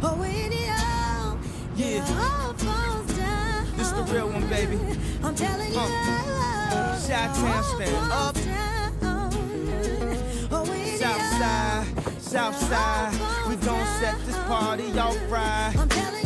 But 0.00 0.16
when 0.18 0.30
it 0.52 0.70
all, 0.70 1.38
Yeah. 1.76 1.86
it 1.86 2.10
all 2.10 2.52
falls 2.54 3.06
down. 3.16 3.66
This 3.76 3.90
the 3.90 4.02
real 4.04 4.28
one, 4.28 4.46
baby. 4.48 4.78
I'm 5.22 5.34
telling 5.34 5.72
you, 5.72 5.78
Uh, 5.78 6.96
Chi-town 7.06 7.64
stand 7.64 8.12
up. 8.12 8.36
South 11.00 11.22
side, 11.40 11.86
south 12.20 12.56
side, 12.68 13.12
we 13.48 13.56
gon' 13.56 13.86
set 14.00 14.14
this 14.26 14.36
party 14.46 14.96
off 14.98 15.16
right. 15.30 15.72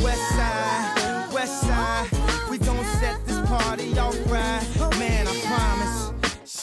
West 0.03 0.29
side, 0.31 1.33
west 1.33 1.61
side, 1.63 2.09
we 2.51 2.59
gon' 2.59 2.85
set 3.01 3.25
this 3.27 3.41
party 3.49 3.94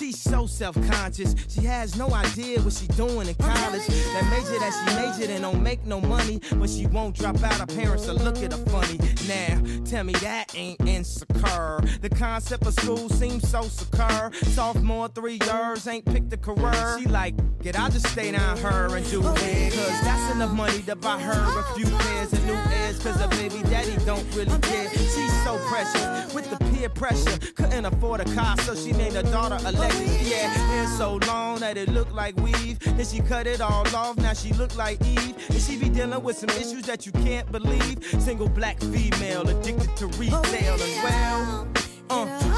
She's 0.02 0.20
so 0.20 0.48
self-conscious. 0.48 1.36
She 1.48 1.62
has 1.62 1.96
no 1.96 2.12
idea 2.12 2.60
what 2.62 2.74
she's 2.74 2.88
doing 2.88 3.28
in 3.28 3.36
college. 3.36 3.86
That 3.86 4.28
major 4.32 4.58
that 4.58 4.74
she 4.74 4.96
majored 4.96 5.30
in 5.30 5.44
don't 5.44 5.62
make 5.62 5.86
no 5.86 6.02
money, 6.02 6.42
but 6.56 6.72
she 6.72 6.88
won't 6.88 7.16
drop 7.16 7.44
out. 7.44 7.54
Her 7.54 7.68
parents 7.68 8.08
will 8.08 8.16
look 8.16 8.38
at 8.42 8.52
her 8.52 8.66
funny. 8.66 8.98
Now, 9.28 9.62
tell 9.86 10.04
me 10.04 10.14
that 10.14 10.56
ain't 10.56 10.82
insecure. 10.88 11.82
The 12.02 12.10
concept 12.10 12.66
of 12.66 12.74
school 12.74 13.10
seems 13.10 13.48
so 13.48 13.62
secure. 13.62 14.32
Sophomore, 14.42 15.08
three 15.10 15.40
years, 15.46 15.86
ain't 15.86 16.06
picked 16.06 16.34
a 16.34 16.38
career. 16.38 16.98
She 16.98 17.06
like, 17.06 17.36
get 17.62 17.80
I 17.80 17.90
just 17.90 18.08
stay 18.08 18.32
down 18.32 18.58
her 18.58 18.96
and 18.98 19.08
do 19.12 19.20
it. 19.20 19.74
Cause 19.74 20.02
that's 20.02 20.34
enough 20.34 20.52
money 20.52 20.82
to 20.82 20.96
buy 20.96 21.20
her 21.20 21.32
a 21.32 21.64
oh, 21.64 21.74
few 21.76 21.86
pairs 21.86 22.34
of 22.34 22.44
new 22.48 22.54
ears. 22.54 22.98
Cause 23.04 23.22
her 23.22 23.28
baby 23.28 23.62
daddy 23.70 23.96
don't 24.04 24.26
really 24.36 24.60
care. 24.62 24.90
She's 24.90 25.44
so 25.44 25.60
precious 25.68 26.34
with 26.34 26.50
the 26.50 26.58
peer 26.72 26.90
pressure. 26.90 27.38
Couldn't 27.56 27.86
afford 27.86 28.22
a 28.22 28.36
car, 28.36 28.58
so 28.60 28.76
she 28.76 28.92
named 28.94 29.16
her 29.16 29.24
daughter 29.24 29.60
Yeah, 30.00 30.48
hair 30.48 30.88
so 30.88 31.20
long 31.28 31.60
that 31.60 31.78
it 31.78 31.90
looked 31.90 32.14
like 32.14 32.36
weave. 32.38 32.80
Then 32.80 33.06
she 33.06 33.20
cut 33.20 33.48
it 33.48 33.62
all 33.62 33.88
off, 33.96 34.18
now 34.18 34.34
she 34.34 34.54
look 34.54 34.76
like 34.76 35.02
Eve. 35.06 35.36
And 35.50 35.62
she 35.62 35.78
be 35.78 35.90
dealing 35.90 36.24
with 36.24 36.38
some 36.38 36.50
issues 36.50 36.84
that 36.84 37.06
you 37.06 37.12
can't 37.12 37.52
believe. 37.52 38.04
Single 38.20 38.50
black 38.50 38.80
female 38.80 39.48
addicted 39.50 39.96
to 39.98 40.08
retail 40.08 40.82
and 40.82 41.04
well. 41.04 41.68
Uh, 42.10 42.52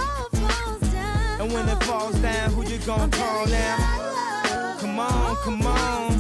and 1.39 1.52
when 1.52 1.67
it 1.67 1.83
falls 1.83 2.16
down, 2.19 2.52
who 2.53 2.63
you 2.63 2.77
gonna 2.80 3.09
call 3.09 3.45
now? 3.47 4.77
Come 4.80 4.99
on, 4.99 5.36
come 5.38 5.61
on. 5.61 6.11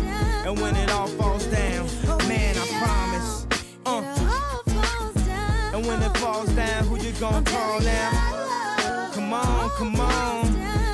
And 0.45 0.59
when 0.59 0.75
it 0.75 0.91
all 0.91 1.07
falls 1.07 1.45
down, 1.45 1.87
man, 2.27 2.55
I 2.57 2.67
promise. 2.79 3.47
Uh, 3.85 4.01
and 5.73 5.85
when 5.85 6.01
it 6.01 6.17
falls 6.17 6.49
down, 6.49 6.85
who 6.87 6.97
you 6.97 7.11
gonna 7.13 7.43
call 7.43 7.79
now? 7.81 9.11
Come 9.13 9.33
on, 9.33 9.69
come 9.71 9.99
on. 9.99 10.52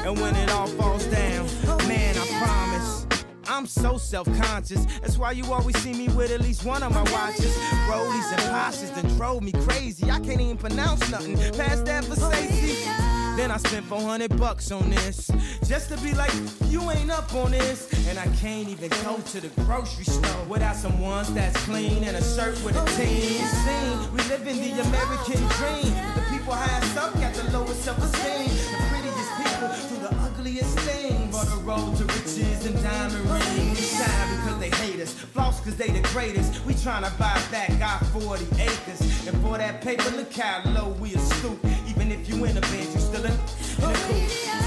And 0.10 0.20
when 0.20 0.36
it 0.36 0.50
all 0.50 0.66
falls 0.66 1.06
down, 1.06 1.46
man, 1.88 2.18
I 2.18 2.26
promise. 2.44 3.06
I'm 3.48 3.68
so 3.68 3.96
self-conscious. 4.00 4.86
That's 5.02 5.20
why 5.20 5.34
you 5.34 5.46
always 5.54 5.78
see 5.84 5.94
me 5.94 6.08
with 6.10 6.32
at 6.32 6.42
least 6.42 6.66
one 6.66 6.82
of 6.82 6.92
my 6.92 7.04
watches. 7.12 7.56
Rollies 7.88 8.32
and 8.32 8.42
Porsches 8.50 8.92
that 8.96 9.08
drove 9.18 9.44
me 9.44 9.52
crazy. 9.52 10.10
I 10.10 10.20
can't 10.20 10.42
even 10.42 10.58
pronounce 10.58 11.08
nothing 11.12 11.38
past 11.54 11.86
that 11.86 12.06
for 12.06 12.16
safety. 12.16 12.90
Then 13.38 13.52
I 13.52 13.58
spent 13.58 13.86
400 13.86 14.36
bucks 14.36 14.72
on 14.72 14.90
this. 14.90 15.30
Just 15.68 15.90
to 15.92 15.98
be 15.98 16.16
like, 16.16 16.34
you 16.70 16.90
ain't 16.90 17.12
up 17.12 17.32
on 17.36 17.52
this. 17.52 17.88
And 18.08 18.18
I 18.18 18.26
can't 18.38 18.68
even 18.68 18.90
go 19.04 19.18
to 19.18 19.40
the 19.40 19.50
grocery 19.62 20.06
store 20.06 20.44
without 20.50 20.76
some 20.76 21.00
ones 21.00 21.32
that's 21.36 21.56
clean 21.66 22.04
and 22.04 22.18
a 22.18 22.24
shirt 22.24 22.60
with 22.64 22.76
a 22.76 22.86
team. 22.98 23.46
Scene, 23.46 24.12
we 24.12 24.24
live 24.24 24.48
in 24.48 24.58
the 24.58 24.82
American 24.82 25.38
dream. 25.58 25.94
The 26.16 26.26
people 26.32 26.54
highest 26.54 26.98
up 26.98 27.14
got 27.22 27.36
the 27.36 27.52
lowest 27.52 27.84
self-esteem. 27.84 28.50
The 28.50 28.86
prettiest 28.90 29.38
people 29.38 29.49
do 29.60 29.96
the 29.98 30.16
ugliest 30.22 30.80
things. 30.80 31.38
For 31.38 31.46
the 31.46 31.62
road 31.64 31.98
to 31.98 32.06
riches 32.06 32.66
and 32.66 32.82
diamond 32.82 33.30
rings. 33.30 33.98
Shine 33.98 34.38
because 34.38 34.60
they 34.60 34.70
hate 34.70 35.02
us. 35.02 35.14
Floss 35.14 35.60
because 35.60 35.78
they 35.78 35.90
the 35.90 36.08
greatest. 36.10 36.66
We 36.66 36.74
tryna 36.74 37.18
buy 37.20 37.42
back 37.52 37.72
our 37.82 38.04
40 38.22 38.46
acres. 38.62 39.02
And 39.28 39.36
for 39.42 39.58
that 39.58 39.82
paper, 39.82 40.10
look 40.12 40.32
how 40.34 40.62
low 40.72 40.90
we 41.00 41.16
are 41.16 41.20
stoop. 41.20 41.60
Even 41.88 42.12
if 42.12 42.30
you 42.30 42.46
in 42.46 42.58
a 42.58 42.62
band, 42.62 42.94
you 42.94 43.00
still 43.00 43.26
in, 43.26 43.32
in 43.32 43.84
a 43.84 44.00
coupe. 44.08 44.60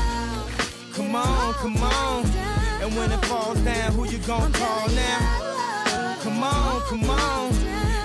Come 0.94 1.14
on, 1.14 1.54
come 1.54 1.76
on. 1.78 2.26
And 2.82 2.94
when 2.96 3.10
it 3.12 3.24
falls 3.24 3.58
down, 3.60 3.92
who 3.92 4.06
you 4.06 4.18
gonna 4.18 4.52
call 4.52 4.88
now? 4.90 6.18
Come 6.22 6.42
on, 6.42 6.80
come 6.82 7.08
on. 7.08 7.52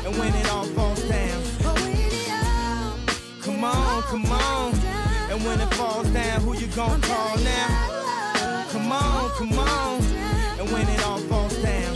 And 0.06 0.18
when 0.18 0.34
it 0.34 0.50
all 0.50 0.64
falls 0.66 1.04
down, 1.04 1.44
come 3.42 3.64
on, 3.64 4.02
come 4.04 4.26
on. 4.32 4.97
And 5.38 5.46
when 5.46 5.62
it 5.62 5.72
falls 5.76 6.10
down, 6.10 6.42
who 6.42 6.58
you 6.58 6.66
gonna 6.66 7.00
call 7.00 7.38
now? 7.38 8.66
Come 8.72 8.92
on, 8.92 9.30
come 9.38 9.60
on. 9.60 10.02
And 10.60 10.68
when 10.72 10.90
it 10.90 11.06
all 11.06 11.20
falls 11.20 11.56
down, 11.58 11.96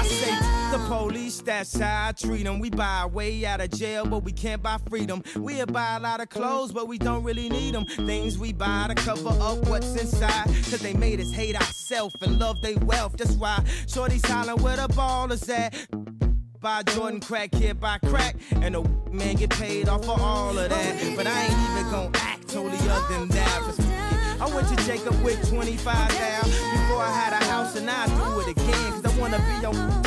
I 0.00 0.04
say 0.04 0.32
the 0.76 0.84
police, 0.88 1.40
that's 1.42 1.78
how 1.78 2.08
I 2.08 2.10
treat 2.10 2.42
them. 2.42 2.58
We 2.58 2.70
buy 2.70 3.06
way 3.06 3.46
out 3.46 3.60
of 3.60 3.70
jail, 3.70 4.04
but 4.04 4.24
we 4.24 4.32
can't 4.32 4.60
buy 4.60 4.78
freedom. 4.88 5.22
We'll 5.36 5.66
buy 5.66 5.94
a 5.94 6.00
lot 6.00 6.20
of 6.20 6.28
clothes, 6.28 6.72
but 6.72 6.88
we 6.88 6.98
don't 6.98 7.22
really 7.22 7.48
need 7.48 7.76
them. 7.76 7.84
Things 7.84 8.36
we 8.36 8.52
buy 8.52 8.86
to 8.88 8.96
cover 8.96 9.28
up 9.28 9.58
what's 9.68 9.94
inside. 9.94 10.46
Cause 10.46 10.80
they 10.80 10.94
made 10.94 11.20
us 11.20 11.30
hate 11.30 11.54
ourselves 11.54 12.16
and 12.20 12.40
love 12.40 12.62
their 12.62 12.78
wealth. 12.78 13.16
That's 13.16 13.34
why 13.34 13.62
Shorty's 13.86 14.26
hollering 14.26 14.60
where 14.60 14.76
the 14.76 14.88
ball 14.88 15.30
is 15.30 15.48
at. 15.48 15.72
Buy 16.62 16.84
Jordan 16.84 17.18
crack, 17.18 17.50
kid 17.50 17.80
by 17.80 17.98
crack, 17.98 18.36
and 18.52 18.76
the 18.76 18.88
man 19.10 19.34
get 19.34 19.50
paid 19.50 19.88
off 19.88 20.04
for 20.04 20.14
all 20.20 20.56
of 20.56 20.68
that. 20.70 21.14
But 21.16 21.26
I 21.26 21.42
ain't 21.42 21.52
even 21.52 21.90
gonna 21.90 22.10
act 22.14 22.46
totally 22.46 22.78
other 22.88 23.18
than 23.18 23.28
that. 23.30 24.38
I 24.40 24.46
went 24.54 24.68
to 24.68 24.76
Jacob 24.86 25.20
with 25.24 25.48
25 25.50 25.84
now 25.84 26.42
before 26.42 27.02
I 27.02 27.10
had 27.10 27.32
a 27.32 27.44
house, 27.46 27.74
and 27.74 27.90
I 27.90 28.06
do 28.06 28.40
it 28.42 28.48
again. 28.52 28.92
Cause 28.92 29.04
I 29.04 29.18
wanna 29.18 29.38
be 29.38 29.66
on 29.66 30.02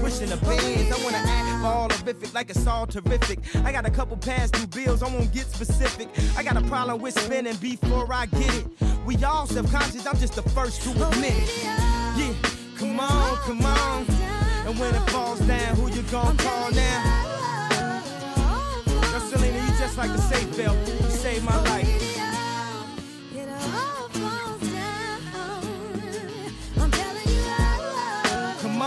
pushing 0.00 0.30
the 0.30 0.38
bands. 0.38 0.90
I 0.90 1.04
wanna 1.04 1.18
act 1.18 1.64
all 1.66 1.90
horrific 1.90 2.32
like 2.32 2.48
it's 2.48 2.66
all 2.66 2.86
terrific. 2.86 3.40
I 3.62 3.70
got 3.70 3.86
a 3.86 3.90
couple 3.90 4.16
past 4.16 4.54
due 4.54 4.66
bills, 4.66 5.02
I 5.02 5.08
won't 5.08 5.34
get 5.34 5.50
specific. 5.50 6.08
I 6.34 6.42
got 6.42 6.56
a 6.56 6.62
problem 6.62 7.02
with 7.02 7.20
spending 7.20 7.56
before 7.56 8.10
I 8.10 8.24
get 8.24 8.54
it. 8.54 8.66
We 9.04 9.22
all 9.22 9.46
self-conscious, 9.46 10.06
I'm 10.06 10.16
just 10.16 10.34
the 10.34 10.48
first 10.50 10.80
to 10.84 10.90
admit 10.92 11.34
it. 11.36 11.64
Yeah, 12.16 12.32
come 12.78 12.98
on, 12.98 13.36
come 13.36 13.66
on. 13.66 14.33
And 14.66 14.78
when 14.78 14.94
it 14.94 15.10
falls 15.10 15.40
down, 15.40 15.76
who 15.76 15.90
you 15.90 16.02
gonna 16.10 16.36
call 16.38 16.70
now? 16.70 17.24
Yo, 18.86 19.20
Syleena, 19.20 19.60
you 19.62 19.78
just 19.78 19.98
like 19.98 20.10
a 20.10 20.18
safe 20.18 20.56
belt. 20.56 20.78
You 20.88 21.10
saved 21.10 21.44
my 21.44 21.60
life. 21.64 21.86
It 23.36 23.48
all 23.50 24.08
falls 24.08 24.62
down. 24.72 25.20
I'm 26.80 26.90
telling 26.90 27.28
you 27.28 27.44
I 27.46 27.78
love 27.78 28.62
Come 28.62 28.82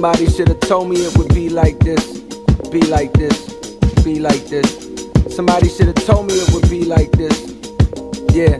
Somebody 0.00 0.30
should 0.30 0.48
have 0.48 0.60
told 0.60 0.88
me 0.88 0.96
it 0.96 1.14
would 1.18 1.34
be 1.34 1.50
like 1.50 1.78
this, 1.80 2.20
be 2.70 2.80
like 2.80 3.12
this, 3.12 3.50
be 4.02 4.18
like 4.18 4.46
this. 4.46 4.98
Somebody 5.28 5.68
should 5.68 5.88
have 5.88 6.06
told 6.06 6.26
me 6.26 6.32
it 6.36 6.54
would 6.54 6.70
be 6.70 6.86
like 6.86 7.12
this. 7.12 7.38
Yeah. 8.32 8.58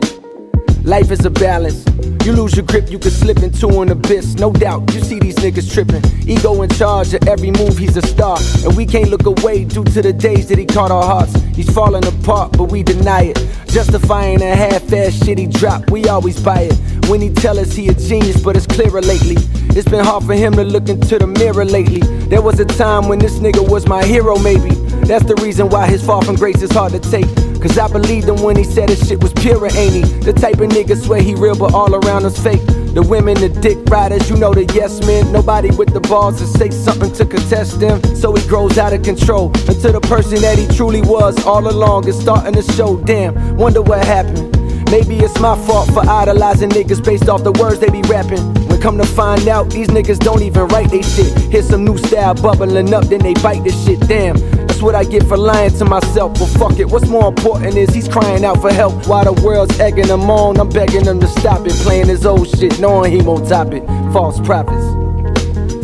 Life 0.85 1.11
is 1.11 1.25
a 1.25 1.31
balance. 1.31 1.83
You 2.27 2.33
lose 2.33 2.57
your 2.57 2.67
grip, 2.67 2.91
you 2.91 2.99
can 2.99 3.11
slip 3.11 3.39
into 3.39 3.69
an 3.81 3.91
abyss. 3.91 4.35
No 4.35 4.53
doubt, 4.53 4.93
you 4.93 5.01
see 5.01 5.19
these 5.19 5.37
niggas 5.37 5.73
tripping. 5.73 6.05
Ego 6.29 6.61
in 6.61 6.69
charge 6.69 7.15
of 7.15 7.27
every 7.27 7.53
move, 7.53 7.79
he's 7.79 7.97
a 7.97 8.07
star. 8.07 8.37
And 8.63 8.77
we 8.77 8.85
can't 8.85 9.09
look 9.09 9.25
away 9.25 9.65
due 9.65 9.85
to 9.85 10.03
the 10.03 10.13
days 10.13 10.47
that 10.51 10.59
he 10.59 10.67
caught 10.67 10.91
our 10.91 11.05
hearts. 11.05 11.35
He's 11.57 11.73
falling 11.73 12.07
apart, 12.07 12.53
but 12.59 12.65
we 12.65 12.83
deny 12.83 13.33
it. 13.33 13.39
Justifying 13.67 14.43
a 14.43 14.55
half-ass 14.55 15.25
shit 15.25 15.39
he 15.39 15.47
dropped, 15.47 15.91
we 15.91 16.05
always 16.05 16.39
buy 16.39 16.69
it. 16.71 17.00
When 17.11 17.21
he 17.21 17.29
tell 17.29 17.59
us 17.59 17.73
he 17.73 17.89
a 17.89 17.95
genius, 17.95 18.41
but 18.41 18.57
it's 18.57 18.69
clearer 18.69 19.01
lately. 19.01 19.35
It's 19.77 19.89
been 19.89 20.05
hard 20.05 20.23
for 20.23 20.35
him 20.35 20.53
to 20.53 20.63
look 20.63 20.89
into 20.89 21.19
the 21.19 21.27
mirror 21.27 21.65
lately. 21.65 22.03
There 22.29 22.41
was 22.41 22.61
a 22.61 22.65
time 22.65 23.09
when 23.09 23.19
this 23.19 23.41
nigga 23.41 23.69
was 23.69 23.89
my 23.89 24.05
hero, 24.05 24.39
maybe. 24.39 24.71
That's 25.11 25.25
the 25.25 25.35
reason 25.43 25.69
why 25.71 25.89
his 25.89 26.05
fall 26.07 26.23
from 26.23 26.37
grace 26.37 26.63
is 26.63 26.71
hard 26.71 26.93
to 26.93 27.01
take. 27.01 27.27
Cause 27.61 27.77
I 27.77 27.89
believed 27.89 28.29
him 28.29 28.41
when 28.45 28.55
he 28.55 28.63
said 28.63 28.91
his 28.91 29.05
shit 29.09 29.21
was 29.21 29.33
pure, 29.33 29.67
ain't 29.67 29.93
he? 29.93 30.03
The 30.21 30.33
type 30.33 30.61
of 30.61 30.71
nigga 30.71 30.97
swear 30.97 31.21
he 31.21 31.35
real, 31.35 31.59
but 31.59 31.75
all 31.75 31.93
around 31.93 32.27
us 32.27 32.41
fake. 32.41 32.65
The 32.95 33.03
women, 33.03 33.35
the 33.35 33.49
dick 33.49 33.79
riders, 33.91 34.31
you 34.31 34.37
know 34.37 34.55
the 34.55 34.65
yes 34.73 35.05
men. 35.05 35.33
Nobody 35.33 35.75
with 35.75 35.93
the 35.93 36.01
balls 36.01 36.39
to 36.39 36.47
say 36.47 36.71
something 36.71 37.13
to 37.15 37.27
contest 37.27 37.81
them. 37.81 38.01
So 38.15 38.33
he 38.37 38.47
grows 38.47 38.79
out 38.79 38.93
of 38.93 39.03
control 39.03 39.49
until 39.67 39.93
the 39.95 40.01
person 40.03 40.41
that 40.43 40.57
he 40.57 40.69
truly 40.77 41.03
was 41.03 41.45
all 41.45 41.69
along 41.69 42.07
is 42.07 42.17
starting 42.17 42.55
to 42.55 42.63
show. 42.63 42.99
Damn, 42.99 43.57
wonder 43.57 43.83
what 43.83 44.05
happened. 44.05 44.50
Maybe 44.91 45.19
it's 45.19 45.39
my 45.39 45.57
fault 45.67 45.89
for 45.93 46.01
idolizing 46.01 46.71
niggas 46.71 47.05
based 47.05 47.29
off 47.29 47.45
the 47.45 47.53
words 47.53 47.79
they 47.79 47.91
be 47.91 48.03
rapping. 48.03 48.43
When 48.67 48.81
come 48.81 48.99
to 48.99 49.07
find 49.07 49.47
out, 49.47 49.71
these 49.71 49.87
niggas 49.87 50.19
don't 50.19 50.43
even 50.43 50.67
write 50.67 50.91
they 50.91 51.03
shit. 51.03 51.33
Here's 51.53 51.69
some 51.69 51.85
new 51.85 51.97
style 51.97 52.35
bubbling 52.35 52.93
up, 52.93 53.05
then 53.05 53.21
they 53.21 53.35
bite 53.35 53.63
this 53.63 53.85
shit. 53.85 54.01
Damn, 54.09 54.37
that's 54.67 54.83
what 54.83 54.97
I 54.97 55.05
get 55.05 55.23
for 55.29 55.37
lying 55.37 55.71
to 55.79 55.85
myself. 55.85 56.37
But 56.41 56.47
fuck 56.59 56.79
it, 56.81 56.87
what's 56.87 57.07
more 57.07 57.29
important 57.29 57.77
is 57.77 57.91
he's 57.91 58.09
crying 58.09 58.45
out 58.45 58.61
for 58.61 58.73
help. 58.73 59.07
While 59.07 59.33
the 59.33 59.41
world's 59.45 59.79
egging 59.79 60.09
him 60.09 60.29
on, 60.29 60.59
I'm 60.59 60.69
begging 60.69 61.05
him 61.05 61.21
to 61.21 61.29
stop 61.29 61.65
it. 61.67 61.73
Playing 61.85 62.09
his 62.09 62.27
old 62.27 62.49
shit, 62.49 62.81
knowing 62.81 63.13
he 63.13 63.23
won't 63.23 63.49
top 63.49 63.73
it. 63.73 63.87
False 64.13 64.41
prophets. 64.41 64.85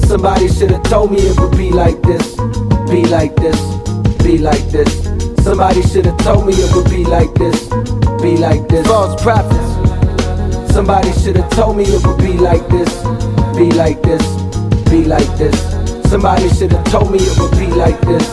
Somebody 0.09 0.49
should've 0.49 0.83
told 0.83 1.13
me 1.13 1.19
it 1.19 1.39
would 1.39 1.57
be 1.57 1.71
like 1.71 2.03
this, 2.03 2.35
be 2.91 3.05
like 3.07 3.37
this, 3.37 3.61
be 4.25 4.39
like 4.39 4.67
this. 4.71 5.05
Somebody 5.45 5.83
should've 5.83 6.19
told 6.19 6.47
me 6.47 6.55
it 6.55 6.75
would 6.75 6.91
be 6.91 7.05
like 7.05 7.33
this, 7.35 7.69
be 8.27 8.37
like 8.37 8.67
this. 8.67 8.85
False 8.89 9.23
prophets. 9.23 10.75
Somebody 10.75 11.13
should've 11.13 11.49
told 11.51 11.77
me 11.77 11.85
it 11.85 12.05
would 12.05 12.19
be 12.19 12.33
like 12.33 12.67
this, 12.69 12.93
be 13.57 13.71
like 13.71 14.03
this, 14.03 14.25
be 14.91 15.05
like 15.05 15.31
this. 15.39 15.57
Somebody 16.11 16.49
should've 16.49 16.85
told 16.87 17.13
me 17.13 17.19
it 17.21 17.39
would 17.39 17.53
be 17.53 17.69
like 17.69 18.01
this. 18.01 18.27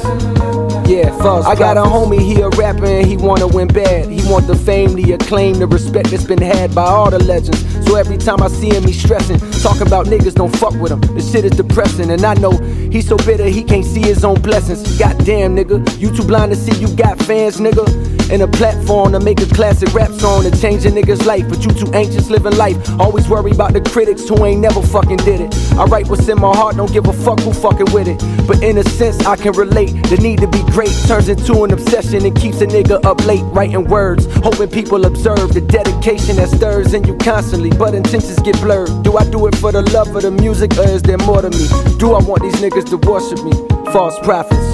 Yeah, 0.90 1.16
false. 1.20 1.46
I 1.46 1.56
got 1.56 1.78
a 1.78 1.82
homie, 1.82 2.20
he 2.20 2.42
a 2.42 2.50
rapper 2.50 2.86
and 2.86 3.06
he 3.06 3.18
wanna 3.18 3.48
win 3.48 3.68
bad. 3.68 4.10
He 4.10 4.28
want 4.30 4.48
the 4.48 4.56
fame, 4.56 4.96
the 4.96 5.14
acclaim, 5.14 5.60
the 5.60 5.68
respect 5.68 6.10
that's 6.10 6.26
been 6.26 6.42
had 6.42 6.74
by 6.74 6.86
all 6.86 7.12
the 7.12 7.24
legends. 7.24 7.62
So 7.86 7.96
every 7.96 8.18
time 8.18 8.42
I 8.42 8.48
see 8.48 8.70
him, 8.70 8.84
he 8.84 8.94
stressing, 8.94 9.40
talking 9.62 9.86
about 9.86 10.08
niggas 10.08 10.34
don't 10.34 10.54
fuck 10.58 10.74
with 10.74 10.92
him. 10.92 11.02
This 11.16 11.32
shit 11.32 11.46
is 11.46 11.52
depressing, 11.52 12.10
and 12.10 12.26
I 12.26 12.34
know 12.34 12.58
he's 12.92 13.08
so 13.08 13.18
bitter 13.18 13.46
he 13.46 13.64
can't 13.64 13.86
see 13.86 14.02
his 14.02 14.26
own 14.26 14.42
blessings. 14.42 14.98
Goddamn, 14.98 15.56
nigga, 15.56 15.78
you 16.00 16.10
too 16.16 16.24
blind 16.24 16.52
to 16.52 16.58
see 16.58 16.76
you 16.82 16.94
got 16.96 17.20
fans, 17.20 17.58
nigga. 17.58 18.13
And 18.32 18.42
a 18.42 18.48
platform 18.48 19.12
to 19.12 19.20
make 19.20 19.42
a 19.42 19.46
classic 19.46 19.94
rap 19.94 20.12
song 20.12 20.44
to 20.44 20.52
change 20.60 20.86
a 20.86 20.90
nigga's 20.90 21.26
life, 21.26 21.48
but 21.50 21.64
you 21.64 21.72
too 21.72 21.92
anxious 21.94 22.30
living 22.30 22.56
life. 22.58 22.78
Always 23.00 23.28
worry 23.30 23.52
about 23.52 23.74
the 23.74 23.82
critics 23.82 24.28
who 24.28 24.44
ain't 24.46 24.62
never 24.62 24.82
fucking 24.82 25.18
did 25.18 25.42
it. 25.42 25.54
I 25.74 25.86
write 25.86 26.08
what's 26.08 26.28
in 26.28 26.40
my 26.40 26.56
heart, 26.56 26.78
don't 26.78 26.92
give 26.92 27.08
a 27.08 27.14
fuck 27.14 27.40
who 27.42 27.54
fucking 27.54 27.94
with 27.94 28.08
it. 28.08 28.20
But 28.48 28.64
in 28.64 28.78
a 28.78 28.84
sense, 28.84 29.26
I 29.26 29.36
can 29.36 29.54
relate. 29.54 29.92
The 30.10 30.18
need 30.18 30.40
to 30.40 30.48
be 30.48 30.64
great 30.72 30.94
turns 31.06 31.30
into 31.30 31.64
an 31.64 31.72
obsession 31.72 32.26
and 32.26 32.36
keeps 32.36 32.62
a 32.62 32.68
nigga 32.68 33.04
up 33.06 33.26
late 33.26 33.44
writing 33.54 33.86
words, 33.86 34.26
hoping 34.38 34.70
people 34.70 35.06
observe 35.06 35.54
the 35.54 35.62
dedication 35.62 36.38
that 36.38 36.50
stirs 36.50 36.94
in 36.94 37.04
you 37.04 37.16
constantly. 37.18 37.70
But 37.70 37.94
intentions 37.94 38.40
get 38.40 38.60
blurred. 38.62 39.04
Do 39.04 39.18
I 39.18 39.30
do 39.30 39.46
it 39.48 39.56
for 39.58 39.72
the 39.72 39.84
love 39.92 40.16
of 40.16 40.24
the 40.24 40.32
music, 40.32 40.76
or 40.78 40.88
is 40.88 41.04
there 41.04 41.18
more 41.20 41.42
to 41.42 41.50
me? 41.50 41.68
Do 41.98 42.14
I 42.14 42.24
want 42.24 42.42
these 42.42 42.56
niggas 42.56 42.90
to 42.90 42.98
worship 42.98 43.44
me? 43.44 43.52
False 43.92 44.18
prophets. 44.20 44.73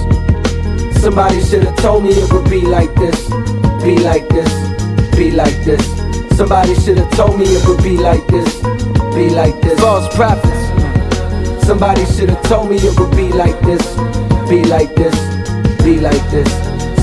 Somebody 1.10 1.42
should've 1.44 1.76
told 1.78 2.04
me 2.04 2.12
it 2.12 2.32
would 2.32 2.48
be 2.52 2.62
like 2.62 2.94
this, 2.94 3.28
be 3.84 3.98
like 3.98 4.30
this, 4.30 4.54
be 5.18 5.32
like 5.32 5.58
this. 5.66 5.84
Somebody 6.38 6.76
should've 6.76 7.10
told 7.14 7.40
me 7.40 7.46
it 7.48 7.68
would 7.68 7.82
be 7.82 7.98
like 7.98 8.28
this, 8.28 8.62
be 9.16 9.28
like 9.32 9.60
this. 9.60 9.80
False 9.80 10.16
prophets. 10.16 11.66
Somebody 11.66 12.06
should've 12.06 12.40
told 12.44 12.70
me 12.70 12.76
it 12.76 12.98
would 13.00 13.10
be 13.18 13.30
like 13.30 13.60
this, 13.62 13.82
be 14.48 14.64
like 14.66 14.94
this, 14.94 15.16
be 15.84 16.00
like 16.00 16.30
this. 16.30 16.48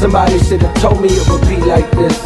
Somebody 0.00 0.38
should've 0.38 0.73
told 0.75 1.02
me 1.02 1.09
it 1.11 1.29
would 1.29 1.43
be 1.49 1.56
like 1.56 1.91
this. 1.91 2.17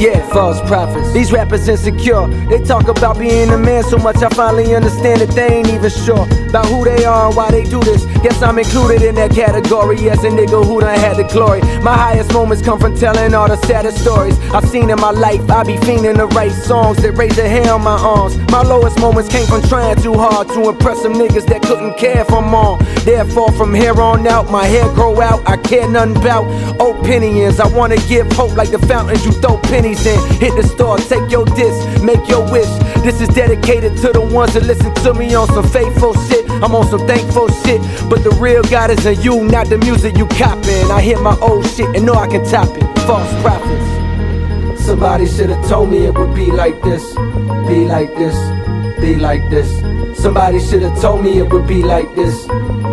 Yeah, 0.00 0.24
false 0.28 0.60
prophets. 0.68 1.12
These 1.12 1.32
rappers 1.32 1.66
insecure. 1.66 2.28
They 2.46 2.62
talk 2.62 2.86
about 2.86 3.18
being 3.18 3.50
a 3.50 3.58
man 3.58 3.82
so 3.82 3.98
much 3.98 4.22
I 4.22 4.28
finally 4.28 4.76
understand 4.76 5.22
that 5.22 5.30
they 5.30 5.56
ain't 5.56 5.68
even 5.70 5.90
sure 5.90 6.43
about 6.54 6.66
who 6.66 6.84
they 6.84 7.04
are 7.04 7.26
and 7.26 7.36
why 7.36 7.50
they 7.50 7.64
do 7.64 7.80
this. 7.80 8.04
Guess 8.22 8.40
I'm 8.40 8.60
included 8.60 9.02
in 9.02 9.16
that 9.16 9.32
category 9.32 9.98
as 10.08 10.22
a 10.22 10.28
nigga 10.28 10.64
who 10.64 10.80
done 10.80 10.96
had 10.96 11.16
the 11.16 11.24
glory. 11.24 11.60
My 11.82 11.96
highest 11.96 12.32
moments 12.32 12.62
come 12.62 12.78
from 12.78 12.96
telling 12.96 13.34
all 13.34 13.48
the 13.48 13.56
saddest 13.66 14.00
stories 14.00 14.38
I've 14.54 14.68
seen 14.68 14.88
in 14.88 15.00
my 15.00 15.10
life. 15.10 15.50
I 15.50 15.64
be 15.64 15.74
fiending 15.78 16.16
to 16.16 16.26
write 16.26 16.52
songs 16.52 17.02
that 17.02 17.12
raise 17.12 17.34
the 17.34 17.48
hair 17.48 17.72
on 17.72 17.82
my 17.82 17.98
arms. 17.98 18.36
My 18.52 18.62
lowest 18.62 19.00
moments 19.00 19.28
came 19.28 19.46
from 19.48 19.62
trying 19.62 20.00
too 20.00 20.14
hard 20.14 20.46
to 20.50 20.68
impress 20.68 21.02
some 21.02 21.14
niggas 21.14 21.46
that 21.46 21.62
couldn't 21.62 21.98
care 21.98 22.20
if 22.20 22.30
I'm. 22.30 22.44
Therefore, 23.04 23.50
from 23.52 23.74
here 23.74 24.00
on 24.00 24.24
out, 24.28 24.48
my 24.48 24.64
hair 24.64 24.88
grow 24.94 25.20
out. 25.20 25.42
I 25.48 25.56
care 25.56 25.88
nothing 25.90 26.16
about 26.16 26.46
opinions. 26.80 27.58
I 27.58 27.66
wanna 27.66 27.96
give 28.06 28.30
hope 28.32 28.56
like 28.56 28.70
the 28.70 28.78
fountains 28.78 29.26
you 29.26 29.32
throw 29.32 29.58
pennies 29.58 30.06
in. 30.06 30.18
Hit 30.38 30.54
the 30.54 30.62
store, 30.62 30.98
take 30.98 31.28
your 31.30 31.44
disc, 31.46 32.02
make 32.02 32.28
your 32.28 32.48
wish. 32.52 32.70
This 33.04 33.20
is 33.20 33.28
dedicated 33.28 33.98
to 33.98 34.12
the 34.12 34.20
ones 34.22 34.54
that 34.54 34.62
listen 34.62 34.94
to 35.04 35.12
me 35.12 35.34
on 35.34 35.46
some 35.48 35.68
faithful 35.68 36.14
shit. 36.26 36.48
I'm 36.48 36.74
on 36.74 36.88
some 36.88 37.06
thankful 37.06 37.48
shit. 37.62 37.82
But 38.08 38.24
the 38.24 38.30
real 38.40 38.62
God 38.62 38.90
is 38.90 39.04
in 39.04 39.20
you, 39.20 39.44
not 39.44 39.68
the 39.68 39.76
music 39.76 40.16
you 40.16 40.26
copying. 40.26 40.90
I 40.90 41.02
hear 41.02 41.20
my 41.20 41.36
old 41.40 41.66
shit 41.66 41.94
and 41.94 42.06
know 42.06 42.14
I 42.14 42.28
can 42.28 42.42
top 42.46 42.74
it. 42.74 42.82
False 43.00 43.30
prophets. 43.42 44.82
Somebody 44.82 45.26
should've 45.26 45.62
told 45.68 45.90
me 45.90 46.06
it 46.06 46.14
would 46.16 46.34
be 46.34 46.50
like 46.50 46.80
this, 46.80 47.04
be 47.68 47.84
like 47.84 48.14
this, 48.14 48.36
be 48.98 49.16
like 49.16 49.50
this. 49.50 49.68
Somebody 50.18 50.58
should've 50.58 50.98
told 50.98 51.24
me 51.24 51.40
it 51.40 51.52
would 51.52 51.66
be 51.66 51.82
like 51.82 52.08
this, 52.14 52.46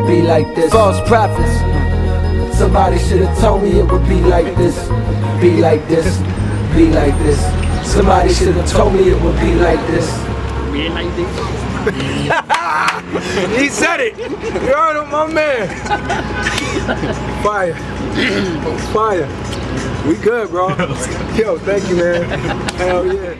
be 0.08 0.22
like 0.22 0.54
this. 0.56 0.74
False 0.74 1.00
prophets. 1.08 2.58
Somebody 2.58 3.00
should've 3.00 3.38
told 3.40 3.64
me 3.64 3.80
it 3.80 3.90
would 3.90 4.06
be 4.10 4.20
like 4.20 4.58
this, 4.58 4.76
be 5.40 5.62
like 5.62 5.88
this, 5.88 6.18
be 6.76 6.92
like 6.92 7.18
this. 7.20 7.61
Somebody 7.92 8.34
should've 8.34 8.66
told 8.68 8.94
me 8.94 9.10
it 9.10 9.22
would 9.22 9.40
be 9.40 9.54
like 9.56 9.80
this. 9.88 10.10
He 13.58 13.68
said 13.70 14.00
it. 14.00 14.18
You 14.18 14.30
heard 14.30 15.02
him, 15.02 15.10
my 15.12 15.28
man. 15.28 15.68
Fire. 17.44 17.76
Fire. 18.94 19.28
We 20.08 20.16
good, 20.16 20.50
bro. 20.50 20.70
Yo, 21.36 21.58
thank 21.60 21.88
you, 21.90 21.98
man. 21.98 22.24
Hell 22.78 23.14
yeah. 23.14 23.36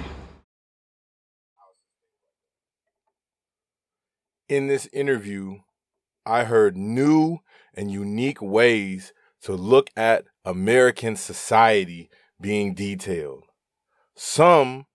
in 4.52 4.68
this 4.68 4.90
interview, 4.92 5.60
I 6.26 6.44
heard 6.44 6.76
new 6.76 7.38
and 7.74 7.90
unique 7.90 8.42
ways 8.42 9.14
to 9.44 9.54
look 9.54 9.90
at 9.96 10.26
American 10.44 11.16
society 11.16 12.10
being 12.40 12.74
detailed. 12.74 13.46
Some 14.24 14.86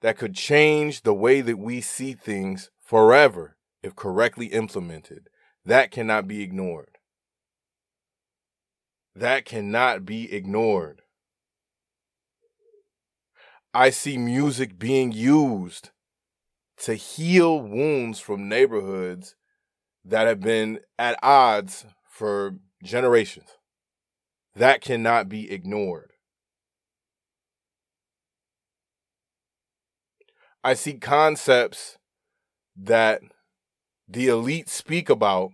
that 0.00 0.18
could 0.18 0.34
change 0.34 1.02
the 1.02 1.14
way 1.14 1.40
that 1.40 1.56
we 1.56 1.80
see 1.80 2.14
things 2.14 2.72
forever 2.80 3.56
if 3.80 3.94
correctly 3.94 4.46
implemented. 4.46 5.28
That 5.64 5.92
cannot 5.92 6.26
be 6.26 6.42
ignored. 6.42 6.98
That 9.14 9.44
cannot 9.44 10.04
be 10.04 10.34
ignored. 10.34 11.02
I 13.72 13.90
see 13.90 14.18
music 14.18 14.80
being 14.80 15.12
used 15.12 15.90
to 16.78 16.94
heal 16.94 17.60
wounds 17.60 18.18
from 18.18 18.48
neighborhoods 18.48 19.36
that 20.04 20.26
have 20.26 20.40
been 20.40 20.80
at 20.98 21.16
odds 21.22 21.86
for 22.10 22.56
generations. 22.82 23.58
That 24.56 24.80
cannot 24.80 25.28
be 25.28 25.52
ignored. 25.52 26.14
I 30.66 30.74
see 30.74 30.94
concepts 30.94 31.96
that 32.76 33.22
the 34.08 34.26
elite 34.26 34.68
speak 34.68 35.08
about 35.08 35.52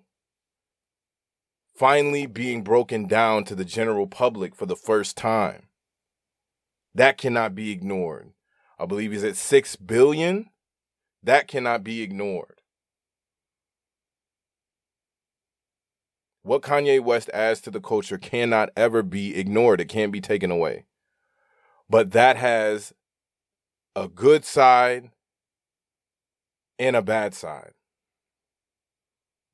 finally 1.76 2.24
being 2.24 2.64
broken 2.64 3.06
down 3.06 3.44
to 3.44 3.54
the 3.54 3.66
general 3.66 4.06
public 4.06 4.54
for 4.54 4.64
the 4.64 4.74
first 4.74 5.18
time. 5.18 5.64
That 6.94 7.18
cannot 7.18 7.54
be 7.54 7.72
ignored. 7.72 8.32
I 8.78 8.86
believe 8.86 9.12
he's 9.12 9.22
at 9.22 9.36
6 9.36 9.76
billion. 9.76 10.48
That 11.22 11.46
cannot 11.46 11.84
be 11.84 12.00
ignored. 12.00 12.62
What 16.40 16.62
Kanye 16.62 17.04
West 17.04 17.28
adds 17.34 17.60
to 17.60 17.70
the 17.70 17.82
culture 17.82 18.16
cannot 18.16 18.70
ever 18.78 19.02
be 19.02 19.36
ignored. 19.36 19.82
It 19.82 19.90
can't 19.90 20.10
be 20.10 20.22
taken 20.22 20.50
away. 20.50 20.86
But 21.90 22.12
that 22.12 22.38
has 22.38 22.94
a 23.94 24.08
good 24.08 24.44
side 24.44 25.10
and 26.78 26.96
a 26.96 27.02
bad 27.02 27.34
side. 27.34 27.72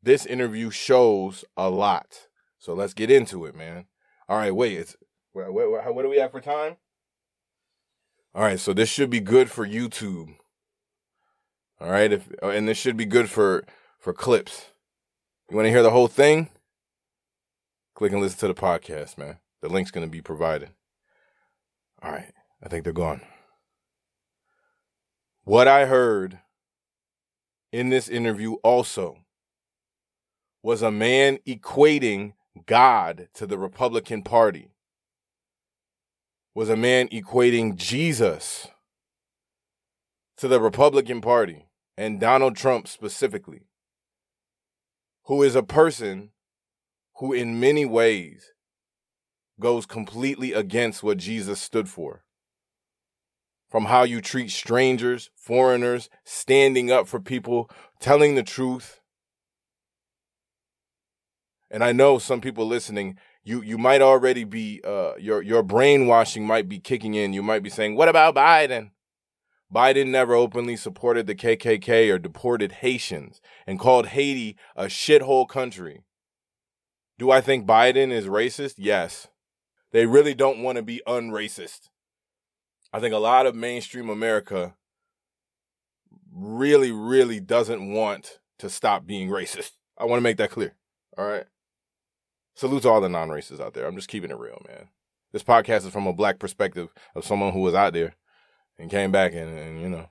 This 0.03 0.25
interview 0.25 0.71
shows 0.71 1.45
a 1.57 1.69
lot. 1.69 2.29
So 2.59 2.75
let's 2.75 2.95
get 2.95 3.11
into 3.11 3.45
it, 3.47 3.55
man. 3.55 3.87
All 4.29 4.39
right, 4.39 4.55
wait. 4.55 4.79
It's 4.79 4.97
what, 5.33 5.53
what, 5.53 5.95
what 5.95 6.03
do 6.03 6.09
we 6.09 6.19
have 6.19 6.31
for 6.31 6.41
time? 6.41 6.77
All 8.35 8.43
right, 8.43 8.61
so 8.61 8.73
this 8.73 8.89
should 8.89 9.11
be 9.11 9.21
good 9.21 9.51
for 9.51 9.67
YouTube. 9.67 10.35
All 11.81 11.91
right, 11.91 12.13
if 12.13 12.29
uh, 12.43 12.49
and 12.49 12.69
this 12.69 12.79
should 12.79 12.97
be 12.97 13.07
good 13.07 13.31
for 13.31 13.65
for 13.99 14.13
clips. 14.13 14.67
You 15.49 15.57
want 15.57 15.67
to 15.67 15.71
hear 15.71 15.83
the 15.83 15.91
whole 15.91 16.09
thing? 16.09 16.51
Click 17.95 18.13
and 18.13 18.21
listen 18.21 18.39
to 18.41 18.49
the 18.49 18.55
podcast, 18.55 19.17
man. 19.17 19.39
The 19.63 19.69
link's 19.69 19.91
going 19.91 20.07
to 20.07 20.11
be 20.11 20.21
provided. 20.21 20.71
All 22.03 22.13
right, 22.13 22.33
I 22.63 22.69
think 22.69 22.85
they're 22.85 22.93
gone. 22.93 23.23
What 25.49 25.67
I 25.67 25.87
heard 25.87 26.41
in 27.73 27.89
this 27.89 28.07
interview 28.07 28.57
also 28.63 29.21
was 30.63 30.83
a 30.83 30.91
man 30.91 31.39
equating 31.47 32.35
God 32.67 33.29
to 33.33 33.47
the 33.47 33.57
Republican 33.57 34.23
Party, 34.23 34.73
was 36.55 36.69
a 36.69 36.77
man 36.77 37.09
equating 37.09 37.77
Jesus 37.77 38.69
to 40.37 40.49
the 40.49 40.61
Republican 40.61 41.23
Party 41.23 41.71
and 41.97 42.21
Donald 42.21 42.55
Trump 42.55 42.87
specifically, 42.87 43.69
who 45.29 45.43
is 45.43 45.55
a 45.55 45.63
person 45.63 46.33
who, 47.21 47.33
in 47.33 47.59
many 47.59 47.87
ways, 47.87 48.53
goes 49.59 49.87
completely 49.87 50.53
against 50.53 51.03
what 51.03 51.17
Jesus 51.17 51.59
stood 51.59 51.89
for. 51.89 52.23
From 53.69 53.87
how 53.87 54.03
you 54.03 54.21
treat 54.21 54.51
strangers, 54.51 55.31
foreigners, 55.37 56.09
standing 56.25 56.91
up 56.91 57.07
for 57.07 57.21
people, 57.21 57.71
telling 58.01 58.35
the 58.35 58.43
truth. 58.43 59.01
And 61.71 61.85
I 61.85 61.93
know 61.93 62.19
some 62.19 62.41
people 62.41 62.67
listening, 62.67 63.19
you 63.45 63.61
you 63.63 63.77
might 63.77 64.01
already 64.01 64.45
be 64.45 64.81
uh 64.85 65.13
your 65.19 65.43
your 65.43 65.63
brainwashing 65.63 66.47
might 66.47 66.69
be 66.69 66.79
kicking 66.79 67.15
in. 67.15 67.33
You 67.33 67.43
might 67.43 67.63
be 67.63 67.71
saying, 67.71 67.95
"What 67.95 68.09
about 68.09 68.35
Biden?" 68.35 68.91
Biden 69.73 70.09
never 70.09 70.35
openly 70.35 70.77
supported 70.77 71.27
the 71.27 71.35
KKK 71.35 72.11
or 72.11 72.19
deported 72.19 72.73
Haitians 72.73 73.41
and 73.67 73.79
called 73.79 74.09
Haiti 74.09 74.57
a 74.75 74.87
shithole 74.87 75.47
country. 75.47 76.05
Do 77.19 77.31
I 77.31 77.41
think 77.43 77.67
Biden 77.67 78.11
is 78.11 78.27
racist? 78.27 78.75
Yes. 78.79 79.29
They 79.93 80.07
really 80.07 80.35
don't 80.35 80.63
want 80.63 80.77
to 80.77 80.83
be 80.83 81.03
unracist. 81.07 81.91
I 82.93 83.01
think 83.01 83.15
a 83.15 83.19
lot 83.19 83.47
of 83.47 83.55
mainstream 83.55 84.09
America 84.09 84.75
really, 86.33 86.93
really 86.93 87.41
doesn't 87.41 87.93
want 87.93 88.39
to 88.59 88.71
stop 88.71 89.07
being 89.07 89.29
racist. 89.29 89.73
I 89.99 90.05
want 90.05 90.19
to 90.19 90.23
make 90.23 90.39
that 90.39 90.51
clear. 90.51 90.75
All 91.17 91.27
right. 91.27 91.45
Salute 92.55 92.83
to 92.83 92.89
all 92.89 93.01
the 93.01 93.09
non 93.09 93.29
racists 93.29 93.61
out 93.61 93.75
there. 93.75 93.87
I'm 93.87 93.97
just 93.97 94.09
keeping 94.09 94.31
it 94.31 94.39
real, 94.39 94.63
man. 94.67 94.89
This 95.33 95.43
podcast 95.43 95.87
is 95.87 95.93
from 95.93 96.07
a 96.07 96.13
black 96.13 96.39
perspective 96.39 96.89
of 97.15 97.25
someone 97.25 97.53
who 97.53 97.61
was 97.61 97.75
out 97.75 97.93
there 97.93 98.15
and 98.79 98.91
came 98.91 99.13
back 99.13 99.33
and, 99.33 99.57
and 99.57 99.81
you 99.81 99.89
know. 99.89 100.09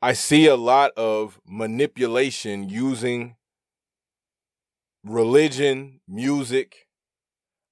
I 0.00 0.12
see 0.12 0.46
a 0.46 0.56
lot 0.56 0.92
of 0.96 1.40
manipulation 1.46 2.68
using 2.68 3.36
religion, 5.04 6.00
music, 6.06 6.87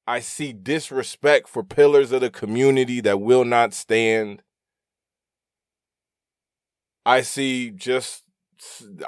I 0.07 0.21
see 0.21 0.53
disrespect 0.53 1.49
for 1.49 1.65
pillars 1.65 2.13
of 2.13 2.21
the 2.21 2.31
community 2.31 3.01
that 3.01 3.21
will 3.21 3.45
not 3.45 3.75
stand. 3.75 4.43
I 7.05 7.23
see 7.23 7.71
just 7.71 8.23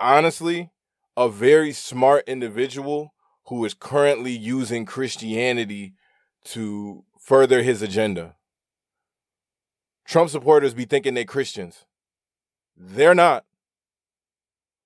honestly 0.01 0.71
a 1.17 1.29
very 1.29 1.73
smart 1.73 2.25
individual 2.27 3.15
who 3.47 3.65
is 3.65 3.75
currently 3.75 4.33
using 4.33 4.85
Christianity 4.85 5.95
to 6.45 7.05
further 7.19 7.63
his 7.63 7.81
agenda. 7.81 8.37
Trump 10.05 10.31
supporters 10.31 10.75
be 10.75 10.85
thinking 10.85 11.15
they're 11.15 11.25
Christians. 11.25 11.85
They're 12.77 13.15
not. 13.15 13.45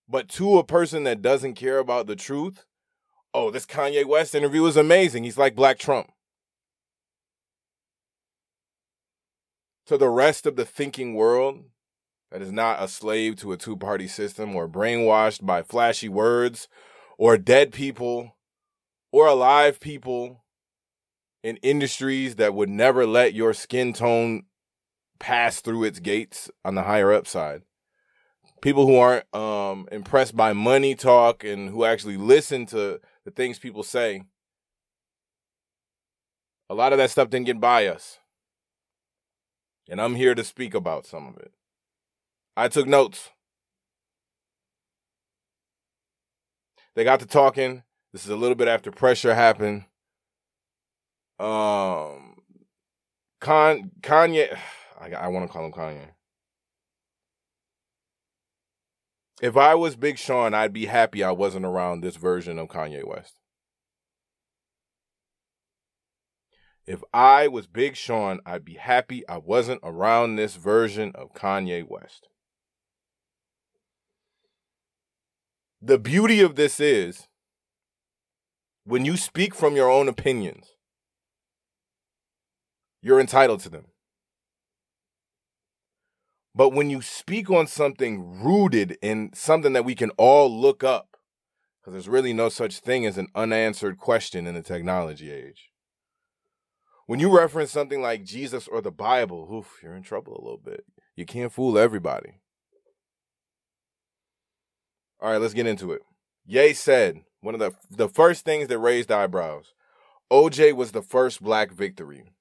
But 0.08 0.28
to 0.30 0.58
a 0.58 0.64
person 0.64 1.04
that 1.04 1.22
doesn't 1.22 1.54
care 1.54 1.78
about 1.78 2.06
the 2.06 2.16
truth, 2.16 2.66
oh, 3.34 3.50
this 3.50 3.66
Kanye 3.66 4.04
West 4.04 4.34
interview 4.34 4.64
is 4.66 4.76
amazing. 4.76 5.24
He's 5.24 5.38
like 5.38 5.54
Black 5.54 5.78
Trump. 5.78 6.10
To 9.86 9.98
the 9.98 10.08
rest 10.08 10.46
of 10.46 10.56
the 10.56 10.64
thinking 10.64 11.14
world 11.14 11.64
that 12.30 12.40
is 12.40 12.52
not 12.52 12.82
a 12.82 12.88
slave 12.88 13.36
to 13.36 13.52
a 13.52 13.56
two 13.56 13.76
party 13.76 14.08
system 14.08 14.56
or 14.56 14.68
brainwashed 14.68 15.44
by 15.44 15.62
flashy 15.62 16.08
words 16.08 16.68
or 17.18 17.36
dead 17.36 17.72
people 17.72 18.36
or 19.10 19.26
alive 19.26 19.80
people 19.80 20.44
in 21.42 21.56
industries 21.58 22.36
that 22.36 22.54
would 22.54 22.70
never 22.70 23.06
let 23.06 23.34
your 23.34 23.52
skin 23.52 23.92
tone 23.92 24.44
pass 25.18 25.60
through 25.60 25.84
its 25.84 25.98
gates 25.98 26.50
on 26.64 26.74
the 26.74 26.82
higher 26.84 27.12
up 27.12 27.26
side 27.26 27.62
people 28.62 28.86
who 28.86 28.96
aren't 28.96 29.34
um, 29.34 29.86
impressed 29.92 30.34
by 30.34 30.54
money 30.54 30.94
talk 30.94 31.44
and 31.44 31.68
who 31.68 31.84
actually 31.84 32.16
listen 32.16 32.64
to 32.64 32.98
the 33.24 33.30
things 33.30 33.58
people 33.58 33.82
say, 33.82 34.22
a 36.68 36.74
lot 36.74 36.92
of 36.92 36.98
that 36.98 37.10
stuff 37.10 37.30
didn't 37.30 37.46
get 37.46 37.60
by 37.60 37.86
us. 37.86 38.18
And 39.88 40.00
I'm 40.00 40.14
here 40.14 40.34
to 40.34 40.44
speak 40.44 40.74
about 40.74 41.06
some 41.06 41.26
of 41.28 41.36
it. 41.36 41.52
I 42.56 42.68
took 42.68 42.86
notes. 42.86 43.30
They 46.94 47.04
got 47.04 47.20
to 47.20 47.26
talking. 47.26 47.82
This 48.12 48.24
is 48.24 48.30
a 48.30 48.36
little 48.36 48.54
bit 48.54 48.68
after 48.68 48.90
pressure 48.90 49.34
happened. 49.34 49.84
Um, 51.38 52.36
Con 53.40 53.90
Kanye, 54.00 54.56
I, 55.00 55.10
I 55.12 55.28
want 55.28 55.46
to 55.46 55.52
call 55.52 55.64
him 55.66 55.72
Kanye. 55.72 56.08
If 59.42 59.56
I 59.56 59.74
was 59.74 59.96
Big 59.96 60.18
Sean, 60.18 60.54
I'd 60.54 60.72
be 60.72 60.86
happy 60.86 61.24
I 61.24 61.32
wasn't 61.32 61.66
around 61.66 62.00
this 62.00 62.14
version 62.14 62.60
of 62.60 62.68
Kanye 62.68 63.04
West. 63.04 63.34
If 66.86 67.02
I 67.12 67.48
was 67.48 67.66
Big 67.66 67.96
Sean, 67.96 68.38
I'd 68.46 68.64
be 68.64 68.74
happy 68.74 69.26
I 69.28 69.38
wasn't 69.38 69.80
around 69.82 70.36
this 70.36 70.54
version 70.54 71.10
of 71.16 71.34
Kanye 71.34 71.84
West. 71.88 72.28
The 75.80 75.98
beauty 75.98 76.40
of 76.40 76.54
this 76.54 76.78
is 76.78 77.26
when 78.84 79.04
you 79.04 79.16
speak 79.16 79.56
from 79.56 79.74
your 79.74 79.90
own 79.90 80.06
opinions, 80.08 80.76
you're 83.00 83.20
entitled 83.20 83.58
to 83.60 83.68
them. 83.68 83.86
But 86.54 86.70
when 86.70 86.90
you 86.90 87.00
speak 87.00 87.50
on 87.50 87.66
something 87.66 88.42
rooted 88.42 88.98
in 89.00 89.30
something 89.34 89.72
that 89.72 89.84
we 89.84 89.94
can 89.94 90.10
all 90.10 90.54
look 90.54 90.84
up, 90.84 91.16
because 91.80 91.94
there's 91.94 92.08
really 92.08 92.32
no 92.32 92.48
such 92.48 92.78
thing 92.78 93.06
as 93.06 93.18
an 93.18 93.28
unanswered 93.34 93.98
question 93.98 94.46
in 94.46 94.54
the 94.54 94.62
technology 94.62 95.32
age. 95.32 95.70
When 97.06 97.20
you 97.20 97.36
reference 97.36 97.70
something 97.70 98.00
like 98.00 98.24
Jesus 98.24 98.68
or 98.68 98.80
the 98.80 98.92
Bible, 98.92 99.48
oof, 99.52 99.80
you're 99.82 99.96
in 99.96 100.02
trouble 100.02 100.34
a 100.34 100.42
little 100.42 100.60
bit. 100.62 100.84
You 101.16 101.26
can't 101.26 101.52
fool 101.52 101.76
everybody. 101.76 102.40
All 105.20 105.30
right, 105.30 105.40
let's 105.40 105.54
get 105.54 105.66
into 105.66 105.92
it. 105.92 106.02
Ye 106.46 106.72
said 106.72 107.22
one 107.40 107.54
of 107.54 107.60
the 107.60 107.72
the 107.90 108.08
first 108.08 108.44
things 108.44 108.68
that 108.68 108.78
raised 108.78 109.10
eyebrows. 109.10 109.72
OJ 110.30 110.74
was 110.74 110.92
the 110.92 111.02
first 111.02 111.42
black 111.42 111.72
victory. 111.72 112.32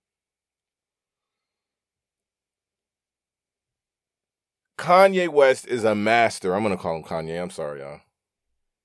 Kanye 4.81 5.29
West 5.29 5.67
is 5.67 5.83
a 5.83 5.93
master. 5.93 6.55
I'm 6.55 6.63
going 6.63 6.75
to 6.75 6.81
call 6.81 6.95
him 6.95 7.03
Kanye. 7.03 7.39
I'm 7.39 7.51
sorry, 7.51 7.81
y'all. 7.81 8.01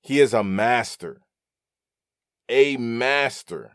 He 0.03 0.21
is 0.21 0.35
a 0.35 0.45
master, 0.45 1.23
a 2.51 2.77
master 2.77 3.73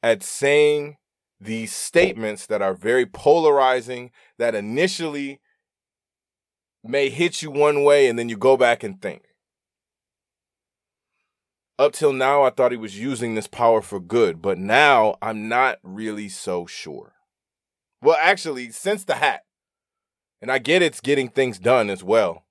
at 0.00 0.22
saying 0.22 0.96
these 1.40 1.74
statements 1.74 2.46
that 2.46 2.62
are 2.62 2.72
very 2.72 3.04
polarizing, 3.04 4.12
that 4.38 4.54
initially 4.54 5.40
may 6.84 7.08
hit 7.08 7.42
you 7.42 7.50
one 7.50 7.82
way 7.82 8.06
and 8.06 8.16
then 8.16 8.28
you 8.28 8.36
go 8.36 8.56
back 8.56 8.84
and 8.84 9.02
think. 9.02 9.24
Up 11.80 11.92
till 11.92 12.12
now, 12.12 12.44
I 12.44 12.50
thought 12.50 12.70
he 12.70 12.78
was 12.78 13.00
using 13.00 13.34
this 13.34 13.48
power 13.48 13.82
for 13.82 13.98
good, 13.98 14.40
but 14.40 14.56
now 14.56 15.16
I'm 15.20 15.48
not 15.48 15.78
really 15.82 16.28
so 16.28 16.64
sure. 16.64 17.14
Well, 18.00 18.16
actually, 18.20 18.70
since 18.70 19.04
the 19.04 19.16
hat, 19.16 19.43
and 20.44 20.52
I 20.52 20.58
get 20.58 20.82
it's 20.82 21.00
getting 21.00 21.30
things 21.30 21.58
done 21.58 21.88
as 21.88 22.04
well. 22.04 22.44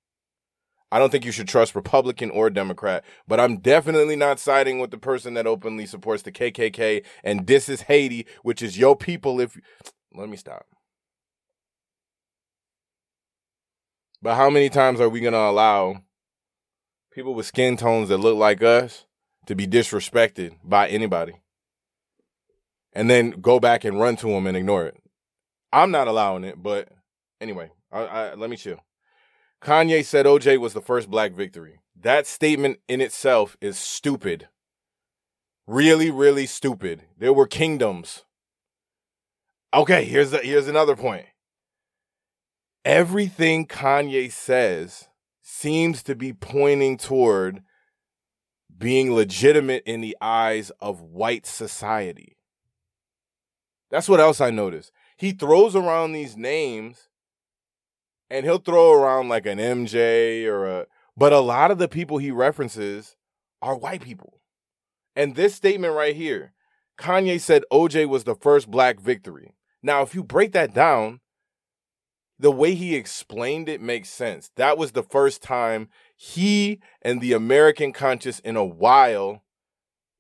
I 0.92 0.98
don't 0.98 1.12
think 1.12 1.26
you 1.26 1.32
should 1.32 1.48
trust 1.48 1.76
Republican 1.76 2.32
or 2.32 2.50
Democrat, 2.50 3.06
but 3.28 3.40
I'm 3.40 3.58
definitely 3.58 4.16
not 4.16 4.40
siding 4.40 4.80
with 4.80 4.90
the 4.90 4.98
person 4.98 5.36
that 5.36 5.46
openly 5.46 5.86
supports 5.86 6.24
the 6.24 6.32
KKK 6.32 7.06
and 7.24 7.46
this 7.46 7.70
is 7.70 7.82
Haiti, 7.82 8.26
which 8.42 8.64
is 8.64 8.80
your 8.80 8.98
people. 8.98 9.40
If 9.40 9.60
let 10.12 10.28
me 10.28 10.38
stop. 10.38 10.66
But 14.24 14.38
how 14.38 14.50
many 14.50 14.70
times 14.70 15.00
are 15.00 15.10
we 15.10 15.20
going 15.20 15.34
to 15.34 15.40
allow 15.40 16.02
people 17.12 17.36
with 17.36 17.46
skin 17.46 17.78
tones 17.78 18.10
that 18.10 18.18
look 18.18 18.38
like 18.38 18.64
us 18.64 19.06
to 19.46 19.54
be 19.54 19.68
disrespected 19.68 20.56
by 20.64 20.88
anybody? 20.88 21.34
And 22.92 23.08
then 23.08 23.30
go 23.40 23.60
back 23.60 23.84
and 23.84 24.00
run 24.00 24.16
to 24.16 24.30
them 24.30 24.48
and 24.48 24.58
ignore 24.58 24.88
it. 24.88 25.00
I'm 25.72 25.92
not 25.92 26.08
allowing 26.08 26.44
it, 26.44 26.62
but 26.62 26.90
anyway, 27.44 27.70
I, 27.94 28.02
I, 28.02 28.34
let 28.34 28.50
me 28.50 28.58
chill. 28.58 28.80
Kanye 29.62 30.04
said 30.04 30.26
OJ 30.26 30.60
was 30.60 30.74
the 30.74 30.82
first 30.82 31.10
black 31.10 31.32
victory. 31.32 31.80
That 31.96 32.28
statement 32.28 32.80
in 32.90 33.00
itself 33.00 33.56
is 33.62 33.78
stupid. 33.78 34.50
Really, 35.68 36.12
really 36.12 36.46
stupid. 36.46 37.04
There 37.18 37.32
were 37.32 37.48
kingdoms. 37.48 38.26
Okay, 39.74 40.04
here's 40.04 40.32
the, 40.32 40.40
here's 40.40 40.68
another 40.68 40.96
point. 40.96 41.26
Everything 42.84 43.66
Kanye 43.66 44.30
says 44.32 45.08
seems 45.42 46.04
to 46.04 46.16
be 46.16 46.34
pointing 46.34 46.98
toward 46.98 47.64
being 48.78 49.14
legitimate 49.14 49.84
in 49.86 50.02
the 50.02 50.18
eyes 50.20 50.72
of 50.82 51.02
white 51.02 51.46
society. 51.46 52.38
That's 53.90 54.10
what 54.10 54.20
else 54.20 54.42
I 54.42 54.50
noticed. 54.50 54.92
He 55.16 55.32
throws 55.32 55.76
around 55.76 56.12
these 56.12 56.36
names 56.36 57.08
and 58.34 58.46
he'll 58.46 58.58
throw 58.58 58.92
around 58.92 59.30
like 59.30 59.46
an 59.46 59.60
MJ 59.60 60.46
or 60.46 60.66
a 60.66 60.86
but 61.16 61.32
a 61.32 61.40
lot 61.40 61.70
of 61.70 61.78
the 61.78 61.88
people 61.88 62.18
he 62.18 62.32
references 62.32 63.16
are 63.62 63.78
white 63.78 64.02
people. 64.02 64.42
And 65.16 65.36
this 65.36 65.54
statement 65.54 65.94
right 65.94 66.16
here, 66.16 66.54
Kanye 66.98 67.40
said 67.40 67.64
OJ 67.72 68.10
was 68.10 68.24
the 68.24 68.34
first 68.34 68.72
black 68.72 69.00
victory. 69.00 69.54
Now, 69.84 70.02
if 70.02 70.16
you 70.16 70.24
break 70.24 70.52
that 70.54 70.74
down, 70.74 71.20
the 72.40 72.50
way 72.50 72.74
he 72.74 72.96
explained 72.96 73.70
it 73.70 73.80
makes 73.80 74.10
sense. 74.10 74.50
That 74.56 74.80
was 74.80 74.94
the 74.94 75.04
first 75.04 75.44
time 75.44 75.90
he 76.18 76.80
and 77.04 77.22
the 77.22 77.34
American 77.34 77.94
conscious 77.94 78.40
in 78.40 78.56
a 78.56 78.66
while, 78.66 79.44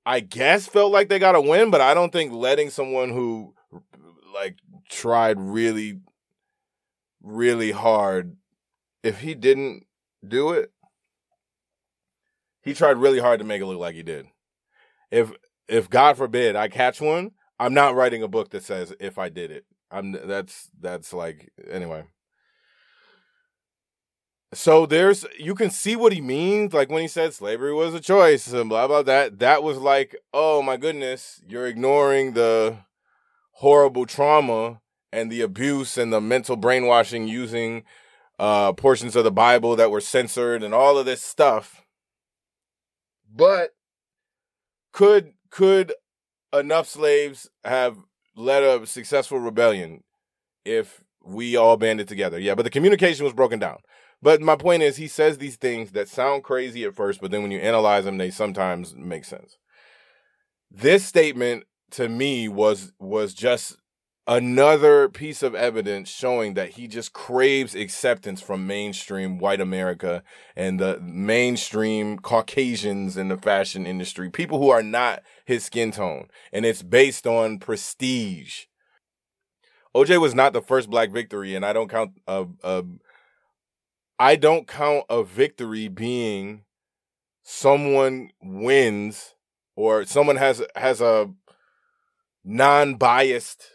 I 0.05 0.19
guess, 0.19 0.67
felt 0.67 0.91
like 0.91 1.09
they 1.09 1.17
got 1.17 1.33
a 1.33 1.41
win, 1.41 1.71
but 1.71 1.81
I 1.81 1.95
don't 1.95 2.13
think 2.13 2.31
letting 2.31 2.69
someone 2.69 3.09
who 3.09 3.55
like 4.31 4.57
tried 4.89 5.39
really, 5.39 5.99
really 7.23 7.71
hard, 7.71 8.35
if 9.01 9.21
he 9.21 9.33
didn't 9.33 9.85
do 10.25 10.51
it, 10.51 10.71
he 12.61 12.73
tried 12.73 12.97
really 12.97 13.19
hard 13.19 13.39
to 13.39 13.45
make 13.45 13.61
it 13.61 13.65
look 13.65 13.79
like 13.79 13.95
he 13.95 14.03
did. 14.03 14.27
If 15.11 15.31
if 15.67 15.89
God 15.89 16.17
forbid 16.17 16.55
I 16.55 16.67
catch 16.67 17.01
one, 17.01 17.31
I'm 17.59 17.73
not 17.73 17.95
writing 17.95 18.23
a 18.23 18.27
book 18.27 18.49
that 18.51 18.63
says 18.63 18.93
if 18.99 19.17
I 19.17 19.29
did 19.29 19.51
it. 19.51 19.65
I'm 19.91 20.11
that's 20.11 20.69
that's 20.79 21.13
like 21.13 21.51
anyway. 21.69 22.05
So 24.53 24.85
there's 24.85 25.25
you 25.37 25.55
can 25.55 25.69
see 25.69 25.95
what 25.95 26.13
he 26.13 26.21
means 26.21 26.73
like 26.73 26.89
when 26.89 27.01
he 27.01 27.07
said 27.07 27.33
slavery 27.33 27.73
was 27.73 27.93
a 27.93 27.99
choice 27.99 28.51
and 28.51 28.69
blah 28.69 28.87
blah 28.87 29.01
that 29.03 29.39
that 29.39 29.63
was 29.63 29.77
like 29.77 30.15
oh 30.33 30.61
my 30.61 30.77
goodness 30.77 31.41
you're 31.47 31.65
ignoring 31.65 32.33
the 32.33 32.77
horrible 33.53 34.05
trauma 34.05 34.79
and 35.13 35.31
the 35.31 35.41
abuse 35.41 35.97
and 35.97 36.11
the 36.11 36.21
mental 36.21 36.55
brainwashing 36.55 37.27
using 37.27 37.83
uh 38.39 38.73
portions 38.73 39.15
of 39.15 39.23
the 39.23 39.31
Bible 39.31 39.75
that 39.75 39.91
were 39.91 40.01
censored 40.01 40.63
and 40.63 40.73
all 40.73 40.97
of 40.97 41.05
this 41.05 41.21
stuff 41.21 41.83
but 43.35 43.71
could 44.91 45.33
could 45.49 45.93
enough 46.53 46.87
slaves 46.87 47.49
have 47.63 47.97
led 48.35 48.63
a 48.63 48.85
successful 48.85 49.39
rebellion 49.39 50.03
if 50.65 51.03
we 51.23 51.55
all 51.55 51.77
banded 51.77 52.07
together? 52.07 52.39
Yeah, 52.39 52.55
but 52.55 52.63
the 52.63 52.69
communication 52.69 53.23
was 53.23 53.33
broken 53.33 53.59
down. 53.59 53.79
But 54.21 54.41
my 54.41 54.55
point 54.55 54.83
is, 54.83 54.95
he 54.95 55.07
says 55.07 55.37
these 55.37 55.57
things 55.57 55.91
that 55.91 56.07
sound 56.07 56.43
crazy 56.43 56.85
at 56.85 56.95
first, 56.95 57.19
but 57.19 57.31
then 57.31 57.41
when 57.41 57.51
you 57.51 57.59
analyze 57.59 58.05
them, 58.05 58.17
they 58.17 58.31
sometimes 58.31 58.95
make 58.95 59.25
sense. 59.25 59.57
This 60.71 61.03
statement 61.03 61.65
to 61.91 62.07
me 62.07 62.47
was 62.47 62.93
was 62.99 63.33
just 63.33 63.77
another 64.27 65.09
piece 65.09 65.43
of 65.43 65.53
evidence 65.53 66.09
showing 66.09 66.53
that 66.53 66.71
he 66.71 66.87
just 66.87 67.13
craves 67.13 67.75
acceptance 67.75 68.41
from 68.41 68.65
mainstream 68.65 69.37
white 69.37 69.59
America 69.59 70.23
and 70.55 70.79
the 70.79 70.99
mainstream 71.01 72.17
Caucasians 72.17 73.17
in 73.17 73.27
the 73.27 73.37
fashion 73.37 73.85
industry, 73.85 74.29
people 74.29 74.59
who 74.59 74.69
are 74.69 74.83
not 74.83 75.23
his 75.45 75.65
skin 75.65 75.91
tone. 75.91 76.27
And 76.53 76.65
it's 76.65 76.83
based 76.83 77.27
on 77.27 77.59
prestige. 77.59 78.65
OJ 79.95 80.19
was 80.19 80.33
not 80.33 80.53
the 80.53 80.61
first 80.61 80.89
black 80.89 81.11
victory, 81.11 81.53
and 81.53 81.65
I 81.65 81.73
don't 81.73 81.89
count 81.89 82.19
a, 82.25 82.47
a 82.63 82.83
I 84.17 84.35
don't 84.35 84.67
count 84.67 85.05
a 85.09 85.23
victory 85.23 85.87
being 85.87 86.63
someone 87.43 88.31
wins 88.41 89.35
or 89.75 90.05
someone 90.05 90.37
has 90.37 90.63
has 90.75 91.01
a 91.01 91.31
non-biased 92.43 93.72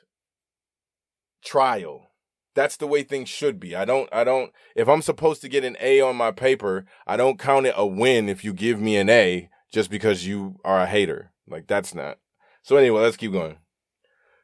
trial. 1.45 2.11
That's 2.55 2.77
the 2.77 2.87
way 2.87 3.03
things 3.03 3.29
should 3.29 3.61
be. 3.61 3.77
I 3.77 3.85
don't 3.85 4.09
I 4.13 4.25
don't 4.25 4.53
if 4.75 4.89
I'm 4.89 5.03
supposed 5.03 5.41
to 5.43 5.49
get 5.49 5.65
an 5.65 5.77
A 5.81 6.01
on 6.01 6.17
my 6.17 6.31
paper, 6.33 6.87
I 7.07 7.17
don't 7.17 7.39
count 7.39 7.67
it 7.67 7.75
a 7.77 7.87
win 7.87 8.29
if 8.29 8.45
you 8.45 8.53
give 8.53 8.81
me 8.81 8.97
an 8.97 9.09
A 9.09 9.49
just 9.73 9.91
because 9.91 10.27
you 10.27 10.57
are 10.65 10.81
a 10.81 10.87
hater. 10.87 11.33
Like 11.47 11.67
that's 11.67 11.95
not. 11.95 12.19
So 12.63 12.77
anyway, 12.77 13.03
let's 13.03 13.17
keep 13.17 13.33
going. 13.33 13.59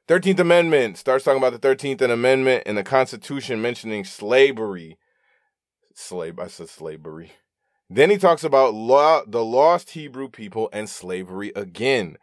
13th 0.07 0.39
Amendment 0.39 0.99
starts 0.99 1.25
talking 1.25 1.43
about 1.43 1.59
the 1.59 1.67
13th 1.67 2.03
Amendment 2.03 2.63
and 2.67 2.77
the 2.77 2.83
Constitution 2.83 3.63
mentioning 3.63 4.05
slavery. 4.05 4.99
Slave, 5.95 6.39
I 6.39 6.49
said 6.49 6.69
slavery. 6.69 7.33
Then 7.89 8.11
he 8.11 8.17
talks 8.17 8.45
about 8.45 8.75
law, 8.75 9.23
the 9.27 9.45
lost 9.45 9.91
Hebrew 9.91 10.29
people 10.29 10.69
and 10.73 10.89
slavery 10.89 11.53
again. 11.57 12.19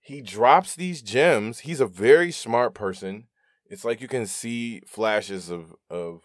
He 0.00 0.22
drops 0.22 0.74
these 0.74 1.02
gems. 1.02 1.60
He's 1.60 1.80
a 1.80 1.86
very 1.86 2.30
smart 2.30 2.74
person 2.74 3.26
it's 3.68 3.84
like 3.84 4.00
you 4.00 4.08
can 4.08 4.26
see 4.26 4.80
flashes 4.86 5.50
of 5.50 5.74
of 5.90 6.22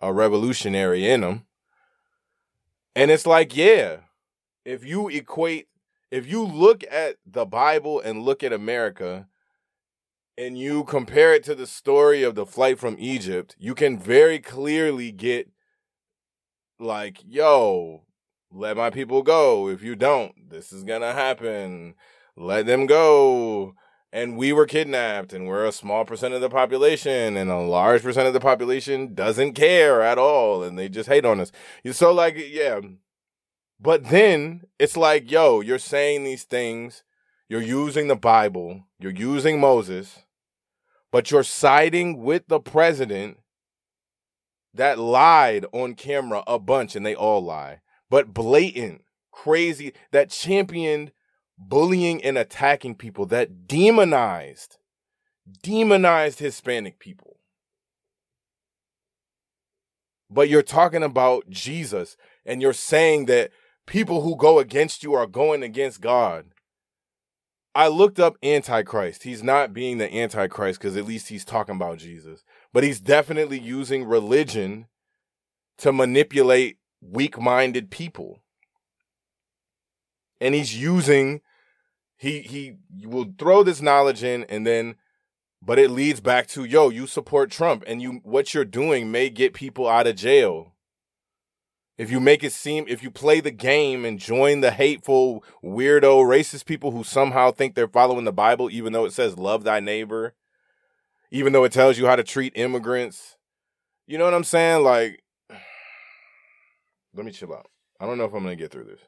a 0.00 0.12
revolutionary 0.12 1.08
in 1.08 1.22
him. 1.22 1.46
And 2.96 3.10
it's 3.10 3.26
like, 3.26 3.56
yeah, 3.56 3.98
if 4.64 4.84
you 4.84 5.08
equate 5.08 5.68
if 6.10 6.26
you 6.26 6.44
look 6.44 6.84
at 6.90 7.16
the 7.26 7.44
Bible 7.44 8.00
and 8.00 8.22
look 8.22 8.42
at 8.42 8.52
America 8.52 9.26
and 10.36 10.58
you 10.58 10.84
compare 10.84 11.34
it 11.34 11.44
to 11.44 11.54
the 11.54 11.66
story 11.66 12.22
of 12.22 12.34
the 12.34 12.46
flight 12.46 12.78
from 12.78 12.96
Egypt, 12.98 13.56
you 13.58 13.74
can 13.74 13.98
very 13.98 14.38
clearly 14.38 15.10
get 15.12 15.50
like, 16.78 17.18
yo, 17.26 18.02
let 18.50 18.76
my 18.76 18.90
people 18.90 19.22
go. 19.22 19.68
If 19.68 19.82
you 19.82 19.96
don't, 19.96 20.50
this 20.50 20.72
is 20.72 20.84
going 20.84 21.00
to 21.02 21.12
happen. 21.12 21.94
Let 22.36 22.66
them 22.66 22.86
go 22.86 23.74
and 24.14 24.36
we 24.36 24.52
were 24.52 24.64
kidnapped 24.64 25.32
and 25.32 25.48
we're 25.48 25.66
a 25.66 25.72
small 25.72 26.04
percent 26.04 26.34
of 26.34 26.40
the 26.40 26.48
population 26.48 27.36
and 27.36 27.50
a 27.50 27.58
large 27.58 28.00
percent 28.00 28.28
of 28.28 28.32
the 28.32 28.38
population 28.38 29.12
doesn't 29.12 29.54
care 29.54 30.02
at 30.02 30.18
all 30.18 30.62
and 30.62 30.78
they 30.78 30.88
just 30.88 31.08
hate 31.08 31.24
on 31.24 31.40
us. 31.40 31.50
You're 31.82 31.94
so 31.94 32.12
like 32.12 32.36
yeah. 32.38 32.80
But 33.80 34.10
then 34.10 34.62
it's 34.78 34.96
like, 34.96 35.32
yo, 35.32 35.60
you're 35.60 35.80
saying 35.80 36.22
these 36.22 36.44
things, 36.44 37.02
you're 37.48 37.60
using 37.60 38.06
the 38.06 38.14
Bible, 38.14 38.84
you're 39.00 39.10
using 39.10 39.58
Moses, 39.58 40.20
but 41.10 41.32
you're 41.32 41.42
siding 41.42 42.22
with 42.22 42.46
the 42.46 42.60
president 42.60 43.38
that 44.72 44.96
lied 44.96 45.66
on 45.72 45.94
camera 45.94 46.44
a 46.46 46.60
bunch 46.60 46.94
and 46.94 47.04
they 47.04 47.16
all 47.16 47.44
lie. 47.44 47.80
But 48.08 48.32
blatant, 48.32 49.02
crazy, 49.32 49.92
that 50.12 50.30
championed 50.30 51.10
bullying 51.58 52.22
and 52.22 52.36
attacking 52.36 52.94
people 52.96 53.26
that 53.26 53.66
demonized 53.66 54.78
demonized 55.62 56.38
Hispanic 56.38 56.98
people. 56.98 57.36
But 60.30 60.48
you're 60.48 60.62
talking 60.62 61.02
about 61.02 61.48
Jesus 61.50 62.16
and 62.44 62.62
you're 62.62 62.72
saying 62.72 63.26
that 63.26 63.50
people 63.86 64.22
who 64.22 64.36
go 64.36 64.58
against 64.58 65.02
you 65.02 65.14
are 65.14 65.26
going 65.26 65.62
against 65.62 66.00
God. 66.00 66.46
I 67.74 67.88
looked 67.88 68.20
up 68.20 68.36
Antichrist. 68.42 69.24
He's 69.24 69.42
not 69.42 69.72
being 69.72 69.98
the 69.98 70.12
Antichrist 70.12 70.80
because 70.80 70.96
at 70.96 71.06
least 71.06 71.28
he's 71.28 71.44
talking 71.44 71.74
about 71.74 71.98
Jesus, 71.98 72.44
but 72.72 72.84
he's 72.84 73.00
definitely 73.00 73.58
using 73.58 74.04
religion 74.04 74.86
to 75.78 75.92
manipulate 75.92 76.78
weak 77.00 77.38
minded 77.38 77.90
people 77.90 78.43
and 80.44 80.54
he's 80.54 80.76
using 80.76 81.40
he 82.16 82.40
he 82.40 82.76
will 83.06 83.32
throw 83.38 83.62
this 83.62 83.80
knowledge 83.80 84.22
in 84.22 84.44
and 84.44 84.66
then 84.66 84.94
but 85.62 85.78
it 85.78 85.90
leads 85.90 86.20
back 86.20 86.46
to 86.46 86.64
yo 86.64 86.90
you 86.90 87.06
support 87.06 87.50
Trump 87.50 87.82
and 87.86 88.02
you 88.02 88.20
what 88.22 88.52
you're 88.52 88.64
doing 88.64 89.10
may 89.10 89.30
get 89.30 89.54
people 89.54 89.88
out 89.88 90.06
of 90.06 90.16
jail. 90.16 90.72
If 91.96 92.10
you 92.10 92.20
make 92.20 92.44
it 92.44 92.52
seem 92.52 92.84
if 92.88 93.02
you 93.02 93.10
play 93.10 93.40
the 93.40 93.50
game 93.50 94.04
and 94.04 94.18
join 94.18 94.60
the 94.60 94.70
hateful 94.70 95.42
weirdo 95.64 96.22
racist 96.24 96.66
people 96.66 96.90
who 96.90 97.04
somehow 97.04 97.50
think 97.50 97.74
they're 97.74 97.88
following 97.88 98.26
the 98.26 98.32
bible 98.32 98.68
even 98.70 98.92
though 98.92 99.06
it 99.06 99.12
says 99.12 99.38
love 99.38 99.64
thy 99.64 99.80
neighbor 99.80 100.34
even 101.30 101.52
though 101.52 101.64
it 101.64 101.72
tells 101.72 101.98
you 101.98 102.06
how 102.06 102.16
to 102.16 102.22
treat 102.22 102.52
immigrants. 102.54 103.36
You 104.06 104.18
know 104.18 104.24
what 104.24 104.34
i'm 104.34 104.44
saying? 104.44 104.84
Like 104.84 105.22
let 107.14 107.24
me 107.24 107.32
chill 107.32 107.54
out. 107.54 107.70
I 107.98 108.04
don't 108.04 108.18
know 108.18 108.24
if 108.24 108.34
i'm 108.34 108.42
gonna 108.42 108.56
get 108.56 108.70
through 108.70 108.84
this 108.84 109.00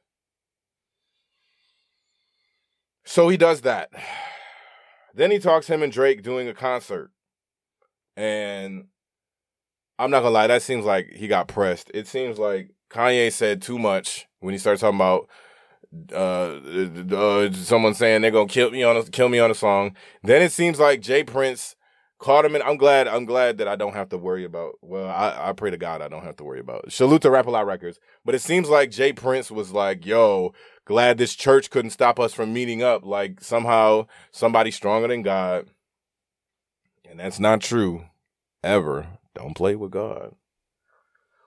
so 3.06 3.28
he 3.28 3.36
does 3.36 3.62
that. 3.62 3.88
Then 5.14 5.30
he 5.30 5.38
talks 5.38 5.66
him 5.66 5.82
and 5.82 5.90
Drake 5.90 6.22
doing 6.22 6.46
a 6.48 6.52
concert. 6.52 7.10
And 8.16 8.88
I'm 9.98 10.10
not 10.10 10.20
gonna 10.20 10.30
lie, 10.30 10.46
that 10.46 10.62
seems 10.62 10.84
like 10.84 11.10
he 11.14 11.28
got 11.28 11.48
pressed. 11.48 11.90
It 11.94 12.06
seems 12.06 12.38
like 12.38 12.70
Kanye 12.90 13.32
said 13.32 13.62
too 13.62 13.78
much 13.78 14.26
when 14.40 14.52
he 14.52 14.58
started 14.58 14.80
talking 14.80 14.98
about 14.98 15.28
uh, 16.12 16.58
uh, 17.16 17.52
someone 17.52 17.94
saying 17.94 18.22
they're 18.22 18.30
gonna 18.30 18.48
kill 18.48 18.70
me 18.70 18.82
on 18.82 18.96
a, 18.96 19.04
kill 19.04 19.28
me 19.28 19.38
on 19.38 19.50
a 19.50 19.54
song. 19.54 19.96
Then 20.22 20.42
it 20.42 20.52
seems 20.52 20.78
like 20.78 21.00
J. 21.00 21.24
Prince 21.24 21.76
Caught 22.18 22.46
him 22.46 22.56
in. 22.56 22.62
I'm 22.62 22.78
glad. 22.78 23.08
I'm 23.08 23.26
glad 23.26 23.58
that 23.58 23.68
I 23.68 23.76
don't 23.76 23.92
have 23.92 24.08
to 24.08 24.18
worry 24.18 24.44
about. 24.44 24.74
Well, 24.80 25.08
I, 25.08 25.50
I 25.50 25.52
pray 25.52 25.70
to 25.70 25.76
God 25.76 26.00
I 26.00 26.08
don't 26.08 26.24
have 26.24 26.36
to 26.36 26.44
worry 26.44 26.60
about. 26.60 26.90
Salute 26.90 27.22
to 27.22 27.30
Rap 27.30 27.46
a 27.46 27.50
Lot 27.50 27.66
Records. 27.66 28.00
But 28.24 28.34
it 28.34 28.40
seems 28.40 28.70
like 28.70 28.90
J. 28.90 29.12
Prince 29.12 29.50
was 29.50 29.72
like, 29.72 30.06
"Yo, 30.06 30.54
glad 30.86 31.18
this 31.18 31.34
church 31.34 31.68
couldn't 31.68 31.90
stop 31.90 32.18
us 32.18 32.32
from 32.32 32.54
meeting 32.54 32.82
up. 32.82 33.04
Like 33.04 33.42
somehow 33.42 34.06
somebody 34.30 34.70
stronger 34.70 35.08
than 35.08 35.22
God." 35.22 35.68
And 37.08 37.20
that's 37.20 37.38
not 37.38 37.60
true. 37.60 38.06
Ever. 38.64 39.06
Don't 39.34 39.54
play 39.54 39.76
with 39.76 39.90
God. 39.90 40.34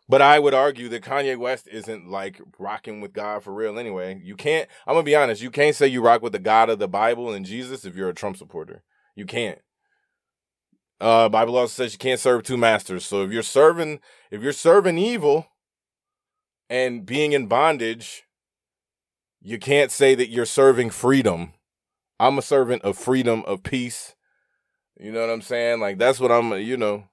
But 0.08 0.24
I 0.24 0.40
would 0.40 0.56
argue 0.56 0.90
that 0.90 1.04
Kanye 1.04 1.38
West 1.38 1.68
isn't 1.72 2.10
like 2.10 2.42
rocking 2.58 3.00
with 3.00 3.14
God 3.14 3.44
for 3.44 3.54
real 3.54 3.78
anyway. 3.78 4.20
You 4.24 4.36
can't, 4.36 4.68
I'm 4.88 4.96
to 4.96 5.04
be 5.04 5.16
honest, 5.16 5.42
you 5.42 5.52
can't 5.52 5.76
say 5.76 5.88
you 5.88 6.02
rock 6.02 6.24
with 6.24 6.32
the 6.32 6.40
God 6.40 6.70
of 6.70 6.80
the 6.80 6.88
Bible 6.88 7.32
and 7.32 7.46
Jesus 7.46 7.86
if 7.86 7.96
you're 7.96 8.10
a 8.10 8.14
Trump 8.14 8.38
supporter. 8.38 8.82
You 9.16 9.26
can't. 9.26 9.60
Uh, 11.02 11.30
Bible 11.30 11.58
also 11.58 11.84
says 11.84 11.94
you 11.94 12.00
can't 12.00 12.20
serve 12.20 12.44
two 12.44 12.58
masters. 12.58 13.06
So 13.06 13.24
if 13.24 13.32
you're 13.32 13.44
serving, 13.44 14.00
if 14.32 14.42
you're 14.42 14.52
serving 14.52 14.98
evil 14.98 15.48
and 16.70 17.06
being 17.06 17.34
in 17.34 17.48
bondage, 17.48 18.24
you 19.42 19.58
can't 19.58 19.92
say 19.92 20.16
that 20.16 20.30
you're 20.30 20.46
serving 20.46 20.90
freedom. 20.90 21.54
I'm 22.20 22.38
a 22.38 22.42
servant 22.42 22.82
of 22.84 22.98
freedom, 22.98 23.44
of 23.48 23.64
peace. 23.64 24.16
You 25.00 25.14
know 25.14 25.22
what 25.22 25.30
I'm 25.30 25.42
saying? 25.42 25.80
Like 25.80 25.98
that's 25.98 26.20
what 26.20 26.32
I'm, 26.32 26.54
you 26.60 26.76
know, 26.76 27.06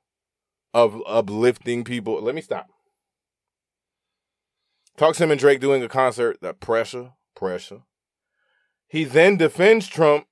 of 0.75 1.01
uplifting 1.07 1.85
people. 1.85 2.21
Let 2.21 2.35
me 2.35 2.41
stop. 2.41 2.69
Talks 4.97 5.21
him 5.21 5.31
and 5.31 5.39
Drake 5.39 5.61
doing 5.61 5.83
a 5.83 5.89
concert. 5.89 6.39
That 6.41 6.59
pressure, 6.59 7.13
pressure. 7.37 7.83
He 8.89 9.05
then 9.05 9.37
defends 9.37 9.87
Trump, 9.87 10.27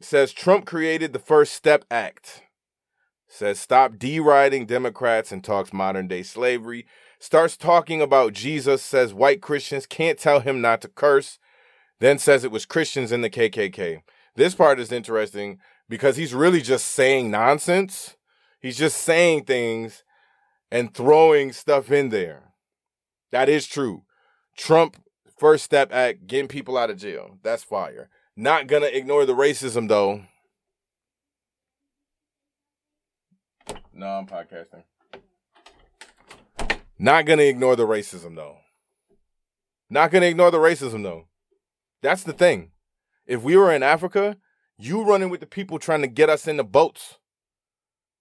says 0.00 0.32
Trump 0.32 0.66
created 0.66 1.12
the 1.12 1.18
First 1.18 1.52
Step 1.52 1.84
Act, 1.90 2.42
says 3.28 3.60
stop 3.60 3.98
deriding 3.98 4.66
Democrats 4.66 5.30
and 5.30 5.44
talks 5.44 5.72
modern 5.72 6.08
day 6.08 6.22
slavery, 6.22 6.86
starts 7.18 7.56
talking 7.56 8.00
about 8.00 8.32
Jesus, 8.32 8.82
says 8.82 9.14
white 9.14 9.42
Christians 9.42 9.86
can't 9.86 10.18
tell 10.18 10.40
him 10.40 10.60
not 10.60 10.80
to 10.80 10.88
curse, 10.88 11.38
then 12.00 12.18
says 12.18 12.44
it 12.44 12.50
was 12.50 12.66
Christians 12.66 13.12
in 13.12 13.20
the 13.20 13.30
KKK. 13.30 14.02
This 14.34 14.54
part 14.54 14.80
is 14.80 14.92
interesting 14.92 15.58
because 15.88 16.16
he's 16.16 16.34
really 16.34 16.60
just 16.60 16.86
saying 16.86 17.30
nonsense. 17.30 18.16
He's 18.60 18.78
just 18.78 18.98
saying 18.98 19.44
things 19.44 20.04
and 20.70 20.92
throwing 20.92 21.52
stuff 21.52 21.90
in 21.90 22.08
there. 22.08 22.52
That 23.30 23.48
is 23.48 23.66
true. 23.66 24.04
Trump 24.56 24.96
first 25.38 25.64
step 25.64 25.92
act 25.92 26.26
getting 26.26 26.48
people 26.48 26.76
out 26.76 26.90
of 26.90 26.98
jail. 26.98 27.38
That's 27.42 27.62
fire. 27.62 28.08
Not 28.36 28.66
gonna 28.66 28.86
ignore 28.86 29.26
the 29.26 29.34
racism 29.34 29.88
though. 29.88 30.22
No, 33.98 34.06
I'm 34.06 34.26
podcasting. 34.26 34.84
Not 37.00 37.26
gonna 37.26 37.42
ignore 37.42 37.74
the 37.74 37.86
racism 37.86 38.36
though. 38.36 38.58
Not 39.90 40.12
gonna 40.12 40.26
ignore 40.26 40.52
the 40.52 40.58
racism 40.58 41.02
though. 41.02 41.26
That's 42.00 42.22
the 42.22 42.32
thing. 42.32 42.70
If 43.26 43.42
we 43.42 43.56
were 43.56 43.72
in 43.72 43.82
Africa, 43.82 44.36
you 44.78 45.02
running 45.02 45.30
with 45.30 45.40
the 45.40 45.46
people 45.46 45.80
trying 45.80 46.02
to 46.02 46.06
get 46.06 46.30
us 46.30 46.46
in 46.46 46.56
the 46.56 46.64
boats. 46.64 47.18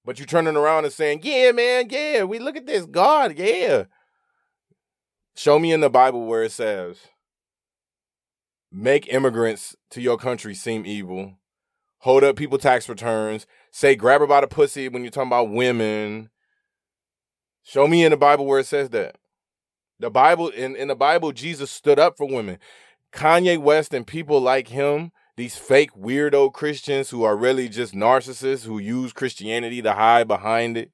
But 0.04 0.20
you 0.20 0.26
turning 0.26 0.56
around 0.56 0.86
and 0.86 0.94
saying, 0.94 1.20
Yeah, 1.22 1.52
man, 1.52 1.86
yeah, 1.92 2.24
we 2.24 2.40
look 2.40 2.58
at 2.58 2.66
this. 2.66 2.88
God, 2.88 3.38
yeah. 3.38 3.84
Show 5.36 5.60
me 5.60 5.72
in 5.72 5.82
the 5.82 5.92
Bible 5.92 6.26
where 6.26 6.42
it 6.42 6.52
says, 6.54 6.98
make 8.72 9.14
immigrants 9.14 9.76
to 9.92 10.02
your 10.02 10.18
country 10.18 10.56
seem 10.56 10.88
evil, 10.88 11.36
hold 12.00 12.24
up 12.24 12.36
people 12.36 12.58
tax 12.58 12.88
returns, 12.88 13.46
say 13.72 13.96
grab 13.96 14.22
her 14.22 14.28
by 14.28 14.42
the 14.42 14.48
pussy 14.48 14.90
when 14.90 15.04
you're 15.04 15.12
talking 15.12 15.30
about 15.30 15.52
women. 15.52 16.30
Show 17.64 17.88
me 17.88 18.04
in 18.04 18.12
the 18.12 18.18
Bible 18.18 18.46
where 18.46 18.60
it 18.60 18.66
says 18.66 18.90
that. 18.90 19.16
The 20.00 20.10
Bible 20.10 20.50
in, 20.50 20.76
in 20.76 20.88
the 20.88 20.96
Bible, 20.96 21.32
Jesus 21.32 21.72
stood 21.72 22.00
up 22.00 22.18
for 22.18 22.28
women. 22.28 22.60
Kanye 23.12 23.58
West 23.58 23.94
and 23.94 24.06
people 24.06 24.40
like 24.40 24.68
him, 24.68 25.12
these 25.38 25.56
fake 25.56 25.92
weirdo 25.94 26.54
Christians 26.54 27.10
who 27.10 27.24
are 27.24 27.36
really 27.36 27.68
just 27.68 27.94
narcissists 27.94 28.66
who 28.66 28.78
use 28.78 29.12
Christianity 29.12 29.82
to 29.82 29.94
hide 29.94 30.28
behind 30.28 30.78
it. 30.78 30.92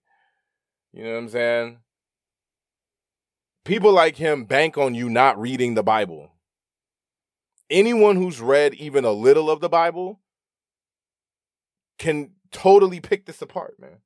You 0.94 1.04
know 1.04 1.12
what 1.12 1.18
I'm 1.18 1.30
saying? 1.30 1.78
people 3.64 3.94
like 3.94 4.18
him 4.18 4.46
bank 4.46 4.78
on 4.78 4.96
you 4.96 5.10
not 5.10 5.40
reading 5.40 5.74
the 5.74 5.84
Bible. 5.84 6.32
Anyone 7.70 8.18
who's 8.18 8.42
read 8.42 8.74
even 8.76 9.06
a 9.06 9.12
little 9.12 9.50
of 9.50 9.62
the 9.62 9.70
Bible 9.70 10.20
can 11.98 12.32
totally 12.52 13.00
pick 13.00 13.26
this 13.26 13.42
apart, 13.42 13.76
man. 13.80 13.98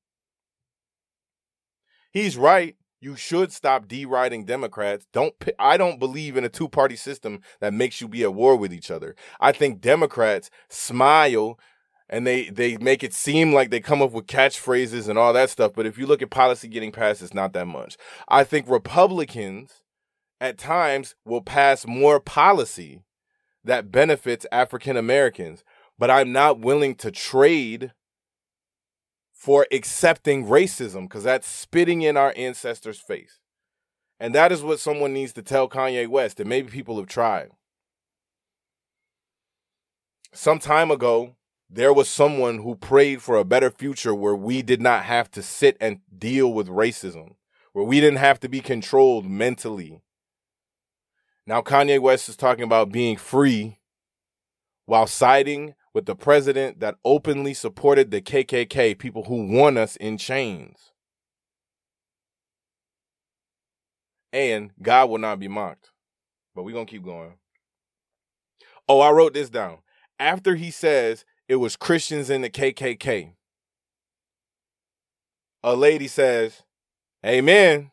He's 2.12 2.38
right. 2.38 2.76
You 3.00 3.16
should 3.16 3.52
stop 3.52 3.88
deriding 3.88 4.46
Democrats. 4.46 5.06
Don't 5.14 5.36
I 5.60 5.78
don't 5.78 6.00
believe 6.00 6.36
in 6.36 6.44
a 6.44 6.50
two-party 6.50 6.96
system 6.96 7.42
that 7.60 7.74
makes 7.74 8.02
you 8.02 8.08
be 8.08 8.24
at 8.24 8.34
war 8.34 8.56
with 8.56 8.74
each 8.74 8.90
other. 8.90 9.16
I 9.40 9.52
think 9.52 9.82
Democrats 9.82 10.50
smile 10.68 11.60
and 12.10 12.26
they 12.26 12.50
they 12.50 12.78
make 12.78 13.04
it 13.04 13.14
seem 13.14 13.54
like 13.54 13.70
they 13.70 13.80
come 13.80 14.02
up 14.02 14.12
with 14.12 14.28
catchphrases 14.28 15.08
and 15.08 15.18
all 15.18 15.34
that 15.34 15.50
stuff 15.50 15.74
but 15.76 15.86
if 15.86 15.98
you 15.98 16.06
look 16.06 16.22
at 16.22 16.30
policy 16.30 16.68
getting 16.68 16.92
passed 16.92 17.22
it's 17.22 17.34
not 17.34 17.54
that 17.54 17.68
much 17.68 17.98
i 18.28 18.44
think 18.44 18.68
republicans 18.70 19.82
at 20.40 20.58
times 20.58 21.16
will 21.26 21.42
pass 21.42 21.86
more 21.86 22.20
policy 22.20 23.02
that 23.64 23.92
benefits 23.92 24.46
african 24.52 24.96
americans 24.96 25.64
but 25.98 26.10
i'm 26.10 26.32
not 26.32 26.60
willing 26.60 26.96
to 26.96 27.12
trade 27.12 27.94
for 29.34 29.68
accepting 29.72 30.46
racism 30.46 31.04
because 31.04 31.24
that's 31.24 31.48
spitting 31.48 32.02
in 32.02 32.18
our 32.18 32.34
ancestors 32.36 33.00
face 33.00 33.40
and 34.20 34.34
that 34.34 34.52
is 34.52 34.64
what 34.64 34.80
someone 34.80 35.14
needs 35.14 35.34
to 35.34 35.42
tell 35.42 35.70
kanye 35.70 36.08
west 36.08 36.40
and 36.40 36.50
maybe 36.50 36.70
people 36.70 36.98
have 36.98 37.08
tried 37.08 37.50
some 40.34 40.60
time 40.60 40.92
ago 40.92 41.36
there 41.70 41.94
was 41.94 42.08
someone 42.10 42.60
who 42.60 42.76
prayed 42.76 43.22
for 43.22 43.36
a 43.36 43.44
better 43.44 43.70
future 43.70 44.16
where 44.16 44.36
we 44.36 44.62
did 44.62 44.82
not 44.82 45.04
have 45.04 45.30
to 45.32 45.44
sit 45.44 45.76
and 45.82 46.00
deal 46.18 46.52
with 46.52 46.68
racism, 46.68 47.36
where 47.74 47.84
we 47.84 48.00
didn't 48.00 48.20
have 48.20 48.40
to 48.40 48.50
be 48.50 48.62
controlled 48.62 49.26
mentally. 49.26 50.02
Now, 51.46 51.62
Kanye 51.62 52.00
West 52.00 52.30
is 52.30 52.38
talking 52.38 52.64
about 52.64 52.92
being 52.92 53.18
free 53.18 53.80
while 54.86 55.08
siding 55.08 55.76
with 55.94 56.06
the 56.06 56.16
president 56.16 56.80
that 56.80 56.96
openly 57.04 57.54
supported 57.54 58.12
the 58.12 58.22
KKK, 58.22 58.98
people 58.98 59.24
who 59.24 59.48
want 59.48 59.78
us 59.78 59.96
in 59.96 60.18
chains. 60.18 60.92
And 64.34 64.72
God 64.82 65.10
will 65.10 65.18
not 65.18 65.40
be 65.40 65.48
mocked. 65.48 65.92
But 66.54 66.64
we're 66.64 66.74
going 66.74 66.86
to 66.86 66.92
keep 66.92 67.04
going. 67.04 67.34
Oh, 68.90 69.00
I 69.00 69.12
wrote 69.12 69.34
this 69.34 69.50
down. 69.50 69.80
After 70.20 70.56
he 70.56 70.72
says 70.72 71.26
it 71.48 71.58
was 71.58 71.76
Christians 71.76 72.30
in 72.30 72.42
the 72.42 72.50
KKK. 72.50 73.34
A 75.64 75.76
lady 75.76 76.08
says, 76.08 76.64
Amen. 77.26 77.92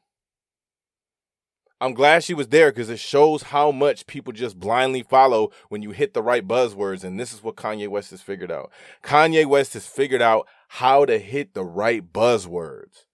I'm 1.84 1.92
glad 1.92 2.24
she 2.24 2.32
was 2.32 2.48
there 2.48 2.70
because 2.70 2.88
it 2.88 2.98
shows 2.98 3.42
how 3.42 3.70
much 3.70 4.06
people 4.06 4.32
just 4.32 4.58
blindly 4.58 5.02
follow 5.02 5.50
when 5.68 5.82
you 5.82 5.90
hit 5.90 6.14
the 6.14 6.22
right 6.22 6.48
buzzwords. 6.48 7.04
And 7.04 7.20
this 7.20 7.34
is 7.34 7.42
what 7.42 7.56
Kanye 7.56 7.88
West 7.88 8.10
has 8.12 8.22
figured 8.22 8.50
out. 8.50 8.72
Kanye 9.02 9.44
West 9.44 9.74
has 9.74 9.86
figured 9.86 10.22
out 10.22 10.48
how 10.68 11.04
to 11.04 11.18
hit 11.18 11.52
the 11.52 11.62
right 11.62 12.10
buzzwords. 12.10 13.04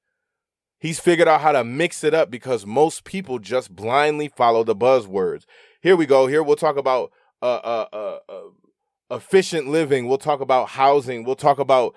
He's 0.79 1.01
figured 1.01 1.27
out 1.27 1.41
how 1.41 1.51
to 1.51 1.65
mix 1.65 2.05
it 2.05 2.15
up 2.15 2.31
because 2.31 2.65
most 2.65 3.03
people 3.03 3.41
just 3.41 3.75
blindly 3.75 4.29
follow 4.29 4.63
the 4.63 4.77
buzzwords. 4.77 5.47
Here 5.83 5.97
we 5.97 6.07
go. 6.07 6.29
Here 6.29 6.41
we'll 6.41 6.55
talk 6.55 6.77
about 6.77 7.11
uh, 7.43 7.57
uh, 7.65 7.87
uh, 7.93 8.19
uh 8.29 9.17
efficient 9.17 9.67
living. 9.67 10.07
We'll 10.07 10.17
talk 10.17 10.41
about 10.41 10.69
housing. 10.69 11.25
We'll 11.25 11.35
talk 11.35 11.59
about 11.59 11.97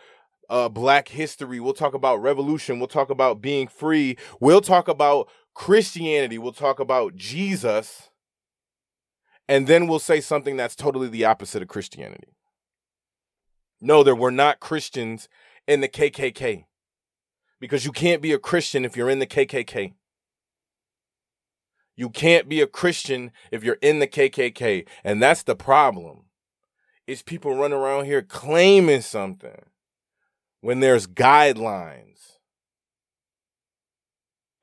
uh, 0.50 0.70
black 0.70 1.08
history. 1.08 1.60
We'll 1.60 1.74
talk 1.74 1.94
about 1.94 2.22
revolution. 2.22 2.80
We'll 2.80 2.88
talk 2.88 3.12
about 3.12 3.42
being 3.42 3.68
free. 3.68 4.18
We'll 4.40 4.62
talk 4.62 4.88
about 4.88 5.30
Christianity. 5.54 6.38
We'll 6.38 6.54
talk 6.54 6.80
about 6.80 7.16
Jesus. 7.16 8.10
And 9.48 9.68
then 9.68 9.88
we'll 9.88 10.00
say 10.00 10.22
something 10.22 10.58
that's 10.58 10.76
totally 10.76 11.10
the 11.10 11.26
opposite 11.26 11.62
of 11.62 11.68
Christianity. 11.68 12.36
No, 13.82 14.04
there 14.04 14.16
were 14.16 14.32
not 14.32 14.60
Christians 14.60 15.28
in 15.68 15.82
the 15.82 15.90
KKK 15.90 16.66
because 17.60 17.86
you 17.86 17.92
can't 17.92 18.22
be 18.22 18.32
a 18.32 18.40
Christian 18.40 18.86
if 18.86 18.96
you're 18.96 19.10
in 19.10 19.20
the 19.20 19.28
KKK. 19.28 19.94
You 21.96 22.10
can't 22.10 22.50
be 22.50 22.62
a 22.62 22.68
Christian 22.68 23.32
if 23.52 23.64
you're 23.64 23.78
in 23.82 24.00
the 24.00 24.08
KKK. 24.08 24.88
And 25.04 25.22
that's 25.22 25.44
the 25.44 25.56
problem 25.56 26.24
is 27.06 27.22
people 27.22 27.56
running 27.56 27.78
around 27.78 28.06
here 28.06 28.22
claiming 28.22 29.02
something 29.02 29.66
when 30.62 30.80
there's 30.80 31.06
guidelines. 31.06 32.33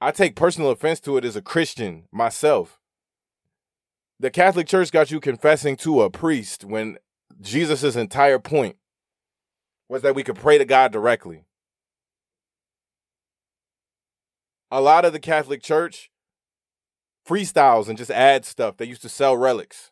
I 0.01 0.11
take 0.13 0.35
personal 0.35 0.71
offense 0.71 1.01
to 1.01 1.17
it 1.19 1.25
as 1.25 1.37
a 1.37 1.43
Christian 1.43 2.05
myself. 2.11 2.81
The 4.19 4.31
Catholic 4.31 4.67
Church 4.67 4.91
got 4.91 5.11
you 5.11 5.21
confessing 5.21 5.77
to 5.77 6.03
a 6.03 6.11
priest 6.11 6.65
when 6.65 6.99
Jesus' 7.41 7.97
entire 7.97 8.39
point 8.39 8.77
was 9.89 10.03
that 10.03 10.15
we 10.15 10.23
could 10.23 10.37
pray 10.37 10.57
to 10.57 10.65
God 10.65 10.93
directly. 10.93 11.45
A 14.71 14.81
lot 14.81 15.05
of 15.05 15.13
the 15.13 15.21
Catholic 15.21 15.63
Church 15.63 16.11
freestyles 17.29 17.89
and 17.89 17.99
just 17.99 18.11
adds 18.11 18.49
stuff. 18.49 18.77
They 18.77 18.87
used 18.87 19.03
to 19.03 19.09
sell 19.09 19.37
relics. 19.37 19.91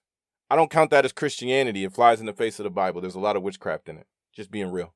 I 0.50 0.56
don't 0.56 0.70
count 0.70 0.90
that 0.90 1.04
as 1.04 1.12
Christianity. 1.12 1.84
It 1.84 1.92
flies 1.92 2.20
in 2.20 2.26
the 2.26 2.32
face 2.32 2.58
of 2.58 2.64
the 2.64 2.70
Bible. 2.70 3.00
There's 3.00 3.14
a 3.14 3.20
lot 3.20 3.36
of 3.36 3.42
witchcraft 3.42 3.88
in 3.88 3.98
it, 3.98 4.06
just 4.34 4.50
being 4.50 4.70
real. 4.70 4.94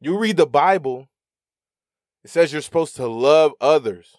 You 0.00 0.18
read 0.18 0.36
the 0.36 0.46
Bible 0.46 1.08
it 2.24 2.30
says 2.30 2.52
you're 2.52 2.62
supposed 2.62 2.96
to 2.96 3.06
love 3.06 3.52
others. 3.60 4.16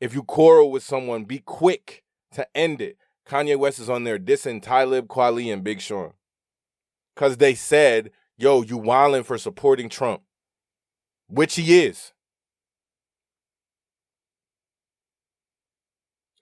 If 0.00 0.14
you 0.14 0.22
quarrel 0.22 0.70
with 0.70 0.82
someone, 0.82 1.24
be 1.24 1.38
quick 1.38 2.04
to 2.32 2.46
end 2.56 2.80
it. 2.80 2.98
Kanye 3.26 3.58
West 3.58 3.78
is 3.78 3.90
on 3.90 4.04
there 4.04 4.18
dissing 4.18 4.62
Talib 4.62 5.08
Kweli 5.08 5.52
and 5.52 5.64
Big 5.64 5.80
Sean. 5.80 6.12
Because 7.14 7.38
they 7.38 7.54
said, 7.54 8.10
yo, 8.36 8.62
you 8.62 8.76
wilding 8.76 9.24
for 9.24 9.38
supporting 9.38 9.88
Trump. 9.88 10.22
Which 11.28 11.56
he 11.56 11.80
is. 11.80 12.12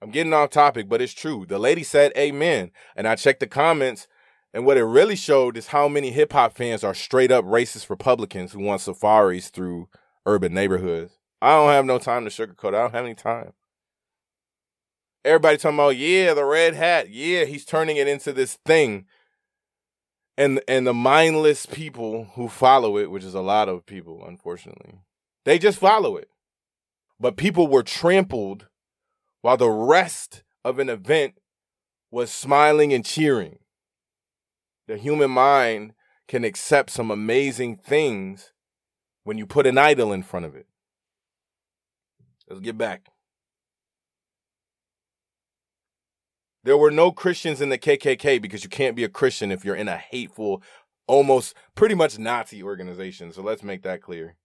I'm 0.02 0.10
getting 0.10 0.34
off 0.34 0.50
topic, 0.50 0.88
but 0.88 1.00
it's 1.00 1.14
true. 1.14 1.46
The 1.48 1.58
lady 1.58 1.82
said 1.82 2.12
amen. 2.16 2.70
And 2.94 3.08
I 3.08 3.16
checked 3.16 3.40
the 3.40 3.46
comments, 3.46 4.06
and 4.52 4.66
what 4.66 4.76
it 4.76 4.84
really 4.84 5.16
showed 5.16 5.56
is 5.56 5.68
how 5.68 5.88
many 5.88 6.10
hip 6.10 6.32
hop 6.32 6.54
fans 6.54 6.84
are 6.84 6.94
straight 6.94 7.32
up 7.32 7.44
racist 7.44 7.88
Republicans 7.88 8.52
who 8.52 8.60
want 8.60 8.82
safaris 8.82 9.48
through 9.48 9.88
urban 10.26 10.52
neighborhoods. 10.52 11.12
I 11.40 11.50
don't 11.50 11.70
have 11.70 11.84
no 11.84 11.98
time 11.98 12.24
to 12.24 12.30
sugarcoat. 12.30 12.68
I 12.68 12.82
don't 12.82 12.94
have 12.94 13.04
any 13.04 13.14
time. 13.14 13.52
Everybody 15.24 15.56
talking 15.56 15.76
about, 15.76 15.96
yeah, 15.96 16.34
the 16.34 16.44
red 16.44 16.74
hat. 16.74 17.10
Yeah, 17.10 17.44
he's 17.44 17.64
turning 17.64 17.96
it 17.96 18.08
into 18.08 18.32
this 18.32 18.58
thing. 18.64 19.06
And 20.36 20.60
and 20.68 20.86
the 20.86 20.92
mindless 20.92 21.64
people 21.64 22.24
who 22.34 22.48
follow 22.48 22.98
it, 22.98 23.10
which 23.10 23.24
is 23.24 23.34
a 23.34 23.40
lot 23.40 23.68
of 23.68 23.86
people, 23.86 24.22
unfortunately, 24.26 25.00
they 25.44 25.58
just 25.58 25.78
follow 25.78 26.16
it. 26.16 26.28
But 27.18 27.38
people 27.38 27.68
were 27.68 27.82
trampled 27.82 28.68
while 29.40 29.56
the 29.56 29.70
rest 29.70 30.42
of 30.64 30.78
an 30.78 30.90
event 30.90 31.34
was 32.10 32.30
smiling 32.30 32.92
and 32.92 33.04
cheering. 33.04 33.60
The 34.86 34.98
human 34.98 35.30
mind 35.30 35.94
can 36.28 36.44
accept 36.44 36.90
some 36.90 37.10
amazing 37.10 37.76
things 37.76 38.52
when 39.26 39.36
you 39.36 39.44
put 39.44 39.66
an 39.66 39.76
idol 39.76 40.12
in 40.12 40.22
front 40.22 40.46
of 40.46 40.54
it. 40.54 40.68
Let's 42.48 42.60
get 42.60 42.78
back. 42.78 43.08
There 46.62 46.76
were 46.76 46.92
no 46.92 47.10
Christians 47.10 47.60
in 47.60 47.68
the 47.68 47.76
KKK 47.76 48.40
because 48.40 48.62
you 48.62 48.70
can't 48.70 48.94
be 48.94 49.02
a 49.02 49.08
Christian 49.08 49.50
if 49.50 49.64
you're 49.64 49.74
in 49.74 49.88
a 49.88 49.96
hateful, 49.96 50.62
almost 51.08 51.56
pretty 51.74 51.96
much 51.96 52.20
Nazi 52.20 52.62
organization. 52.62 53.32
So 53.32 53.42
let's 53.42 53.64
make 53.64 53.82
that 53.82 54.00
clear. 54.00 54.36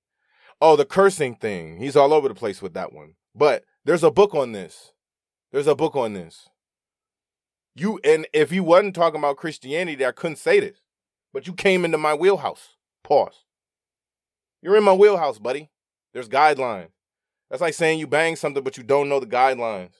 Oh, 0.59 0.75
the 0.75 0.85
cursing 0.85 1.35
thing. 1.35 1.77
He's 1.77 1.95
all 1.95 2.11
over 2.11 2.27
the 2.27 2.33
place 2.33 2.59
with 2.59 2.73
that 2.73 2.91
one. 2.91 3.13
But 3.35 3.63
there's 3.85 4.03
a 4.03 4.09
book 4.09 4.33
on 4.33 4.51
this. 4.51 4.93
There's 5.51 5.67
a 5.67 5.75
book 5.75 5.95
on 5.95 6.13
this. 6.13 6.49
You 7.75 7.99
and 8.03 8.25
if 8.33 8.51
you 8.51 8.63
wasn't 8.63 8.95
talking 8.95 9.19
about 9.19 9.37
Christianity, 9.37 10.03
I 10.03 10.11
couldn't 10.11 10.37
say 10.37 10.59
this. 10.59 10.79
But 11.31 11.45
you 11.45 11.53
came 11.53 11.85
into 11.85 11.99
my 11.99 12.15
wheelhouse. 12.15 12.77
Pause. 13.03 13.45
You're 14.61 14.77
in 14.77 14.83
my 14.83 14.93
wheelhouse, 14.93 15.39
buddy. 15.39 15.69
There's 16.13 16.29
guidelines. 16.29 16.89
That's 17.49 17.61
like 17.61 17.73
saying 17.73 17.99
you 17.99 18.07
bang 18.07 18.35
something, 18.35 18.63
but 18.63 18.77
you 18.77 18.83
don't 18.83 19.09
know 19.09 19.19
the 19.19 19.25
guidelines. 19.25 19.93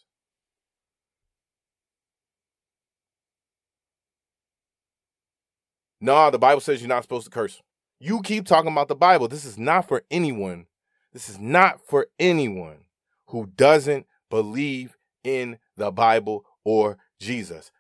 Nah, 6.00 6.32
the 6.32 6.40
Bible 6.40 6.62
says 6.62 6.82
you're 6.82 6.90
not 6.90 7.04
supposed 7.04 7.26
to 7.26 7.32
curse. 7.32 7.62
You 8.00 8.22
keep 8.22 8.46
talking 8.46 8.72
about 8.72 8.88
the 8.88 8.96
Bible. 8.96 9.28
This 9.28 9.46
is 9.46 9.58
not 9.58 9.88
for 9.88 10.02
anyone. 10.10 10.66
This 11.14 11.30
is 11.30 11.38
not 11.38 11.80
for 11.88 12.08
anyone 12.20 12.86
who 13.28 13.48
doesn't 13.56 14.08
believe 14.30 14.98
in 15.24 15.60
the 15.78 15.92
Bible 15.92 16.46
or 16.64 16.98
Jesus. 17.20 17.72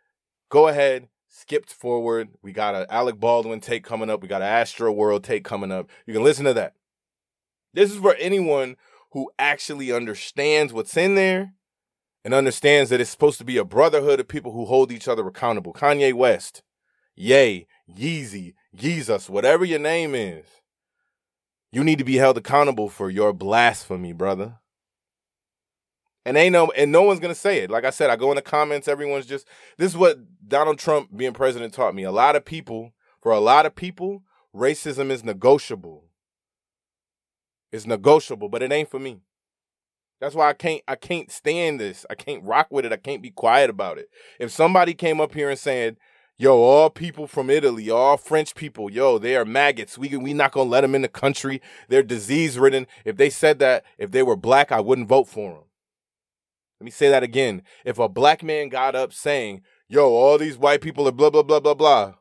Go 0.50 0.68
ahead, 0.68 1.08
skipped 1.32 1.74
forward. 1.74 2.30
We 2.44 2.52
got 2.52 2.76
an 2.76 2.86
Alec 2.90 3.20
Baldwin 3.20 3.62
take 3.62 3.84
coming 3.84 4.10
up. 4.10 4.22
We 4.22 4.28
got 4.28 4.42
an 4.42 4.50
Astro 4.50 4.92
World 4.92 5.24
take 5.24 5.44
coming 5.44 5.72
up. 5.72 5.90
You 6.06 6.14
can 6.14 6.24
listen 6.24 6.46
to 6.46 6.54
that. 6.54 6.74
This 7.74 7.90
is 7.90 7.98
for 7.98 8.16
anyone 8.16 8.76
who 9.12 9.32
actually 9.40 9.92
understands 9.92 10.74
what's 10.74 10.96
in 10.98 11.16
there 11.16 11.54
and 12.24 12.34
understands 12.34 12.90
that 12.90 13.00
it's 13.00 13.10
supposed 13.10 13.38
to 13.40 13.46
be 13.46 13.58
a 13.58 13.66
brotherhood 13.66 14.20
of 14.20 14.28
people 14.28 14.52
who 14.52 14.66
hold 14.66 14.92
each 14.92 15.08
other 15.08 15.26
accountable. 15.26 15.74
Kanye 15.74 16.14
West, 16.14 16.64
Ye, 17.16 17.68
Yeezy, 17.90 18.54
Yeezus, 18.78 19.30
whatever 19.30 19.66
your 19.66 19.80
name 19.80 20.14
is. 20.14 20.46
You 21.72 21.84
need 21.84 22.00
to 22.00 22.04
be 22.04 22.18
held 22.18 22.38
accountable 22.38 22.90
for 22.90 23.10
your 23.10 23.32
blasphemy, 23.32 24.12
brother. 24.12 24.60
And 26.26 26.38
ain't 26.38 26.54
no 26.54 26.72
and 26.72 26.92
no 26.92 27.02
one's 27.02 27.20
gonna 27.20 27.36
say 27.36 27.60
it. 27.60 27.72
Like 27.72 27.84
I 27.84 27.90
said, 27.90 28.10
I 28.10 28.16
go 28.16 28.32
in 28.32 28.36
the 28.36 28.42
comments, 28.42 28.88
everyone's 28.88 29.26
just 29.26 29.48
this 29.78 29.92
is 29.92 29.98
what 29.98 30.20
Donald 30.48 30.78
Trump 30.78 31.16
being 31.16 31.34
president 31.34 31.74
taught 31.74 31.96
me. 31.96 32.04
A 32.04 32.12
lot 32.12 32.36
of 32.36 32.46
people, 32.46 32.94
for 33.22 33.32
a 33.32 33.40
lot 33.40 33.66
of 33.66 33.76
people, 33.76 34.24
racism 34.56 35.10
is 35.10 35.24
negotiable. 35.24 36.06
It's 37.72 37.88
negotiable, 37.88 38.50
but 38.50 38.62
it 38.62 38.72
ain't 38.72 38.92
for 38.92 39.00
me. 39.00 39.22
That's 40.20 40.36
why 40.36 40.50
I 40.50 40.54
can't 40.54 40.84
I 40.88 40.96
can't 40.96 41.32
stand 41.32 41.80
this. 41.80 42.06
I 42.10 42.16
can't 42.16 42.44
rock 42.44 42.68
with 42.70 42.86
it. 42.86 42.94
I 42.94 42.98
can't 42.98 43.24
be 43.24 43.32
quiet 43.32 43.70
about 43.72 43.98
it. 43.98 44.10
If 44.40 44.52
somebody 44.52 44.94
came 44.94 45.20
up 45.20 45.34
here 45.34 45.50
and 45.50 45.58
said, 45.58 45.98
"Yo, 46.38 46.56
all 46.60 46.92
people 46.92 47.26
from 47.26 47.50
Italy, 47.50 47.90
all 47.90 48.18
French 48.18 48.54
people, 48.54 48.92
yo, 48.92 49.18
they 49.18 49.36
are 49.36 49.46
maggots. 49.46 49.98
We 49.98 50.16
we 50.18 50.34
not 50.34 50.52
gonna 50.52 50.70
let 50.70 50.82
them 50.82 50.94
in 50.94 51.02
the 51.02 51.08
country. 51.08 51.60
They're 51.90 52.04
disease 52.04 52.60
ridden." 52.60 52.86
If 53.06 53.18
they 53.18 53.32
said 53.32 53.58
that, 53.60 53.84
if 53.98 54.12
they 54.12 54.22
were 54.22 54.36
black, 54.36 54.72
I 54.72 54.80
wouldn't 54.80 55.08
vote 55.08 55.28
for 55.28 55.54
them. 55.54 55.64
Let 56.82 56.86
me 56.86 56.90
say 56.90 57.10
that 57.10 57.22
again. 57.22 57.62
If 57.86 58.00
a 58.00 58.10
black 58.10 58.42
man 58.42 58.70
got 58.70 58.96
up 58.96 59.14
saying, 59.14 59.62
"Yo, 59.88 60.10
all 60.10 60.40
these 60.40 60.58
white 60.58 60.82
people 60.82 61.08
are 61.08 61.12
blah 61.12 61.30
blah 61.30 61.44
blah 61.44 61.60
blah 61.60 61.76
blah," 61.76 62.16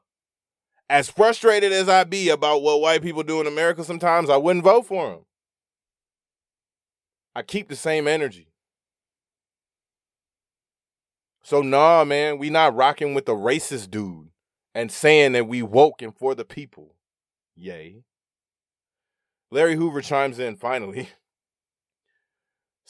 as 0.86 1.08
frustrated 1.08 1.72
as 1.72 1.88
I 1.88 2.04
be 2.04 2.28
about 2.28 2.60
what 2.60 2.82
white 2.82 3.00
people 3.00 3.22
do 3.22 3.40
in 3.40 3.46
America, 3.46 3.84
sometimes 3.84 4.28
I 4.28 4.36
wouldn't 4.36 4.66
vote 4.66 4.84
for 4.84 5.14
him. 5.14 5.24
I 7.34 7.40
keep 7.40 7.70
the 7.70 7.74
same 7.74 8.06
energy. 8.06 8.52
So 11.42 11.62
nah, 11.62 12.04
man, 12.04 12.36
we 12.36 12.50
not 12.50 12.76
rocking 12.76 13.14
with 13.14 13.24
the 13.24 13.34
racist 13.34 13.90
dude 13.90 14.28
and 14.74 14.92
saying 14.92 15.32
that 15.32 15.48
we 15.48 15.62
woke 15.62 16.02
and 16.02 16.14
for 16.14 16.34
the 16.34 16.44
people. 16.44 16.96
Yay. 17.56 18.04
Larry 19.50 19.76
Hoover 19.76 20.02
chimes 20.02 20.38
in 20.38 20.56
finally. 20.56 21.08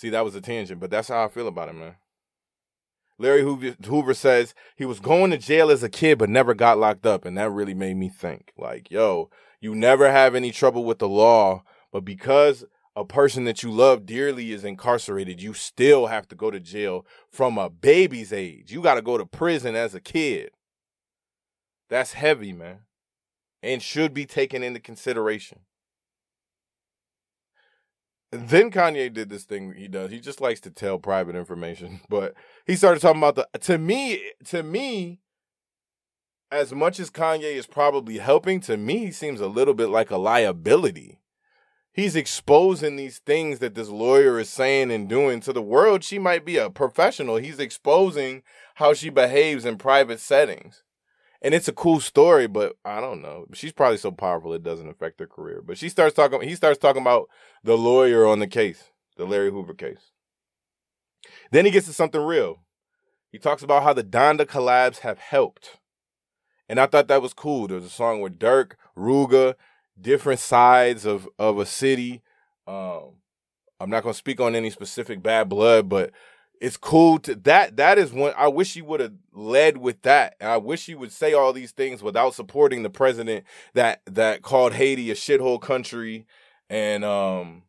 See, 0.00 0.08
that 0.08 0.24
was 0.24 0.34
a 0.34 0.40
tangent, 0.40 0.80
but 0.80 0.90
that's 0.90 1.08
how 1.08 1.22
I 1.22 1.28
feel 1.28 1.46
about 1.46 1.68
it, 1.68 1.74
man. 1.74 1.96
Larry 3.18 3.42
Hoover, 3.42 4.14
says 4.14 4.54
he 4.74 4.86
was 4.86 4.98
going 4.98 5.30
to 5.30 5.36
jail 5.36 5.70
as 5.70 5.82
a 5.82 5.90
kid 5.90 6.16
but 6.16 6.30
never 6.30 6.54
got 6.54 6.78
locked 6.78 7.04
up, 7.04 7.26
and 7.26 7.36
that 7.36 7.50
really 7.50 7.74
made 7.74 7.98
me 7.98 8.08
think. 8.08 8.50
Like, 8.56 8.90
yo, 8.90 9.28
you 9.60 9.74
never 9.74 10.10
have 10.10 10.34
any 10.34 10.52
trouble 10.52 10.84
with 10.84 11.00
the 11.00 11.08
law, 11.08 11.64
but 11.92 12.02
because 12.02 12.64
a 12.96 13.04
person 13.04 13.44
that 13.44 13.62
you 13.62 13.70
love 13.70 14.06
dearly 14.06 14.52
is 14.52 14.64
incarcerated, 14.64 15.42
you 15.42 15.52
still 15.52 16.06
have 16.06 16.26
to 16.28 16.34
go 16.34 16.50
to 16.50 16.58
jail 16.58 17.04
from 17.30 17.58
a 17.58 17.68
baby's 17.68 18.32
age. 18.32 18.72
You 18.72 18.80
got 18.80 18.94
to 18.94 19.02
go 19.02 19.18
to 19.18 19.26
prison 19.26 19.76
as 19.76 19.94
a 19.94 20.00
kid. 20.00 20.52
That's 21.90 22.14
heavy, 22.14 22.54
man, 22.54 22.84
and 23.62 23.82
should 23.82 24.14
be 24.14 24.24
taken 24.24 24.62
into 24.62 24.80
consideration. 24.80 25.58
Then 28.33 28.71
Kanye 28.71 29.12
did 29.12 29.29
this 29.29 29.45
thing 29.45 29.75
he 29.75 29.88
does. 29.88 30.11
He 30.11 30.21
just 30.21 30.40
likes 30.40 30.61
to 30.61 30.71
tell 30.71 30.99
private 30.99 31.35
information, 31.35 32.01
but 32.09 32.35
he 32.66 32.77
started 32.77 33.01
talking 33.01 33.21
about 33.21 33.35
the 33.35 33.49
to 33.61 33.79
me 33.79 34.23
to 34.47 34.62
me 34.62 35.21
as 36.53 36.73
much 36.73 36.99
as 36.99 37.11
Kanye 37.11 37.55
is 37.55 37.66
probably 37.66 38.19
helping, 38.19 38.61
to 38.61 38.77
me 38.77 38.99
he 38.99 39.12
seems 39.12 39.40
a 39.40 39.47
little 39.47 39.75
bit 39.75 39.88
like 39.88 40.11
a 40.11 40.16
liability. 40.16 41.21
He's 41.93 42.16
exposing 42.16 42.97
these 42.97 43.19
things 43.19 43.59
that 43.59 43.75
this 43.75 43.88
lawyer 43.88 44.38
is 44.38 44.49
saying 44.49 44.93
and 44.93 45.09
doing 45.09 45.40
to 45.40 45.53
the 45.53 45.62
world. 45.62 46.05
She 46.05 46.21
might 46.21 46.45
be 46.45 46.57
a 46.57 46.71
professional. 46.71 47.37
He's 47.37 47.59
exposing 47.59 48.43
how 48.77 48.95
she 48.95 49.11
behaves 49.11 49.64
in 49.64 49.77
private 49.77 50.21
settings 50.21 50.83
and 51.42 51.55
it's 51.55 51.68
a 51.68 51.72
cool 51.72 52.00
story, 52.00 52.46
but 52.46 52.76
I 52.85 53.00
don't 53.00 53.22
know. 53.22 53.46
She's 53.55 53.72
probably 53.72 53.96
so 53.96 54.11
powerful 54.11 54.53
it 54.53 54.62
doesn't 54.62 54.88
affect 54.88 55.20
her 55.20 55.26
career. 55.26 55.62
But 55.64 55.79
she 55.79 55.88
starts 55.88 56.14
talking. 56.14 56.40
He 56.42 56.55
starts 56.55 56.79
talking 56.79 57.03
about 57.03 57.29
the 57.64 57.79
lawyer 57.79 58.26
on 58.26 58.40
the 58.40 58.46
case, 58.46 58.90
the 59.16 59.24
Larry 59.24 59.50
Hoover 59.50 59.74
case. 59.74 60.12
Then 61.50 61.64
he 61.64 61.70
gets 61.70 61.87
to 61.87 61.92
something 61.92 62.20
real. 62.20 62.61
He 63.33 63.38
talks 63.38 63.62
about 63.62 63.83
how 63.83 63.92
the 63.92 64.05
Donda 64.05 64.44
collabs 64.44 64.98
have 64.98 65.18
helped, 65.18 65.79
and 66.68 66.81
I 66.81 66.87
thought 66.87 67.09
that 67.09 67.22
was 67.22 67.33
cool. 67.33 67.68
There's 67.68 67.85
a 67.85 67.90
song 67.90 68.20
with 68.20 68.38
Durk, 68.38 68.72
Rooga, 68.96 69.55
different 70.00 70.40
sides 70.40 71.07
of 71.07 71.29
of 71.38 71.59
a 71.59 71.66
city. 71.66 72.22
Um, 72.66 73.20
I'm 73.79 73.88
not 73.88 74.03
gonna 74.03 74.14
speak 74.14 74.40
on 74.40 74.55
any 74.55 74.70
specific 74.70 75.22
bad 75.22 75.48
blood, 75.48 75.88
but 75.88 76.11
it's 76.61 76.77
cool 76.77 77.18
to 77.20 77.35
that 77.35 77.77
that 77.77 77.99
is 77.99 78.12
one 78.12 78.33
I 78.37 78.49
wish 78.49 78.75
he 78.75 78.83
would 78.83 79.01
have 79.01 79.14
led 79.33 79.79
with 79.79 80.03
that. 80.03 80.37
and 80.40 80.51
I 80.51 80.59
wish 80.59 80.87
he 80.87 80.94
would 80.94 81.12
say 81.12 81.33
all 81.33 81.53
these 81.53 81.73
things 81.73 82.03
without 82.03 82.35
supporting 82.35 82.83
the 82.83 82.90
president 82.90 83.44
that 83.75 84.03
that 84.07 84.42
called 84.42 84.75
Haiti 84.75 85.11
a 85.11 85.14
shithole 85.14 85.61
country 85.61 86.27
and 86.68 87.05
um 87.05 87.62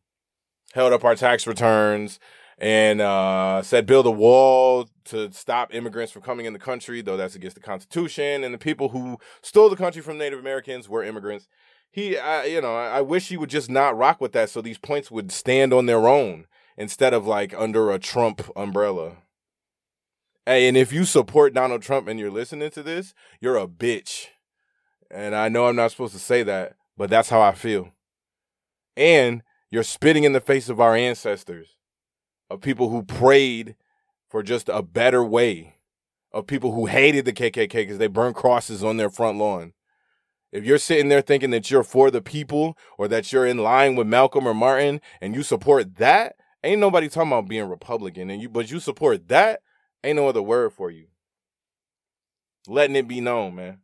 held 0.74 0.92
up 0.92 1.04
our 1.04 1.14
tax 1.14 1.46
returns 1.46 2.18
and 2.58 3.00
uh, 3.00 3.60
said 3.62 3.86
build 3.86 4.06
a 4.06 4.10
wall 4.10 4.88
to 5.06 5.32
stop 5.32 5.74
immigrants 5.74 6.12
from 6.12 6.22
coming 6.22 6.46
in 6.46 6.52
the 6.52 6.58
country, 6.60 7.02
though 7.02 7.16
that's 7.16 7.34
against 7.34 7.56
the 7.56 7.62
Constitution. 7.62 8.44
And 8.44 8.54
the 8.54 8.58
people 8.58 8.90
who 8.90 9.18
stole 9.42 9.68
the 9.68 9.76
country 9.76 10.00
from 10.00 10.16
Native 10.16 10.38
Americans 10.38 10.88
were 10.88 11.02
immigrants. 11.02 11.48
He, 11.90 12.16
I, 12.16 12.44
you 12.44 12.60
know, 12.60 12.74
I, 12.74 12.98
I 12.98 13.00
wish 13.00 13.28
he 13.28 13.36
would 13.36 13.50
just 13.50 13.68
not 13.68 13.96
rock 13.98 14.20
with 14.20 14.32
that, 14.32 14.48
so 14.48 14.62
these 14.62 14.78
points 14.78 15.10
would 15.10 15.32
stand 15.32 15.72
on 15.72 15.86
their 15.86 16.06
own 16.08 16.46
instead 16.76 17.14
of 17.14 17.26
like 17.26 17.54
under 17.56 17.90
a 17.90 17.98
Trump 17.98 18.48
umbrella. 18.56 19.18
Hey, 20.46 20.66
and 20.66 20.76
if 20.76 20.92
you 20.92 21.04
support 21.04 21.54
Donald 21.54 21.82
Trump 21.82 22.08
and 22.08 22.18
you're 22.18 22.30
listening 22.30 22.70
to 22.70 22.82
this, 22.82 23.14
you're 23.40 23.56
a 23.56 23.68
bitch. 23.68 24.26
And 25.10 25.34
I 25.34 25.48
know 25.48 25.66
I'm 25.66 25.76
not 25.76 25.90
supposed 25.90 26.14
to 26.14 26.18
say 26.18 26.42
that, 26.42 26.74
but 26.96 27.10
that's 27.10 27.28
how 27.28 27.40
I 27.40 27.52
feel. 27.52 27.92
And 28.96 29.42
you're 29.70 29.82
spitting 29.82 30.24
in 30.24 30.32
the 30.32 30.40
face 30.40 30.68
of 30.68 30.80
our 30.80 30.96
ancestors, 30.96 31.76
of 32.50 32.60
people 32.60 32.88
who 32.88 33.02
prayed 33.02 33.76
for 34.28 34.42
just 34.42 34.68
a 34.68 34.82
better 34.82 35.22
way, 35.22 35.76
of 36.32 36.46
people 36.46 36.72
who 36.72 36.86
hated 36.86 37.24
the 37.24 37.32
KKK 37.32 37.70
because 37.70 37.98
they 37.98 38.06
burned 38.06 38.34
crosses 38.34 38.82
on 38.82 38.96
their 38.96 39.10
front 39.10 39.38
lawn. 39.38 39.74
If 40.50 40.64
you're 40.64 40.78
sitting 40.78 41.08
there 41.08 41.22
thinking 41.22 41.50
that 41.50 41.70
you're 41.70 41.82
for 41.82 42.10
the 42.10 42.20
people 42.20 42.76
or 42.98 43.08
that 43.08 43.32
you're 43.32 43.46
in 43.46 43.58
line 43.58 43.96
with 43.96 44.06
Malcolm 44.06 44.46
or 44.46 44.54
Martin 44.54 45.00
and 45.20 45.34
you 45.34 45.42
support 45.42 45.96
that, 45.96 46.36
ain't 46.62 46.80
nobody 46.80 47.08
talking 47.08 47.30
about 47.30 47.48
being 47.48 47.68
Republican 47.68 48.30
and 48.30 48.40
you 48.40 48.48
but 48.48 48.70
you 48.70 48.80
support 48.80 49.28
that, 49.28 49.60
ain't 50.04 50.16
no 50.16 50.28
other 50.28 50.42
word 50.42 50.72
for 50.72 50.90
you. 50.90 51.06
Letting 52.68 52.96
it 52.96 53.08
be 53.08 53.20
known, 53.20 53.56
man. 53.56 53.78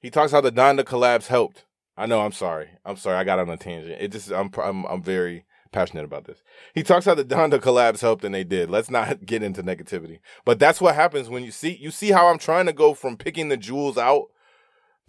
He 0.00 0.10
talks 0.10 0.32
how 0.32 0.40
the 0.40 0.52
Donda 0.52 0.84
collabs 0.84 1.26
helped. 1.26 1.64
I 1.96 2.06
know. 2.06 2.20
I'm 2.20 2.32
sorry. 2.32 2.70
I'm 2.84 2.96
sorry. 2.96 3.16
I 3.16 3.24
got 3.24 3.40
on 3.40 3.50
a 3.50 3.56
tangent. 3.56 4.00
It 4.00 4.12
just. 4.12 4.30
I'm. 4.30 4.50
I'm. 4.62 4.84
I'm 4.86 5.02
very 5.02 5.44
passionate 5.72 6.04
about 6.04 6.24
this. 6.24 6.42
He 6.74 6.82
talks 6.82 7.04
how 7.04 7.14
the 7.14 7.24
Donda 7.24 7.58
collabs 7.58 8.00
helped, 8.00 8.24
and 8.24 8.34
they 8.34 8.44
did. 8.44 8.70
Let's 8.70 8.90
not 8.90 9.24
get 9.26 9.42
into 9.42 9.62
negativity. 9.62 10.20
But 10.44 10.58
that's 10.58 10.80
what 10.80 10.94
happens 10.94 11.28
when 11.28 11.42
you 11.42 11.50
see. 11.50 11.76
You 11.76 11.90
see 11.90 12.12
how 12.12 12.28
I'm 12.28 12.38
trying 12.38 12.66
to 12.66 12.72
go 12.72 12.94
from 12.94 13.16
picking 13.16 13.48
the 13.48 13.56
jewels 13.56 13.98
out, 13.98 14.26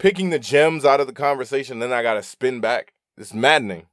picking 0.00 0.30
the 0.30 0.38
gems 0.38 0.84
out 0.84 0.98
of 0.98 1.06
the 1.06 1.12
conversation. 1.12 1.78
Then 1.78 1.92
I 1.92 2.02
got 2.02 2.14
to 2.14 2.22
spin 2.22 2.60
back. 2.60 2.94
It's 3.16 3.34
maddening. 3.34 3.86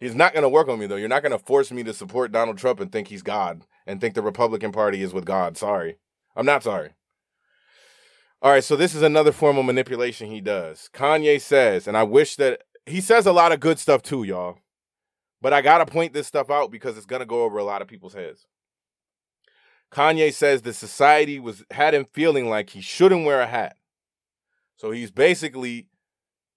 He's 0.00 0.16
not 0.16 0.34
to 0.42 0.48
work 0.48 0.68
on 0.68 0.80
me 0.80 0.86
though. 0.86 0.96
You're 0.96 1.08
not 1.08 1.22
to 1.30 1.38
force 1.38 1.70
me 1.70 1.84
to 1.84 1.94
support 1.94 2.32
Donald 2.32 2.58
Trump 2.58 2.80
and 2.80 2.90
think 2.90 3.06
he's 3.06 3.22
God 3.22 3.64
and 3.86 4.00
think 4.00 4.14
the 4.14 4.22
Republican 4.22 4.72
Party 4.72 5.02
is 5.02 5.12
with 5.14 5.24
God. 5.24 5.56
Sorry. 5.56 5.98
I'm 6.34 6.46
not 6.46 6.64
sorry. 6.64 6.90
All 8.40 8.50
right, 8.50 8.64
so 8.64 8.74
this 8.74 8.96
is 8.96 9.02
another 9.02 9.30
form 9.30 9.56
of 9.58 9.64
manipulation 9.64 10.28
he 10.28 10.40
does. 10.40 10.90
Kanye 10.92 11.40
says, 11.40 11.86
and 11.86 11.96
I 11.96 12.02
wish 12.02 12.34
that 12.36 12.62
he 12.86 13.00
says 13.00 13.26
a 13.26 13.32
lot 13.32 13.52
of 13.52 13.60
good 13.60 13.78
stuff 13.78 14.02
too, 14.02 14.24
y'all. 14.24 14.58
But 15.40 15.52
I 15.52 15.60
got 15.60 15.78
to 15.78 15.86
point 15.86 16.12
this 16.12 16.26
stuff 16.26 16.50
out 16.50 16.72
because 16.72 16.96
it's 16.96 17.06
to 17.06 17.26
go 17.26 17.44
over 17.44 17.58
a 17.58 17.64
lot 17.64 17.82
of 17.82 17.88
people's 17.88 18.14
heads. 18.14 18.46
Kanye 19.92 20.32
says 20.32 20.62
the 20.62 20.72
society 20.72 21.38
was 21.38 21.62
had 21.70 21.94
him 21.94 22.06
feeling 22.06 22.48
like 22.48 22.70
he 22.70 22.80
shouldn't 22.80 23.26
wear 23.26 23.40
a 23.40 23.46
hat. 23.46 23.76
So 24.82 24.90
he's 24.90 25.12
basically 25.12 25.86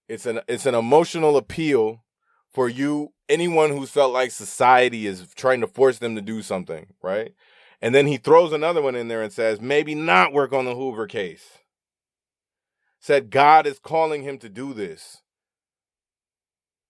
it's 0.09 0.25
an 0.25 0.39
it's 0.47 0.65
an 0.65 0.73
emotional 0.73 1.37
appeal 1.37 2.03
for 2.51 2.67
you 2.67 3.13
anyone 3.29 3.69
who 3.69 3.85
felt 3.85 4.13
like 4.13 4.31
society 4.31 5.05
is 5.05 5.31
trying 5.35 5.61
to 5.61 5.67
force 5.67 5.99
them 5.99 6.15
to 6.15 6.23
do 6.23 6.41
something, 6.41 6.87
right? 7.03 7.35
And 7.83 7.93
then 7.93 8.07
he 8.07 8.17
throws 8.17 8.51
another 8.51 8.81
one 8.81 8.95
in 8.95 9.09
there 9.09 9.21
and 9.21 9.31
says, 9.31 9.61
maybe 9.61 9.93
not 9.93 10.33
work 10.33 10.53
on 10.53 10.65
the 10.65 10.73
Hoover 10.73 11.05
case 11.05 11.59
said 12.99 13.29
God 13.29 13.67
is 13.67 13.77
calling 13.77 14.23
him 14.23 14.39
to 14.39 14.49
do 14.49 14.73
this. 14.73 15.21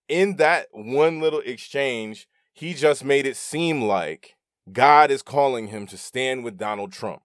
In 0.08 0.36
that 0.36 0.68
one 0.72 1.20
little 1.20 1.40
exchange, 1.40 2.28
he 2.54 2.72
just 2.72 3.04
made 3.04 3.26
it 3.26 3.36
seem 3.36 3.82
like 3.82 4.36
God 4.72 5.10
is 5.10 5.20
calling 5.20 5.66
him 5.66 5.86
to 5.88 5.98
stand 5.98 6.44
with 6.44 6.56
Donald 6.56 6.92
Trump. 6.92 7.24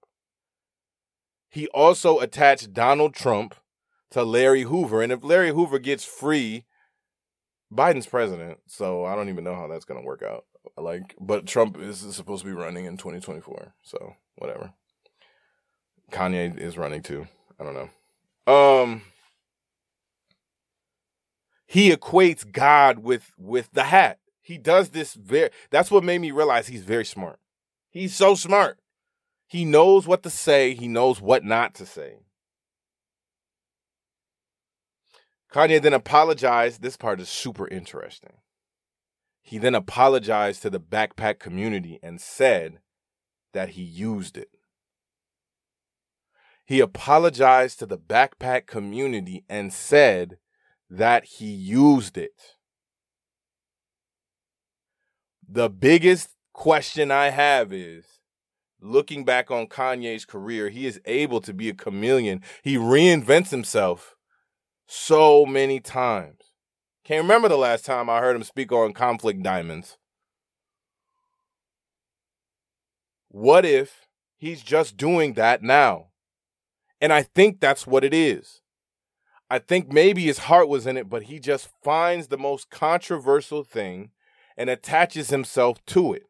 He 1.48 1.70
also 1.70 2.20
attached 2.20 2.74
Donald 2.74 3.14
Trump 3.14 3.56
to 4.12 4.24
Larry 4.24 4.64
Hoover. 4.64 5.02
And 5.02 5.12
if 5.12 5.24
Larry 5.24 5.52
Hoover 5.52 5.80
gets 5.80 6.06
free, 6.06 6.66
Biden's 7.74 8.08
president. 8.08 8.60
So 8.68 9.06
I 9.06 9.16
don't 9.16 9.30
even 9.30 9.44
know 9.44 9.56
how 9.56 9.68
that's 9.68 9.86
going 9.86 10.00
to 10.00 10.06
work 10.06 10.22
out. 10.22 10.46
Like, 10.78 11.16
but 11.20 11.48
Trump 11.48 11.78
is 11.80 12.00
supposed 12.16 12.44
to 12.44 12.50
be 12.50 12.56
running 12.56 12.86
in 12.86 12.98
2024. 12.98 13.74
So 13.82 14.16
whatever. 14.36 14.74
Kanye 16.12 16.58
is 16.58 16.78
running 16.78 17.02
too. 17.02 17.28
I 17.60 17.64
don't 17.64 17.74
know. 17.74 18.54
Um 18.54 19.04
he 21.66 21.92
equates 21.92 22.50
God 22.50 23.00
with 23.00 23.32
with 23.38 23.70
the 23.72 23.84
hat. 23.84 24.20
He 24.42 24.58
does 24.58 24.90
this 24.90 25.14
very 25.14 25.52
that's 25.70 25.90
what 25.90 26.04
made 26.04 26.20
me 26.20 26.32
realize 26.32 26.68
he's 26.68 26.84
very 26.84 27.06
smart. 27.06 27.40
He's 27.90 28.16
so 28.16 28.36
smart. 28.36 28.80
He 29.48 29.64
knows 29.64 30.08
what 30.08 30.24
to 30.24 30.30
say, 30.30 30.74
he 30.74 30.88
knows 30.88 31.22
what 31.22 31.46
not 31.46 31.76
to 31.76 31.86
say. 31.86 32.20
Kanye 35.54 35.82
then 35.82 35.94
apologized. 35.94 36.82
This 36.82 36.98
part 36.98 37.20
is 37.20 37.30
super 37.30 37.68
interesting. 37.68 38.34
He 39.42 39.58
then 39.58 39.76
apologized 39.76 40.62
to 40.62 40.70
the 40.70 40.80
backpack 40.80 41.40
community 41.40 42.00
and 42.02 42.22
said 42.22 42.80
that 43.54 43.70
he 43.70 43.82
used 43.82 44.38
it. 44.38 44.50
He 46.66 46.80
apologized 46.80 47.80
to 47.80 47.86
the 47.86 47.98
backpack 47.98 48.66
community 48.66 49.44
and 49.50 49.74
said 49.74 50.38
that 50.90 51.26
he 51.26 51.48
used 51.48 52.18
it. 52.18 52.56
The 55.50 55.70
biggest 55.70 56.30
question 56.54 57.12
I 57.12 57.30
have 57.30 57.74
is 57.74 58.06
looking 58.80 59.26
back 59.26 59.52
on 59.52 59.68
Kanye's 59.68 60.24
career, 60.24 60.70
he 60.70 60.86
is 60.86 61.02
able 61.06 61.42
to 61.42 61.54
be 61.54 61.68
a 61.68 61.74
chameleon. 61.74 62.42
He 62.64 62.78
reinvents 62.78 63.50
himself 63.50 64.16
so 64.94 65.46
many 65.46 65.80
times. 65.80 66.52
Can't 67.06 67.24
remember 67.24 67.48
the 67.48 67.58
last 67.58 67.86
time 67.86 68.10
I 68.10 68.20
heard 68.20 68.36
him 68.36 68.44
speak 68.44 68.74
on 68.74 68.92
conflict 68.92 69.42
diamonds. 69.42 69.98
What 73.30 73.64
if 73.64 74.08
he's 74.38 74.62
just 74.62 74.98
doing 74.98 75.36
that 75.36 75.64
now? 75.64 76.08
And 77.00 77.14
I 77.14 77.24
think 77.24 77.62
that's 77.62 77.88
what 77.88 78.04
it 78.04 78.14
is. 78.14 78.60
I 79.50 79.60
think 79.60 79.94
maybe 79.94 80.26
his 80.26 80.40
heart 80.40 80.68
was 80.68 80.86
in 80.86 80.98
it, 80.98 81.10
but 81.10 81.24
he 81.24 81.40
just 81.40 81.70
finds 81.82 82.28
the 82.28 82.38
most 82.38 82.70
controversial 82.70 83.64
thing 83.64 84.12
and 84.58 84.70
attaches 84.70 85.30
himself 85.30 85.84
to 85.86 86.14
it. 86.14 86.24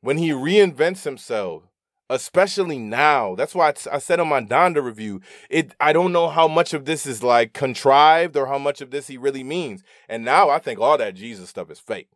When 0.00 0.18
he 0.18 0.30
reinvents 0.30 1.04
himself, 1.04 1.69
especially 2.10 2.78
now, 2.78 3.34
that's 3.36 3.54
why 3.54 3.72
I 3.90 3.98
said 3.98 4.20
on 4.20 4.28
my 4.28 4.42
Donda 4.42 4.82
review, 4.82 5.22
it 5.48 5.74
I 5.80 5.94
don't 5.94 6.12
know 6.12 6.28
how 6.28 6.48
much 6.48 6.74
of 6.74 6.84
this 6.84 7.06
is 7.06 7.22
like 7.22 7.54
contrived 7.54 8.36
or 8.36 8.46
how 8.46 8.58
much 8.58 8.80
of 8.80 8.90
this 8.90 9.06
he 9.06 9.16
really 9.16 9.44
means. 9.44 9.82
And 10.08 10.24
now 10.24 10.50
I 10.50 10.58
think 10.58 10.78
all 10.80 10.98
that 10.98 11.14
Jesus 11.14 11.48
stuff 11.48 11.70
is 11.70 11.78
fake. 11.78 12.10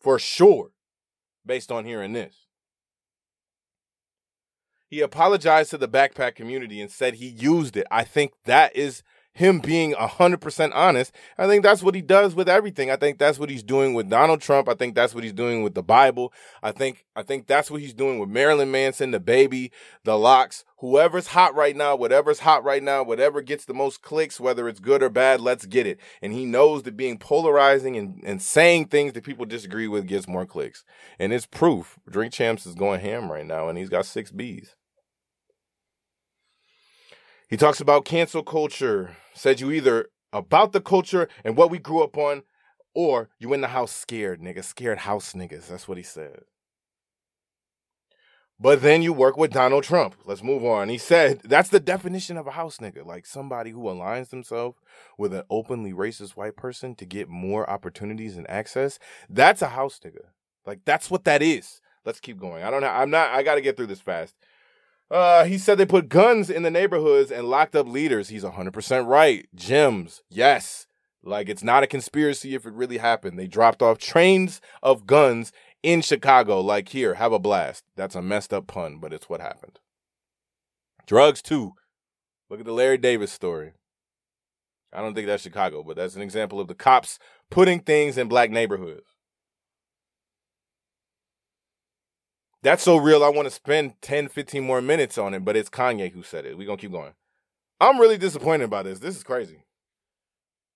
For 0.00 0.18
sure 0.18 0.72
based 1.46 1.72
on 1.72 1.84
hearing 1.84 2.12
this. 2.12 2.46
He 4.88 5.00
apologized 5.00 5.70
to 5.70 5.78
the 5.78 5.88
backpack 5.88 6.34
community 6.34 6.80
and 6.80 6.90
said 6.90 7.14
he 7.14 7.28
used 7.28 7.76
it. 7.76 7.86
I 7.90 8.04
think 8.04 8.32
that 8.44 8.74
is 8.74 9.02
him 9.38 9.60
being 9.60 9.94
100% 9.94 10.72
honest. 10.74 11.14
I 11.38 11.46
think 11.46 11.62
that's 11.62 11.80
what 11.80 11.94
he 11.94 12.02
does 12.02 12.34
with 12.34 12.48
everything. 12.48 12.90
I 12.90 12.96
think 12.96 13.18
that's 13.18 13.38
what 13.38 13.48
he's 13.48 13.62
doing 13.62 13.94
with 13.94 14.10
Donald 14.10 14.40
Trump. 14.40 14.68
I 14.68 14.74
think 14.74 14.96
that's 14.96 15.14
what 15.14 15.22
he's 15.22 15.32
doing 15.32 15.62
with 15.62 15.74
the 15.74 15.82
Bible. 15.82 16.32
I 16.60 16.72
think 16.72 17.04
I 17.14 17.22
think 17.22 17.46
that's 17.46 17.70
what 17.70 17.80
he's 17.80 17.94
doing 17.94 18.18
with 18.18 18.28
Marilyn 18.28 18.72
Manson, 18.72 19.12
DaBaby, 19.12 19.70
the 20.02 20.18
locks, 20.18 20.64
whoever's 20.78 21.28
hot 21.28 21.54
right 21.54 21.76
now, 21.76 21.94
whatever's 21.94 22.40
hot 22.40 22.64
right 22.64 22.82
now, 22.82 23.04
whatever 23.04 23.40
gets 23.40 23.64
the 23.64 23.74
most 23.74 24.02
clicks, 24.02 24.40
whether 24.40 24.68
it's 24.68 24.80
good 24.80 25.04
or 25.04 25.08
bad, 25.08 25.40
let's 25.40 25.66
get 25.66 25.86
it. 25.86 26.00
And 26.20 26.32
he 26.32 26.44
knows 26.44 26.82
that 26.82 26.96
being 26.96 27.16
polarizing 27.16 27.96
and, 27.96 28.20
and 28.24 28.42
saying 28.42 28.86
things 28.86 29.12
that 29.12 29.22
people 29.22 29.46
disagree 29.46 29.86
with 29.86 30.08
gets 30.08 30.26
more 30.26 30.46
clicks. 30.46 30.82
And 31.16 31.32
it's 31.32 31.46
proof. 31.46 32.00
Drink 32.10 32.32
Champs 32.32 32.66
is 32.66 32.74
going 32.74 33.02
ham 33.02 33.30
right 33.30 33.46
now 33.46 33.68
and 33.68 33.78
he's 33.78 33.88
got 33.88 34.04
six 34.04 34.32
B's. 34.32 34.74
He 37.48 37.56
talks 37.56 37.80
about 37.80 38.04
cancel 38.04 38.42
culture. 38.42 39.16
Said 39.34 39.60
you 39.60 39.70
either 39.70 40.08
about 40.32 40.72
the 40.72 40.80
culture 40.80 41.28
and 41.44 41.56
what 41.56 41.70
we 41.70 41.78
grew 41.78 42.02
up 42.02 42.16
on, 42.18 42.42
or 42.94 43.30
you 43.38 43.52
in 43.54 43.62
the 43.62 43.68
house 43.68 43.92
scared, 43.92 44.40
nigga. 44.40 44.62
Scared 44.62 44.98
house 44.98 45.32
niggas. 45.32 45.68
That's 45.68 45.88
what 45.88 45.96
he 45.96 46.02
said. 46.02 46.40
But 48.60 48.82
then 48.82 49.02
you 49.02 49.12
work 49.12 49.36
with 49.36 49.52
Donald 49.52 49.84
Trump. 49.84 50.16
Let's 50.24 50.42
move 50.42 50.64
on. 50.64 50.88
He 50.88 50.98
said 50.98 51.40
that's 51.44 51.68
the 51.68 51.78
definition 51.78 52.36
of 52.36 52.48
a 52.48 52.52
house 52.52 52.78
nigga, 52.78 53.06
like 53.06 53.24
somebody 53.24 53.70
who 53.70 53.82
aligns 53.82 54.30
themselves 54.30 54.76
with 55.16 55.32
an 55.32 55.44
openly 55.48 55.92
racist 55.92 56.30
white 56.30 56.56
person 56.56 56.96
to 56.96 57.06
get 57.06 57.28
more 57.28 57.70
opportunities 57.70 58.36
and 58.36 58.50
access. 58.50 58.98
That's 59.30 59.62
a 59.62 59.68
house 59.68 60.00
nigga. 60.04 60.32
Like 60.66 60.80
that's 60.84 61.08
what 61.10 61.24
that 61.24 61.40
is. 61.40 61.80
Let's 62.04 62.20
keep 62.20 62.38
going. 62.40 62.64
I 62.64 62.70
don't 62.70 62.80
know. 62.80 62.88
I'm 62.88 63.10
not. 63.10 63.30
I 63.30 63.42
got 63.42 63.54
to 63.54 63.60
get 63.60 63.76
through 63.76 63.86
this 63.86 64.00
fast. 64.00 64.34
Uh, 65.10 65.44
he 65.44 65.56
said 65.56 65.78
they 65.78 65.86
put 65.86 66.08
guns 66.08 66.50
in 66.50 66.62
the 66.62 66.70
neighborhoods 66.70 67.30
and 67.30 67.48
locked 67.48 67.74
up 67.74 67.88
leaders. 67.88 68.28
He's 68.28 68.44
100% 68.44 69.06
right. 69.06 69.48
Gyms, 69.56 70.20
yes. 70.28 70.86
Like 71.22 71.48
it's 71.48 71.64
not 71.64 71.82
a 71.82 71.86
conspiracy 71.86 72.54
if 72.54 72.66
it 72.66 72.74
really 72.74 72.98
happened. 72.98 73.38
They 73.38 73.46
dropped 73.46 73.82
off 73.82 73.98
trains 73.98 74.60
of 74.82 75.06
guns 75.06 75.52
in 75.82 76.02
Chicago. 76.02 76.60
Like, 76.60 76.90
here, 76.90 77.14
have 77.14 77.32
a 77.32 77.38
blast. 77.38 77.84
That's 77.96 78.14
a 78.14 78.22
messed 78.22 78.52
up 78.52 78.66
pun, 78.66 78.98
but 78.98 79.12
it's 79.12 79.28
what 79.28 79.40
happened. 79.40 79.78
Drugs, 81.06 81.42
too. 81.42 81.72
Look 82.50 82.60
at 82.60 82.66
the 82.66 82.72
Larry 82.72 82.98
Davis 82.98 83.32
story. 83.32 83.72
I 84.92 85.00
don't 85.00 85.14
think 85.14 85.26
that's 85.26 85.42
Chicago, 85.42 85.82
but 85.82 85.96
that's 85.96 86.16
an 86.16 86.22
example 86.22 86.60
of 86.60 86.68
the 86.68 86.74
cops 86.74 87.18
putting 87.50 87.80
things 87.80 88.16
in 88.16 88.28
black 88.28 88.50
neighborhoods. 88.50 89.17
That's 92.62 92.82
so 92.82 92.96
real, 92.96 93.22
I 93.22 93.28
want 93.28 93.46
to 93.46 93.54
spend 93.54 94.00
10, 94.02 94.28
15 94.28 94.64
more 94.64 94.82
minutes 94.82 95.16
on 95.16 95.32
it, 95.32 95.44
but 95.44 95.56
it's 95.56 95.70
Kanye 95.70 96.12
who 96.12 96.22
said 96.22 96.44
it. 96.44 96.58
We're 96.58 96.66
going 96.66 96.78
to 96.78 96.82
keep 96.82 96.92
going. 96.92 97.12
I'm 97.80 98.00
really 98.00 98.18
disappointed 98.18 98.68
by 98.68 98.82
this. 98.82 98.98
This 98.98 99.16
is 99.16 99.22
crazy. 99.22 99.62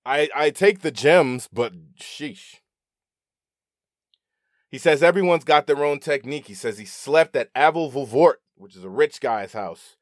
I, 0.04 0.28
I 0.34 0.50
take 0.50 0.80
the 0.80 0.90
gems, 0.90 1.48
but 1.52 1.72
sheesh. 1.96 2.56
He 4.70 4.78
says 4.78 5.02
everyone's 5.02 5.44
got 5.44 5.66
their 5.66 5.84
own 5.84 5.98
technique. 5.98 6.46
He 6.46 6.54
says 6.54 6.78
he 6.78 6.84
slept 6.84 7.36
at 7.36 7.50
Axel 7.54 7.90
Vervoordt, 7.90 8.36
which 8.56 8.76
is 8.76 8.84
a 8.84 8.88
rich 8.88 9.20
guy's 9.20 9.52
house, 9.52 9.96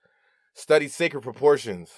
studied 0.54 0.92
sacred 0.92 1.22
proportions. 1.22 1.90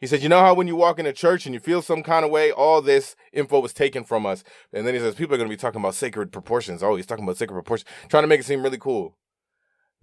He 0.00 0.06
said, 0.06 0.22
You 0.22 0.28
know 0.28 0.40
how 0.40 0.54
when 0.54 0.66
you 0.66 0.76
walk 0.76 0.98
into 0.98 1.12
church 1.12 1.46
and 1.46 1.54
you 1.54 1.60
feel 1.60 1.82
some 1.82 2.02
kind 2.02 2.24
of 2.24 2.30
way, 2.30 2.50
all 2.50 2.82
this 2.82 3.16
info 3.32 3.60
was 3.60 3.72
taken 3.72 4.04
from 4.04 4.26
us. 4.26 4.44
And 4.72 4.86
then 4.86 4.94
he 4.94 5.00
says, 5.00 5.14
People 5.14 5.34
are 5.34 5.38
going 5.38 5.48
to 5.48 5.56
be 5.56 5.60
talking 5.60 5.80
about 5.80 5.94
sacred 5.94 6.32
proportions. 6.32 6.82
Oh, 6.82 6.96
he's 6.96 7.06
talking 7.06 7.24
about 7.24 7.36
sacred 7.36 7.54
proportions, 7.54 7.88
trying 8.08 8.22
to 8.22 8.28
make 8.28 8.40
it 8.40 8.44
seem 8.44 8.62
really 8.62 8.78
cool. 8.78 9.16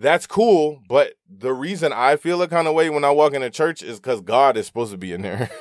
That's 0.02 0.26
cool, 0.26 0.82
but 0.90 1.14
the 1.30 1.54
reason 1.54 1.94
I 1.94 2.16
feel 2.16 2.42
a 2.42 2.48
kind 2.48 2.68
of 2.68 2.74
way 2.74 2.90
when 2.90 3.04
I 3.04 3.12
walk 3.12 3.34
into 3.34 3.52
church 3.52 3.84
is 3.84 4.00
because 4.00 4.22
God 4.22 4.58
is 4.58 4.66
supposed 4.66 4.92
to 4.92 4.98
be 4.98 5.14
in 5.14 5.22
there. 5.22 5.52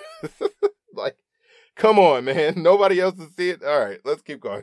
like, 0.94 1.18
come 1.76 1.98
on, 1.98 2.24
man. 2.24 2.54
Nobody 2.62 3.00
else 3.00 3.16
to 3.16 3.28
see 3.36 3.50
it. 3.50 3.62
All 3.62 3.78
right, 3.78 4.00
let's 4.02 4.22
keep 4.22 4.40
going. 4.40 4.62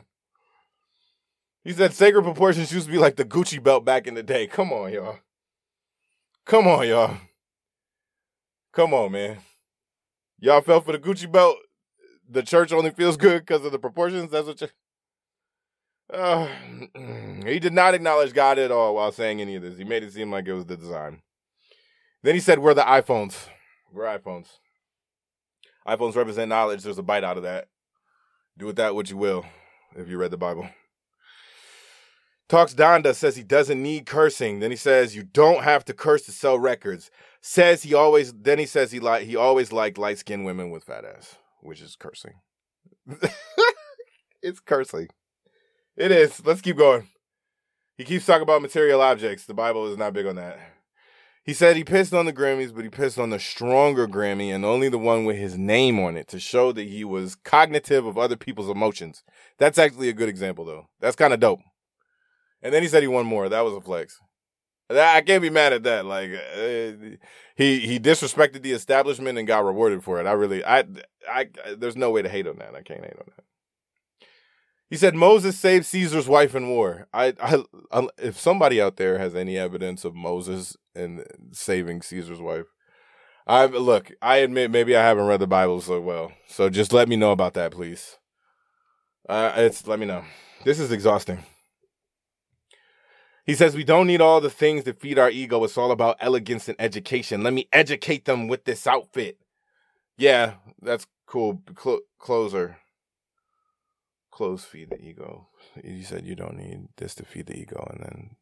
He 1.62 1.72
said 1.72 1.92
sacred 1.92 2.24
proportions 2.24 2.72
used 2.72 2.86
to 2.86 2.92
be 2.92 2.98
like 2.98 3.14
the 3.14 3.24
Gucci 3.24 3.62
belt 3.62 3.84
back 3.84 4.08
in 4.08 4.14
the 4.14 4.22
day. 4.24 4.48
Come 4.48 4.72
on, 4.72 4.92
y'all. 4.92 5.18
Come 6.44 6.66
on, 6.66 6.88
y'all. 6.88 7.16
Come 8.72 8.94
on, 8.94 9.12
man. 9.12 9.38
Y'all 10.40 10.60
fell 10.60 10.80
for 10.80 10.92
the 10.92 10.98
Gucci 10.98 11.30
belt. 11.30 11.56
The 12.30 12.42
church 12.42 12.72
only 12.72 12.90
feels 12.90 13.16
good 13.16 13.44
because 13.46 13.64
of 13.64 13.72
the 13.72 13.78
proportions. 13.78 14.30
That's 14.30 14.46
what 14.46 14.60
you. 14.60 14.68
Uh, 16.12 16.48
he 17.44 17.58
did 17.58 17.72
not 17.72 17.94
acknowledge 17.94 18.32
God 18.32 18.58
at 18.58 18.70
all 18.70 18.94
while 18.94 19.12
saying 19.12 19.40
any 19.40 19.56
of 19.56 19.62
this. 19.62 19.76
He 19.76 19.84
made 19.84 20.02
it 20.02 20.12
seem 20.12 20.30
like 20.30 20.46
it 20.46 20.52
was 20.52 20.66
the 20.66 20.76
design. 20.76 21.22
Then 22.22 22.34
he 22.34 22.40
said, 22.40 22.58
"We're 22.58 22.74
the 22.74 22.82
iPhones. 22.82 23.48
We're 23.92 24.04
iPhones. 24.04 24.48
iPhones 25.86 26.16
represent 26.16 26.48
knowledge. 26.48 26.82
There's 26.82 26.98
a 26.98 27.02
bite 27.02 27.24
out 27.24 27.36
of 27.36 27.42
that. 27.44 27.68
Do 28.56 28.66
with 28.66 28.76
that 28.76 28.94
what 28.94 29.10
you 29.10 29.16
will, 29.16 29.44
if 29.96 30.08
you 30.08 30.18
read 30.18 30.30
the 30.30 30.36
Bible." 30.36 30.68
Talks 32.48 32.74
Donda 32.74 33.14
says 33.14 33.36
he 33.36 33.42
doesn't 33.42 33.82
need 33.82 34.06
cursing. 34.06 34.60
Then 34.60 34.70
he 34.70 34.76
says 34.76 35.14
you 35.14 35.22
don't 35.22 35.64
have 35.64 35.84
to 35.86 35.92
curse 35.92 36.22
to 36.22 36.32
sell 36.32 36.58
records. 36.58 37.10
Says 37.40 37.82
he 37.82 37.94
always. 37.94 38.32
Then 38.32 38.58
he 38.58 38.66
says 38.66 38.92
he 38.92 39.00
like 39.00 39.22
he 39.22 39.36
always 39.36 39.72
liked 39.72 39.98
light 39.98 40.18
skinned 40.18 40.44
women 40.44 40.70
with 40.70 40.84
fat 40.84 41.04
ass, 41.04 41.36
which 41.60 41.80
is 41.80 41.96
cursing. 41.96 42.34
it's 44.42 44.60
cursing. 44.60 45.08
It 45.96 46.10
is. 46.10 46.44
Let's 46.44 46.60
keep 46.60 46.76
going. 46.76 47.08
He 47.96 48.04
keeps 48.04 48.26
talking 48.26 48.42
about 48.42 48.62
material 48.62 49.00
objects. 49.00 49.44
The 49.44 49.54
Bible 49.54 49.90
is 49.90 49.96
not 49.96 50.12
big 50.12 50.26
on 50.26 50.36
that. 50.36 50.58
He 51.48 51.54
said 51.54 51.76
he 51.76 51.82
pissed 51.82 52.12
on 52.12 52.26
the 52.26 52.32
Grammys, 52.32 52.74
but 52.74 52.84
he 52.84 52.90
pissed 52.90 53.18
on 53.18 53.30
the 53.30 53.38
stronger 53.38 54.06
Grammy 54.06 54.54
and 54.54 54.66
only 54.66 54.90
the 54.90 54.98
one 54.98 55.24
with 55.24 55.36
his 55.36 55.56
name 55.56 55.98
on 55.98 56.16
it 56.16 56.28
to 56.28 56.38
show 56.38 56.72
that 56.72 56.86
he 56.86 57.04
was 57.04 57.36
cognitive 57.36 58.04
of 58.04 58.18
other 58.18 58.36
people's 58.36 58.68
emotions. 58.68 59.24
That's 59.56 59.78
actually 59.78 60.10
a 60.10 60.12
good 60.12 60.28
example, 60.28 60.66
though. 60.66 60.88
That's 61.00 61.16
kind 61.16 61.32
of 61.32 61.40
dope. 61.40 61.60
And 62.60 62.74
then 62.74 62.82
he 62.82 62.88
said 62.88 63.02
he 63.02 63.08
won 63.08 63.24
more. 63.24 63.48
That 63.48 63.64
was 63.64 63.72
a 63.72 63.80
flex. 63.80 64.20
I 64.90 65.20
can't 65.20 65.42
be 65.42 65.50
mad 65.50 65.72
at 65.72 65.82
that. 65.82 66.06
Like 66.06 66.30
uh, 66.30 67.16
he 67.56 67.80
he 67.80 68.00
disrespected 68.00 68.62
the 68.62 68.72
establishment 68.72 69.38
and 69.38 69.46
got 69.46 69.64
rewarded 69.64 70.02
for 70.02 70.20
it. 70.20 70.26
I 70.26 70.32
really 70.32 70.64
I 70.64 70.84
I 71.28 71.48
there's 71.76 71.96
no 71.96 72.10
way 72.10 72.22
to 72.22 72.28
hate 72.28 72.46
on 72.46 72.58
that. 72.58 72.74
I 72.74 72.82
can't 72.82 73.04
hate 73.04 73.18
on 73.18 73.26
that. 73.36 73.44
He 74.90 74.96
said 74.96 75.14
Moses 75.14 75.58
saved 75.58 75.84
Caesar's 75.86 76.28
wife 76.28 76.54
in 76.54 76.70
war. 76.70 77.08
I, 77.12 77.34
I, 77.42 77.62
I 77.92 78.08
if 78.16 78.38
somebody 78.38 78.80
out 78.80 78.96
there 78.96 79.18
has 79.18 79.34
any 79.34 79.58
evidence 79.58 80.04
of 80.04 80.14
Moses 80.14 80.76
and 80.94 81.24
saving 81.52 82.00
Caesar's 82.00 82.40
wife, 82.40 82.66
I 83.46 83.66
look. 83.66 84.12
I 84.22 84.38
admit 84.38 84.70
maybe 84.70 84.96
I 84.96 85.02
haven't 85.02 85.26
read 85.26 85.40
the 85.40 85.46
Bible 85.46 85.82
so 85.82 86.00
well. 86.00 86.32
So 86.46 86.70
just 86.70 86.94
let 86.94 87.08
me 87.08 87.16
know 87.16 87.32
about 87.32 87.52
that, 87.54 87.72
please. 87.72 88.16
Uh, 89.28 89.52
it's 89.56 89.86
let 89.86 89.98
me 89.98 90.06
know. 90.06 90.24
This 90.64 90.80
is 90.80 90.90
exhausting. 90.90 91.44
He 93.48 93.54
says 93.54 93.74
we 93.74 93.82
don't 93.82 94.06
need 94.06 94.20
all 94.20 94.42
the 94.42 94.50
things 94.50 94.84
that 94.84 95.00
feed 95.00 95.18
our 95.18 95.30
ego. 95.30 95.64
It's 95.64 95.78
all 95.78 95.90
about 95.90 96.18
elegance 96.20 96.68
and 96.68 96.76
education. 96.78 97.42
Let 97.42 97.54
me 97.54 97.66
educate 97.72 98.26
them 98.26 98.46
with 98.46 98.66
this 98.66 98.86
outfit. 98.86 99.38
Yeah, 100.18 100.56
that's 100.82 101.06
cool. 101.24 101.62
Cl- 101.74 102.02
closer. 102.18 102.76
Clothes 104.30 104.64
feed 104.64 104.90
the 104.90 105.00
ego. 105.02 105.48
You 105.82 106.02
said 106.02 106.26
you 106.26 106.34
don't 106.34 106.58
need 106.58 106.88
this 106.98 107.14
to 107.14 107.24
feed 107.24 107.46
the 107.46 107.58
ego, 107.58 107.88
and 107.90 108.02
then 108.02 108.36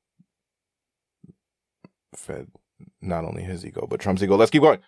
fed 2.12 2.48
not 3.00 3.24
only 3.24 3.44
his 3.44 3.64
ego 3.64 3.86
but 3.88 4.00
Trump's 4.00 4.24
ego. 4.24 4.34
Let's 4.34 4.50
keep 4.50 4.62
going. 4.62 4.80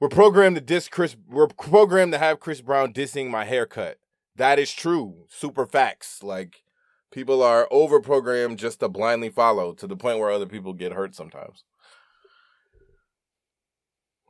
We're 0.00 0.08
programmed 0.08 0.56
to 0.56 0.62
diss 0.62 0.88
Chris. 0.88 1.14
We're 1.28 1.48
programmed 1.48 2.14
to 2.14 2.18
have 2.18 2.40
Chris 2.40 2.62
Brown 2.62 2.94
dissing 2.94 3.28
my 3.28 3.44
haircut. 3.44 3.98
That 4.34 4.58
is 4.58 4.72
true. 4.72 5.26
Super 5.28 5.66
facts. 5.66 6.22
Like 6.22 6.62
People 7.12 7.42
are 7.42 7.68
over 7.70 8.00
programmed 8.00 8.58
just 8.58 8.80
to 8.80 8.88
blindly 8.88 9.28
follow 9.28 9.74
to 9.74 9.86
the 9.86 9.96
point 9.96 10.18
where 10.18 10.30
other 10.30 10.46
people 10.46 10.72
get 10.72 10.92
hurt 10.92 11.14
sometimes. 11.14 11.62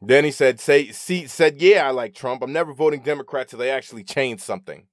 Then 0.00 0.24
he 0.24 0.32
said, 0.32 0.58
"Say, 0.58 0.90
see, 0.90 1.28
said, 1.28 1.62
yeah, 1.62 1.86
I 1.86 1.92
like 1.92 2.12
Trump. 2.12 2.42
I'm 2.42 2.52
never 2.52 2.74
voting 2.74 3.02
Democrat 3.02 3.48
till 3.48 3.60
they 3.60 3.70
actually 3.70 4.02
change 4.02 4.40
something." 4.40 4.88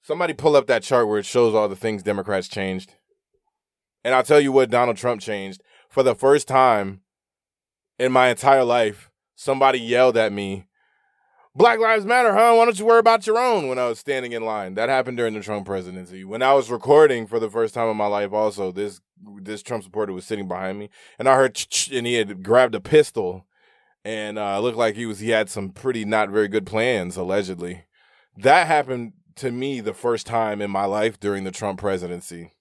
Somebody 0.00 0.32
pull 0.32 0.56
up 0.56 0.66
that 0.68 0.82
chart 0.82 1.06
where 1.06 1.18
it 1.18 1.26
shows 1.26 1.54
all 1.54 1.68
the 1.68 1.76
things 1.76 2.02
Democrats 2.02 2.48
changed, 2.48 2.94
and 4.02 4.14
I'll 4.14 4.22
tell 4.22 4.40
you 4.40 4.50
what 4.50 4.70
Donald 4.70 4.96
Trump 4.96 5.20
changed. 5.20 5.60
For 5.90 6.02
the 6.02 6.14
first 6.14 6.48
time 6.48 7.02
in 7.98 8.10
my 8.10 8.28
entire 8.28 8.64
life, 8.64 9.10
somebody 9.34 9.78
yelled 9.78 10.16
at 10.16 10.32
me 10.32 10.64
Black 11.60 11.78
Lives 11.78 12.06
Matter, 12.06 12.32
huh? 12.32 12.54
Why 12.54 12.64
don't 12.64 12.78
you 12.78 12.86
worry 12.86 13.00
about 13.00 13.26
your 13.26 13.38
own? 13.38 13.68
When 13.68 13.78
I 13.78 13.86
was 13.86 13.98
standing 13.98 14.32
in 14.32 14.42
line, 14.46 14.76
that 14.76 14.88
happened 14.88 15.18
during 15.18 15.34
the 15.34 15.42
Trump 15.42 15.66
presidency. 15.66 16.24
When 16.24 16.40
I 16.40 16.54
was 16.54 16.70
recording 16.70 17.26
for 17.26 17.38
the 17.38 17.50
first 17.50 17.74
time 17.74 17.90
in 17.90 17.98
my 17.98 18.06
life, 18.06 18.32
also 18.32 18.72
this 18.72 19.02
this 19.42 19.62
Trump 19.62 19.84
supporter 19.84 20.14
was 20.14 20.24
sitting 20.24 20.48
behind 20.48 20.78
me, 20.78 20.88
and 21.18 21.28
I 21.28 21.36
heard 21.36 21.62
and 21.92 22.06
he 22.06 22.14
had 22.14 22.42
grabbed 22.42 22.74
a 22.74 22.80
pistol, 22.80 23.44
and 24.06 24.38
uh, 24.38 24.58
looked 24.58 24.78
like 24.78 24.94
he 24.94 25.04
was 25.04 25.18
he 25.18 25.28
had 25.28 25.50
some 25.50 25.68
pretty 25.68 26.06
not 26.06 26.30
very 26.30 26.48
good 26.48 26.64
plans 26.64 27.18
allegedly. 27.18 27.84
That 28.38 28.66
happened 28.66 29.12
to 29.36 29.50
me 29.50 29.80
the 29.80 29.92
first 29.92 30.26
time 30.26 30.62
in 30.62 30.70
my 30.70 30.86
life 30.86 31.20
during 31.20 31.44
the 31.44 31.50
Trump 31.50 31.78
presidency. 31.78 32.52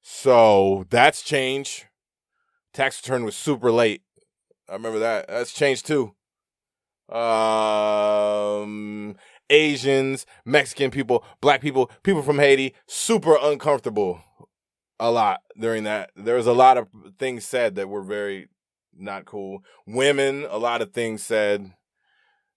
So 0.00 0.86
that's 0.88 1.20
change. 1.20 1.84
Tax 2.72 3.02
return 3.02 3.26
was 3.26 3.36
super 3.36 3.70
late. 3.70 4.00
I 4.66 4.72
remember 4.72 4.98
that. 4.98 5.28
That's 5.28 5.52
changed 5.52 5.84
too 5.84 6.14
um, 7.14 8.68
Asians, 9.50 10.26
Mexican 10.44 10.90
people, 10.90 11.24
black 11.40 11.60
people, 11.60 11.90
people 12.02 12.22
from 12.22 12.38
Haiti, 12.38 12.74
super 12.86 13.36
uncomfortable 13.40 14.22
a 15.00 15.10
lot 15.10 15.42
during 15.58 15.84
that. 15.84 16.10
There 16.16 16.36
was 16.36 16.46
a 16.46 16.52
lot 16.52 16.76
of 16.76 16.88
things 17.18 17.44
said 17.44 17.74
that 17.76 17.88
were 17.88 18.02
very 18.02 18.48
not 18.96 19.24
cool. 19.24 19.62
Women, 19.86 20.46
a 20.50 20.58
lot 20.58 20.82
of 20.82 20.92
things 20.92 21.22
said. 21.22 21.72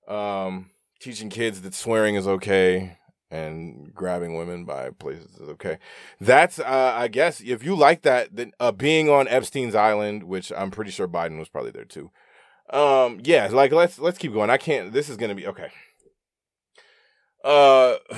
Um, 0.08 0.72
teaching 1.00 1.30
kids 1.30 1.62
that 1.62 1.74
swearing 1.74 2.16
is 2.16 2.28
okay 2.28 2.98
and 3.30 3.94
grabbing 3.94 4.36
women 4.36 4.66
by 4.66 4.90
places 4.92 5.38
is 5.40 5.50
okay. 5.50 5.78
That's, 6.20 6.60
uh, 6.60 6.94
I 6.96 7.08
guess, 7.08 7.42
if 7.42 7.64
you 7.64 7.76
like 7.76 8.02
that, 8.02 8.36
then 8.36 8.52
uh, 8.60 8.72
being 8.72 9.10
on 9.10 9.28
Epstein's 9.28 9.74
Island, 9.74 10.24
which 10.24 10.52
I'm 10.56 10.70
pretty 10.70 10.92
sure 10.92 11.08
Biden 11.08 11.40
was 11.40 11.48
probably 11.48 11.72
there 11.72 11.86
too. 11.86 12.12
Um, 12.72 13.20
yeah, 13.24 13.48
like 13.52 13.72
let's 13.72 14.00
let's 14.00 14.18
keep 14.18 14.34
going. 14.34 14.50
I 14.50 14.58
can't. 14.58 14.94
This 14.94 15.10
is 15.10 15.18
gonna 15.18 15.36
be 15.36 15.48
okay. 15.48 15.70
Uh, 17.44 17.96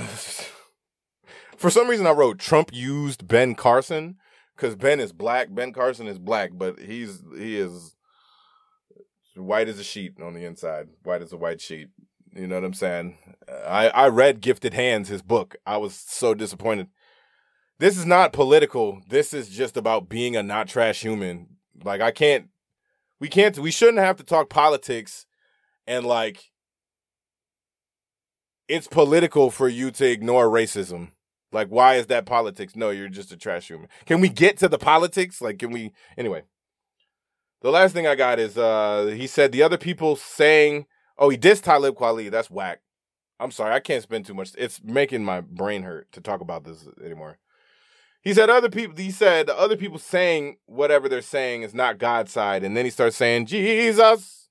for 1.57 1.69
some 1.69 1.87
reason, 1.87 2.05
I 2.05 2.11
wrote 2.11 2.39
Trump 2.39 2.69
used 2.71 3.27
Ben 3.27 3.55
Carson 3.55 4.17
because 4.55 4.75
Ben 4.75 4.99
is 4.99 5.11
black. 5.11 5.53
Ben 5.53 5.73
Carson 5.73 6.07
is 6.07 6.19
black, 6.19 6.51
but 6.53 6.79
he's 6.79 7.23
he 7.35 7.57
is 7.57 7.95
white 9.35 9.67
as 9.67 9.79
a 9.79 9.83
sheet 9.83 10.21
on 10.21 10.35
the 10.35 10.45
inside, 10.45 10.89
white 11.03 11.23
as 11.23 11.33
a 11.33 11.37
white 11.37 11.59
sheet. 11.59 11.87
You 12.35 12.47
know 12.47 12.55
what 12.55 12.63
I'm 12.63 12.73
saying? 12.73 13.17
I 13.49 13.89
I 13.89 14.07
read 14.07 14.41
Gifted 14.41 14.75
Hands, 14.75 15.07
his 15.07 15.23
book. 15.23 15.55
I 15.65 15.77
was 15.77 15.95
so 15.95 16.35
disappointed. 16.35 16.87
this 17.79 17.97
is 17.97 18.05
not 18.05 18.33
political. 18.33 19.01
This 19.09 19.33
is 19.33 19.49
just 19.49 19.77
about 19.77 20.09
being 20.09 20.35
a 20.35 20.43
not 20.43 20.67
trash 20.67 21.01
human. 21.01 21.47
Like 21.83 22.01
I 22.01 22.11
can't 22.11 22.49
we 23.23 23.29
can't 23.29 23.57
we 23.57 23.71
shouldn't 23.71 23.99
have 23.99 24.17
to 24.17 24.23
talk 24.25 24.49
politics 24.49 25.25
and 25.87 26.05
like 26.05 26.51
it's 28.67 28.85
political 28.85 29.49
for 29.49 29.69
you 29.69 29.91
to 29.91 30.05
ignore 30.11 30.49
racism. 30.49 31.11
Like 31.53 31.69
why 31.69 31.95
is 31.95 32.07
that 32.07 32.25
politics? 32.25 32.75
No, 32.75 32.89
you're 32.89 33.07
just 33.07 33.31
a 33.31 33.37
trash 33.37 33.69
human. 33.69 33.87
Can 34.05 34.19
we 34.19 34.27
get 34.27 34.57
to 34.57 34.67
the 34.67 34.77
politics? 34.77 35.41
Like 35.41 35.57
can 35.57 35.71
we 35.71 35.93
anyway. 36.17 36.43
The 37.61 37.71
last 37.71 37.93
thing 37.93 38.07
I 38.07 38.15
got 38.15 38.39
is 38.39 38.57
uh 38.57 39.15
he 39.15 39.27
said 39.27 39.53
the 39.53 39.63
other 39.63 39.77
people 39.77 40.17
saying 40.17 40.85
oh 41.17 41.29
he 41.29 41.37
dissed 41.37 41.63
Talib 41.63 41.95
Kweli. 41.95 42.29
That's 42.29 42.51
whack. 42.51 42.81
I'm 43.39 43.51
sorry, 43.51 43.73
I 43.73 43.79
can't 43.79 44.03
spend 44.03 44.25
too 44.25 44.33
much. 44.33 44.51
It's 44.57 44.83
making 44.83 45.23
my 45.23 45.39
brain 45.39 45.83
hurt 45.83 46.11
to 46.11 46.19
talk 46.19 46.41
about 46.41 46.65
this 46.65 46.89
anymore. 47.01 47.37
He 48.23 48.33
said 48.33 48.49
other 48.49 48.69
people. 48.69 48.95
He 48.95 49.11
said 49.11 49.47
the 49.47 49.57
other 49.57 49.75
people 49.75 49.99
saying 49.99 50.57
whatever 50.65 51.09
they're 51.09 51.21
saying 51.21 51.63
is 51.63 51.73
not 51.73 51.97
God's 51.97 52.31
side, 52.31 52.63
and 52.63 52.75
then 52.75 52.85
he 52.85 52.91
starts 52.91 53.17
saying 53.17 53.47
Jesus. 53.47 54.49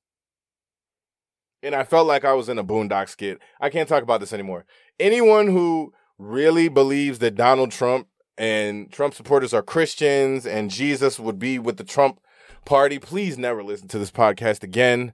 And 1.62 1.74
I 1.74 1.84
felt 1.84 2.06
like 2.06 2.24
I 2.24 2.34
was 2.34 2.48
in 2.48 2.58
a 2.58 2.64
Boondock 2.64 3.08
skit. 3.08 3.38
I 3.60 3.70
can't 3.70 3.88
talk 3.88 4.02
about 4.02 4.20
this 4.20 4.32
anymore. 4.32 4.64
Anyone 4.98 5.46
who 5.46 5.92
really 6.18 6.68
believes 6.68 7.20
that 7.20 7.36
Donald 7.36 7.70
Trump 7.70 8.08
and 8.36 8.90
Trump 8.90 9.14
supporters 9.14 9.54
are 9.54 9.62
Christians 9.62 10.44
and 10.44 10.70
Jesus 10.70 11.20
would 11.20 11.38
be 11.38 11.58
with 11.58 11.76
the 11.76 11.84
Trump 11.84 12.20
party, 12.64 12.98
please 12.98 13.38
never 13.38 13.62
listen 13.62 13.88
to 13.88 13.98
this 13.98 14.10
podcast 14.10 14.62
again. 14.62 15.12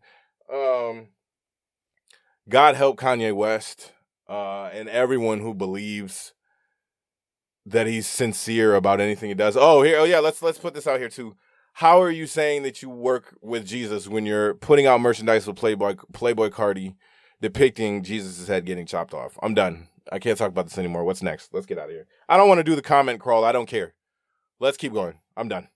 Um, 0.53 1.09
God 2.49 2.77
help 2.77 2.99
Kanye 2.99 3.35
West 3.35 3.93
uh, 4.29 4.71
and 4.73 4.89
everyone 4.89 5.41
who 5.41 5.53
believes 5.53 6.33
that 7.71 7.87
he's 7.87 8.07
sincere 8.07 8.75
about 8.75 9.01
anything 9.01 9.29
he 9.29 9.35
does. 9.35 9.57
Oh, 9.57 9.83
here, 9.83 9.99
oh 9.99 10.05
yeah, 10.05 10.19
let's 10.19 10.43
let's 10.43 10.59
put 10.59 10.75
this 10.75 10.87
out 10.87 10.99
here 10.99 11.09
too. 11.09 11.37
How 11.75 12.03
are 12.03 12.11
you 12.11 12.27
saying 12.27 12.65
that 12.65 12.83
you 12.83 12.91
work 12.91 13.37
with 13.41 13.65
Jesus 13.65 14.09
when 14.09 14.27
you're 14.27 14.55
putting 14.55 14.87
out 14.87 15.01
merchandise 15.01 15.47
with 15.47 15.57
Playboi 15.57 15.97
Playboi 16.13 16.51
Carti 16.51 16.97
depicting 17.41 18.03
Jesus' 18.03 18.49
head 18.49 18.67
getting 18.67 18.87
chopped 18.87 19.15
off? 19.15 19.39
I'm 19.43 19.55
done. 19.55 19.89
I 20.11 20.19
can't 20.19 20.39
talk 20.39 20.49
about 20.49 20.65
this 20.67 20.79
anymore. 20.79 21.05
What's 21.05 21.23
next? 21.23 21.53
Let's 21.53 21.67
get 21.67 21.79
out 21.79 21.91
of 21.91 21.91
here. 21.91 22.07
I 22.29 22.37
don't 22.37 22.49
want 22.49 22.59
to 22.59 22.65
do 22.65 22.75
the 22.75 22.83
comment 22.83 23.21
crawl. 23.21 23.45
I 23.45 23.53
don't 23.53 23.67
care. 23.67 23.95
Let's 24.59 24.77
keep 24.77 24.93
going. 24.93 25.19
I'm 25.37 25.49
done. 25.49 25.69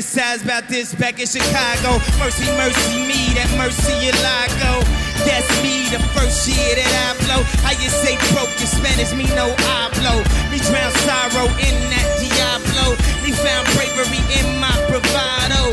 I 0.00 0.02
fantasize 0.02 0.42
about 0.42 0.66
this 0.66 0.94
back 0.94 1.20
in 1.20 1.26
Chicago. 1.26 2.00
Mercy, 2.16 2.48
mercy 2.56 3.04
me, 3.04 3.36
that 3.36 3.52
Murciélago. 3.60 4.80
Oh. 4.80 5.24
That's 5.28 5.44
me, 5.60 5.92
the 5.92 6.00
first 6.16 6.48
year 6.48 6.72
that 6.72 6.88
I 6.88 7.12
blow. 7.28 7.44
How 7.60 7.76
you 7.76 7.92
say 7.92 8.16
broke 8.32 8.48
in 8.56 8.64
Spanish, 8.64 9.12
me 9.12 9.28
no 9.36 9.52
hablo. 9.68 10.24
Me 10.48 10.56
drown 10.56 10.88
sorrow 11.04 11.52
in 11.60 11.76
that 11.92 12.08
Diablo. 12.16 12.96
Me 13.20 13.36
found 13.44 13.68
bravery 13.76 14.24
in 14.40 14.48
my 14.56 14.72
bravado. 14.88 15.68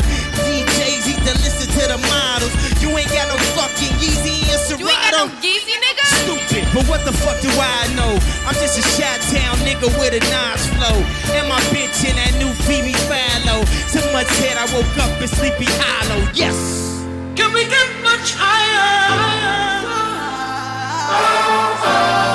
DJs 1.27 1.33
need 1.33 1.35
to 1.35 1.43
listen 1.43 1.67
to 1.67 1.87
the 1.87 1.97
models. 2.07 2.53
You 2.81 2.89
ain't 2.97 3.11
got 3.11 3.27
no 3.27 3.37
fucking 3.55 3.93
Yeezy 3.99 4.47
and 4.47 4.61
Serato. 4.61 4.79
You 4.79 4.87
ain't 4.89 5.01
got 5.11 5.13
no 5.13 5.27
Yeezy, 5.41 5.75
nigga? 5.75 6.03
Stupid, 6.23 6.63
but 6.73 6.87
what 6.87 7.03
the 7.05 7.11
fuck 7.11 7.39
do 7.41 7.49
I 7.49 7.87
know? 7.95 8.17
I'm 8.45 8.55
just 8.55 8.79
a 8.79 8.83
shot 8.95 9.19
town 9.31 9.57
nigga 9.67 9.87
with 9.99 10.13
a 10.13 10.19
nice 10.31 10.67
flow. 10.75 10.97
And 11.35 11.47
my 11.47 11.59
bitch 11.73 12.07
in 12.07 12.15
that 12.15 12.33
new 12.39 12.51
Phoebe 12.65 12.95
Philo. 13.07 13.65
So 13.87 13.99
much 14.11 14.29
head 14.39 14.57
I 14.57 14.65
woke 14.73 14.97
up 14.97 15.21
in 15.21 15.27
Sleepy 15.27 15.67
Hollow. 15.67 16.29
Yes! 16.33 17.03
Can 17.35 17.53
we 17.53 17.63
get 17.65 17.87
much 18.03 18.33
higher? 18.35 19.37
Look 21.07 22.26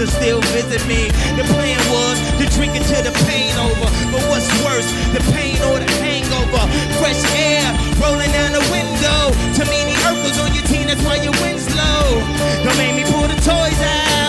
Are 0.00 0.06
still 0.06 0.40
visit 0.56 0.80
me. 0.88 1.08
The 1.36 1.44
plan 1.52 1.76
was 1.92 2.16
to 2.40 2.48
drink 2.56 2.74
until 2.74 3.02
the 3.02 3.12
pain 3.28 3.52
over. 3.58 3.84
But 4.08 4.22
what's 4.32 4.48
worse, 4.64 4.88
the 5.12 5.20
pain 5.36 5.60
or 5.68 5.78
the 5.78 5.92
hangover? 6.00 6.64
Fresh 6.96 7.20
air 7.36 7.68
rolling 8.00 8.32
down 8.32 8.52
the 8.52 8.64
window. 8.72 9.20
Too 9.52 9.68
many 9.68 9.92
Urkels 10.08 10.42
on 10.42 10.54
your 10.54 10.64
team, 10.64 10.86
that's 10.86 11.04
why 11.04 11.16
your 11.16 11.34
wind's 11.42 11.68
low. 11.76 12.16
Don't 12.64 12.78
make 12.78 12.96
me 12.96 13.04
pull 13.12 13.28
the 13.28 13.36
toys 13.44 13.80
out. 13.82 14.19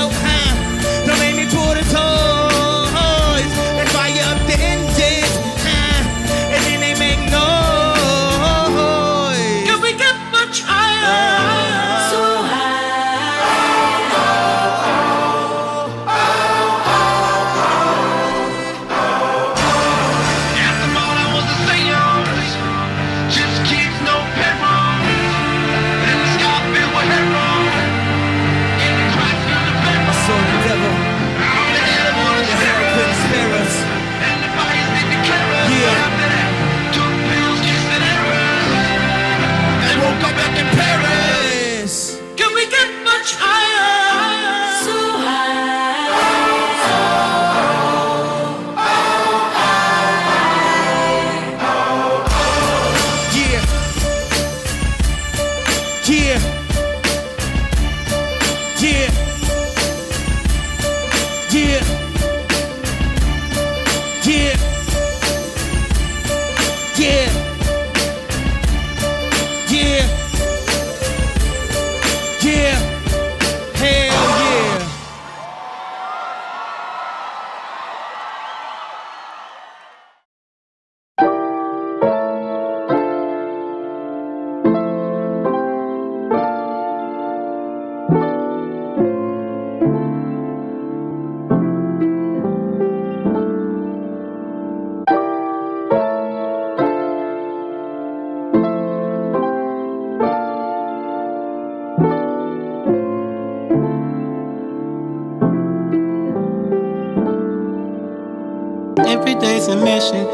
Day's 109.36 109.68
a 109.68 109.76
mission. 109.76 110.26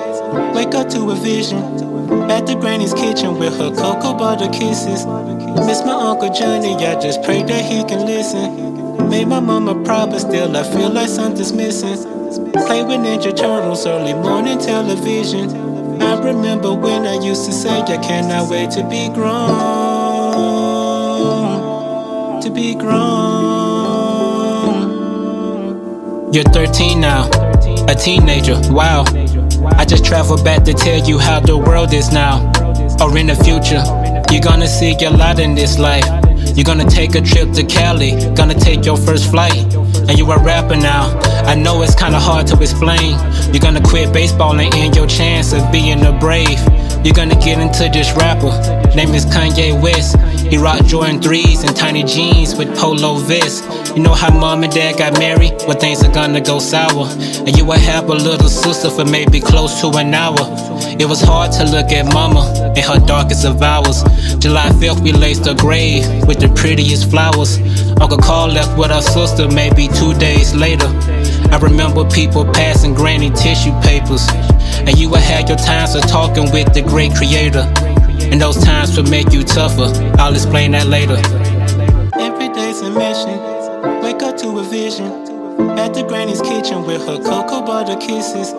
Wake 0.54 0.74
up 0.76 0.90
to 0.90 1.12
a 1.12 1.16
vision. 1.16 1.62
At 2.30 2.46
the 2.48 2.56
granny's 2.56 2.94
kitchen 2.94 3.38
with 3.38 3.58
her 3.58 3.72
cocoa 3.72 4.14
butter 4.18 4.50
kisses. 4.50 5.06
Miss 5.66 5.84
my 5.84 5.94
Uncle 5.94 6.32
Johnny, 6.34 6.76
I 6.76 7.00
just 7.00 7.22
pray 7.24 7.44
that 7.44 7.66
he 7.66 7.84
can 7.84 8.06
listen. 8.06 9.10
Made 9.10 9.28
my 9.28 9.40
mama 9.40 9.76
proud, 9.84 10.12
but 10.12 10.20
still 10.20 10.56
I 10.56 10.64
feel 10.64 10.90
like 10.90 11.10
something's 11.10 11.54
missing. 11.54 11.98
Play 12.52 12.84
with 12.84 13.00
Ninja 13.00 13.36
Turtles, 13.36 13.86
early 13.86 14.14
morning 14.14 14.60
television. 14.60 16.02
I 16.02 16.20
remember 16.22 16.74
when 16.74 17.06
I 17.06 17.16
used 17.24 17.46
to 17.46 17.52
say, 17.52 17.82
I 17.82 17.98
cannot 17.98 18.50
wait 18.50 18.72
to 18.72 18.84
be 18.90 19.10
grown. 19.14 19.48
To 22.42 22.50
be 22.50 22.76
grown. 22.76 23.18
You're 26.34 26.44
13 26.44 27.00
now, 27.00 27.30
a 27.88 27.96
teenager, 27.96 28.60
wow. 28.70 29.04
I 29.78 29.86
just 29.86 30.06
traveled 30.06 30.44
back 30.44 30.64
to 30.66 30.74
tell 30.74 31.00
you 31.08 31.18
how 31.18 31.40
the 31.40 31.58
world 31.58 31.94
is 31.94 32.12
now. 32.12 32.52
Or 33.02 33.18
in 33.18 33.28
the 33.28 33.36
future, 33.36 33.84
you're 34.32 34.42
gonna 34.42 34.68
see 34.68 34.96
a 35.06 35.10
lot 35.10 35.40
in 35.40 35.56
this 35.56 35.80
life. 35.80 36.06
You're 36.56 36.66
gonna 36.66 36.90
take 36.90 37.16
a 37.16 37.22
trip 37.22 37.52
to 37.54 37.64
Cali, 37.64 38.12
gonna 38.36 38.56
take 38.56 38.86
your 38.86 38.98
first 38.98 39.30
flight. 39.32 39.74
And 40.08 40.18
you 40.18 40.30
a 40.32 40.40
rapper 40.40 40.76
now. 40.76 41.18
I 41.46 41.56
know 41.56 41.82
it's 41.82 41.96
kinda 41.96 42.20
hard 42.20 42.48
to 42.48 42.62
explain. 42.62 43.18
You're 43.52 43.62
gonna 43.62 43.82
quit 43.82 44.12
baseball 44.12 44.60
and 44.60 44.74
end 44.74 44.96
your 44.96 45.08
chance 45.08 45.54
of 45.54 45.72
being 45.72 46.06
a 46.06 46.12
brave. 46.12 46.60
You're 47.04 47.14
gonna 47.14 47.36
get 47.36 47.60
into 47.60 47.90
this 47.90 48.12
rapper. 48.14 48.52
Name 48.96 49.14
is 49.14 49.26
Kanye 49.26 49.80
West. 49.82 50.18
He 50.50 50.58
rocked 50.58 50.86
Jordan 50.86 51.20
3s 51.20 51.68
and 51.68 51.76
tiny 51.76 52.04
jeans 52.04 52.56
with 52.56 52.74
polo 52.78 53.16
vests. 53.16 53.62
You 53.96 54.02
know 54.02 54.14
how 54.14 54.32
mom 54.34 54.64
and 54.64 54.72
dad 54.72 54.98
got 54.98 55.20
married? 55.20 55.54
Well, 55.68 55.78
things 55.78 56.04
are 56.04 56.14
gonna 56.14 56.40
go 56.40 56.60
sour. 56.60 57.06
And 57.46 57.58
you 57.58 57.66
will 57.66 57.80
have 57.80 58.10
a 58.10 58.14
little 58.14 58.48
sister 58.48 58.90
for 58.90 59.04
maybe 59.04 59.42
close 59.42 59.82
to 59.82 59.90
an 59.98 60.14
hour. 60.14 60.38
It 61.00 61.06
was 61.06 61.22
hard 61.22 61.52
to 61.54 61.66
look 61.66 61.92
at 61.92 62.12
mama 62.14 62.74
in 62.78 62.84
her 62.84 63.06
darkest 63.06 63.46
of 63.46 63.62
hours. 63.62 64.04
July 64.40 64.70
5th, 64.80 65.02
we 65.02 65.12
laced 65.12 65.46
her 65.46 65.54
grave 65.54 66.06
with 66.26 66.40
the 66.40 66.50
prettiest 66.56 67.10
flowers. 67.12 67.60
Uncle 68.00 68.18
Carl 68.18 68.48
left 68.48 68.78
with 68.78 68.92
our 68.92 69.02
sister 69.02 69.50
maybe 69.50 69.90
two 69.90 70.14
days 70.14 70.56
later. 70.56 70.88
I 71.52 71.60
remember 71.62 72.04
people 72.10 72.46
passing 72.46 72.94
granny 72.94 73.32
tissue 73.32 73.74
papers. 73.82 74.26
And 74.88 74.98
you 74.98 75.10
would 75.10 75.22
have 75.22 75.50
your 75.50 75.58
times 75.58 75.96
of 75.96 76.04
talking 76.08 76.52
with 76.52 76.74
the 76.74 76.84
great 76.84 77.14
creator. 77.16 77.66
And 78.32 78.42
those 78.42 78.64
times 78.64 78.96
would 78.98 79.10
make 79.10 79.32
you 79.32 79.44
tougher. 79.44 79.92
I'll 80.20 80.34
explain 80.34 80.72
that 80.72 80.88
later. 80.88 81.18
Every 82.20 82.50
day's 82.50 82.82
a 82.82 82.92
mission. 82.92 83.40
Wake 84.04 84.22
up 84.22 84.38
to 84.38 84.60
a 84.60 84.64
vision. 84.64 85.12
At 85.80 85.94
the 85.94 86.04
granny's 86.04 86.42
kitchen 86.42 86.86
with 86.86 87.06
her 87.08 87.18
cocoa 87.18 87.62
butter 87.66 87.96
kisses. 87.96 88.54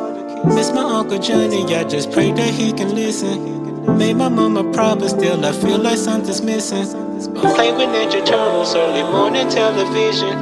Miss 0.45 0.73
my 0.73 0.83
Uncle 0.83 1.19
Johnny, 1.19 1.75
I 1.75 1.85
just 1.85 2.11
pray 2.13 2.33
that 2.33 2.51
he 2.55 2.73
can 2.73 2.95
listen. 2.95 3.97
Made 3.99 4.17
my 4.17 4.29
mama 4.29 4.65
proud, 4.73 5.01
but 5.01 5.09
still 5.09 5.45
I 5.45 5.53
feel 5.53 5.79
like 5.79 5.99
something's 5.99 6.43
missing. 6.43 6.87
Play 7.35 7.73
with 7.73 7.89
Ninja 7.89 8.25
Turtles, 8.25 8.75
early 8.75 9.03
morning 9.03 9.49
television. 9.49 10.33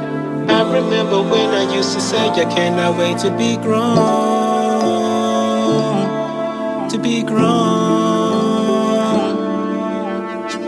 I 0.49 0.61
remember 0.71 1.21
when 1.21 1.49
I 1.49 1.75
used 1.75 1.93
to 1.93 2.01
say, 2.01 2.29
I 2.29 2.45
cannot 2.45 2.97
wait 2.97 3.17
to 3.19 3.31
be 3.37 3.57
grown. 3.57 3.97
To 6.89 6.97
be 6.97 7.23
grown. 7.23 8.06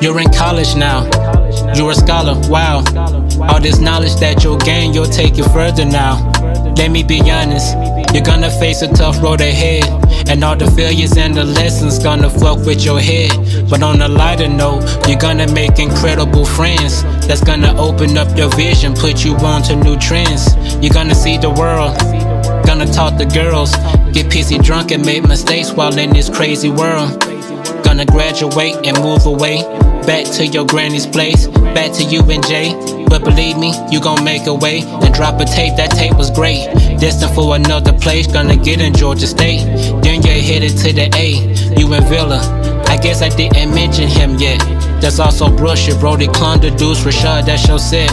You're 0.02 0.20
in 0.22 0.32
college 0.32 0.76
now. 0.76 1.04
You're 1.76 1.92
a 1.92 1.96
scholar, 1.96 2.36
wow. 2.50 2.78
All 3.50 3.60
this 3.60 3.80
knowledge 3.80 4.16
that 4.18 4.44
you'll 4.44 4.58
gain, 4.58 4.94
you'll 4.94 5.06
take 5.06 5.36
you 5.36 5.44
further 5.46 5.84
now. 5.84 6.32
Let 6.78 6.92
me 6.92 7.04
be 7.04 7.20
honest, 7.30 7.76
you're 8.14 8.24
gonna 8.24 8.50
face 8.50 8.82
a 8.82 8.88
tough 8.88 9.22
road 9.22 9.42
ahead. 9.42 9.84
And 10.30 10.42
all 10.44 10.56
the 10.56 10.72
failures 10.72 11.18
and 11.18 11.36
the 11.36 11.44
lessons 11.44 12.00
gonna 12.00 12.30
fuck 12.30 12.60
with 12.66 12.86
your 12.86 13.00
head. 13.02 13.32
But 13.70 13.84
on 13.84 14.02
a 14.02 14.08
lighter 14.08 14.48
note, 14.48 14.84
you're 15.08 15.20
gonna 15.20 15.52
make 15.52 15.80
incredible 15.80 16.46
friends. 16.46 17.04
That's 17.28 17.44
gonna 17.44 17.76
open 17.78 18.18
up 18.18 18.38
your 18.38 18.50
vision, 18.56 18.94
put 18.94 19.26
you 19.26 19.36
on 19.36 19.64
to 19.64 19.76
new 19.76 19.98
trends. 19.98 20.56
You're 20.82 20.94
gonna 20.94 21.16
see 21.16 21.38
the 21.38 21.50
world, 21.50 21.98
gonna 22.66 22.92
talk 22.92 23.18
to 23.18 23.26
girls, 23.26 23.76
get 24.14 24.28
pissy 24.28 24.64
drunk 24.64 24.92
and 24.92 25.06
make 25.06 25.28
mistakes 25.28 25.74
while 25.74 25.98
in 25.98 26.12
this 26.12 26.30
crazy 26.30 26.70
world. 26.70 27.20
Gonna 27.84 28.06
graduate 28.06 28.76
and 28.86 28.98
move 29.02 29.26
away, 29.26 29.64
back 30.10 30.26
to 30.26 30.44
your 30.48 30.66
granny's 30.66 31.06
place, 31.06 31.46
back 31.78 31.92
to 31.94 32.04
you 32.04 32.24
and 32.32 32.44
Jay. 32.48 32.74
But 33.08 33.24
believe 33.24 33.60
me, 33.60 33.72
you 33.92 34.02
gon' 34.02 34.24
make 34.24 34.48
a 34.48 34.54
way 34.56 34.82
and 34.82 35.14
drop 35.14 35.40
a 35.40 35.46
tape. 35.46 35.78
That 35.78 35.92
tape 35.92 36.18
was 36.18 36.32
great. 36.32 36.66
Destined 37.00 37.36
for 37.36 37.56
another 37.56 37.94
place, 37.94 38.26
gonna 38.26 38.56
get 38.56 38.82
in 38.82 38.92
Georgia 38.96 39.28
State. 39.28 39.62
Then 40.02 40.24
you're 40.24 40.42
headed 40.50 40.76
to 40.80 40.94
the 40.94 41.08
A, 41.16 41.28
you 41.80 41.94
and 41.94 42.04
Villa. 42.08 42.42
I 42.88 42.98
guess 42.98 43.22
I 43.22 43.30
didn't 43.30 43.70
mention 43.76 44.08
him 44.08 44.38
yet. 44.40 44.60
There's 45.00 45.20
also 45.20 45.46
Brusher, 45.46 46.00
Brody 46.00 46.26
Clunder, 46.26 46.76
Deuce, 46.76 47.02
Rashad, 47.04 47.46
that's 47.46 47.68
your 47.68 47.78
set. 47.78 48.10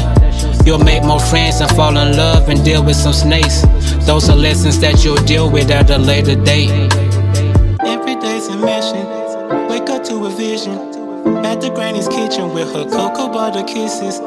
You'll 0.66 0.84
make 0.84 1.02
more 1.02 1.20
friends 1.20 1.62
and 1.62 1.70
fall 1.70 1.96
in 1.96 2.14
love 2.14 2.50
and 2.50 2.62
deal 2.62 2.84
with 2.84 2.96
some 2.96 3.14
snakes. 3.14 3.62
Those 4.04 4.28
are 4.28 4.36
lessons 4.36 4.78
that 4.80 5.02
you'll 5.02 5.24
deal 5.24 5.50
with 5.50 5.70
at 5.70 5.88
a 5.88 5.96
later 5.96 6.36
date. 6.36 6.92
Every 7.80 8.16
day's 8.16 8.48
a 8.48 8.56
mission. 8.56 9.06
Wake 9.70 9.88
up 9.88 10.04
to 10.04 10.26
a 10.26 10.30
vision. 10.30 10.95
At 11.26 11.60
the 11.60 11.70
granny's 11.70 12.08
kitchen 12.08 12.52
with 12.54 12.72
her 12.74 12.84
cocoa 12.84 13.28
butter 13.28 13.64
kisses. 13.64 14.20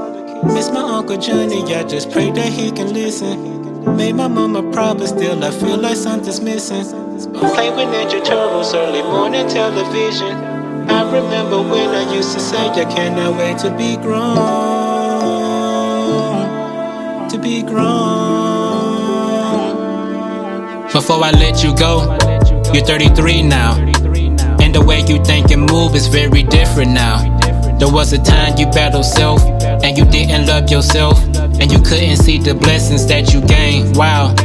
Miss 0.44 0.70
my 0.72 0.82
Uncle 0.82 1.18
Johnny, 1.18 1.64
I 1.74 1.84
just 1.84 2.12
pray 2.12 2.32
that 2.32 2.52
he 2.52 2.72
can 2.72 2.94
listen. 2.94 3.96
Made 3.96 4.14
my 4.16 4.28
mama 4.28 4.64
proud, 4.72 4.98
but 5.00 5.08
still 5.08 5.44
I 5.44 5.52
feel 5.52 5.78
like 5.78 5.96
something's 5.96 6.42
missing. 6.42 6.84
Play 7.34 7.70
with 7.70 7.90
Ninja 7.90 8.24
Turtles, 8.24 8.74
early 8.74 9.02
morning 9.02 9.48
television. 9.48 10.32
I 10.90 11.04
remember 11.12 11.62
when 11.62 11.90
I 11.90 12.14
used 12.14 12.34
to 12.34 12.40
say, 12.40 12.70
I 12.70 12.86
cannot 12.86 13.38
wait 13.38 13.58
to 13.60 13.70
be 13.78 13.96
grown. 13.98 14.38
To 17.30 17.38
be 17.38 17.62
grown. 17.62 18.50
Before 20.92 21.24
I 21.24 21.32
let 21.32 21.64
you 21.64 21.76
go, 21.76 22.18
you're 22.74 22.84
33 22.86 23.44
now. 23.44 23.89
And 24.70 24.76
the 24.76 24.86
way 24.86 25.00
you 25.00 25.18
think 25.24 25.50
and 25.50 25.66
move 25.66 25.96
is 25.96 26.06
very 26.06 26.44
different 26.44 26.92
now. 26.92 27.26
There 27.80 27.92
was 27.92 28.14
a 28.14 28.22
time 28.22 28.56
you 28.56 28.68
battled 28.68 29.04
self, 29.04 29.42
and 29.64 29.98
you 29.98 30.06
didn't 30.06 30.46
love 30.46 30.70
yourself, 30.70 31.18
and 31.60 31.72
you 31.72 31.80
couldn't 31.80 32.18
see 32.18 32.38
the 32.38 32.54
blessings 32.54 33.08
that 33.08 33.34
you 33.34 33.42
gained. 33.42 33.98
Wow. 33.98 34.36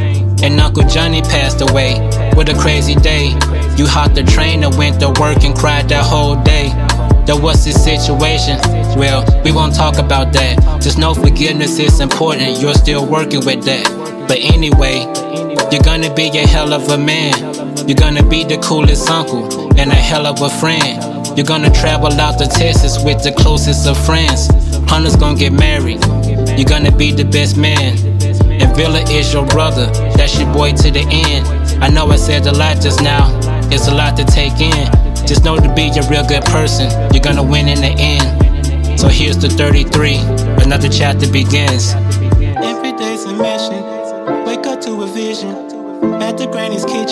And 0.41 0.59
Uncle 0.59 0.81
Johnny 0.87 1.21
passed 1.21 1.61
away. 1.61 1.99
What 2.33 2.49
a 2.49 2.57
crazy 2.57 2.95
day. 2.95 3.37
You 3.77 3.85
hopped 3.85 4.15
the 4.15 4.23
train 4.23 4.63
and 4.63 4.75
went 4.75 4.99
to 5.01 5.09
work 5.21 5.43
and 5.43 5.55
cried 5.55 5.89
that 5.89 6.03
whole 6.03 6.41
day. 6.41 6.69
There 7.27 7.39
was 7.39 7.63
this 7.63 7.83
situation. 7.83 8.57
Well, 8.97 9.21
we 9.43 9.51
won't 9.51 9.75
talk 9.75 9.99
about 9.99 10.33
that. 10.33 10.81
Just 10.81 10.97
know 10.97 11.13
forgiveness 11.13 11.77
is 11.77 11.99
important. 11.99 12.59
You're 12.59 12.73
still 12.73 13.05
working 13.05 13.45
with 13.45 13.63
that. 13.65 13.85
But 14.27 14.39
anyway, 14.39 15.05
you're 15.71 15.83
gonna 15.83 16.11
be 16.15 16.29
a 16.29 16.47
hell 16.47 16.73
of 16.73 16.89
a 16.89 16.97
man. 16.97 17.54
You're 17.87 17.95
gonna 17.95 18.23
be 18.23 18.43
the 18.43 18.57
coolest 18.57 19.07
uncle 19.11 19.45
and 19.77 19.91
a 19.91 19.95
hell 19.95 20.25
of 20.25 20.41
a 20.41 20.49
friend. 20.49 21.37
You're 21.37 21.45
gonna 21.45 21.69
travel 21.69 22.11
out 22.19 22.39
to 22.39 22.47
Texas 22.47 22.97
with 23.03 23.21
the 23.21 23.31
closest 23.31 23.87
of 23.87 23.95
friends. 24.05 24.47
Hunter's 24.89 25.15
gonna 25.15 25.37
get 25.37 25.53
married. 25.53 26.03
You're 26.57 26.67
gonna 26.67 26.91
be 26.91 27.11
the 27.11 27.25
best 27.25 27.57
man. 27.57 27.95
And 28.59 28.75
Villa 28.75 29.01
is 29.11 29.31
your 29.31 29.45
brother. 29.45 29.85
That's 30.17 30.39
your 30.39 30.51
boy 30.51 30.71
to 30.71 30.89
the 30.89 31.05
end. 31.07 31.45
I 31.83 31.89
know 31.89 32.07
I 32.07 32.15
said 32.15 32.47
a 32.47 32.53
lot 32.53 32.81
just 32.81 33.03
now. 33.03 33.29
It's 33.71 33.87
a 33.87 33.93
lot 33.93 34.17
to 34.17 34.25
take 34.25 34.59
in. 34.59 34.89
Just 35.27 35.43
know 35.43 35.57
to 35.57 35.73
be 35.75 35.89
a 35.89 36.09
real 36.09 36.25
good 36.25 36.45
person. 36.45 36.89
You're 37.13 37.21
gonna 37.21 37.43
win 37.43 37.67
in 37.67 37.81
the 37.81 37.93
end. 38.01 38.99
So 38.99 39.09
here's 39.09 39.37
the 39.37 39.49
33. 39.49 40.17
Another 40.63 40.89
chapter 40.89 41.31
begins. 41.31 41.93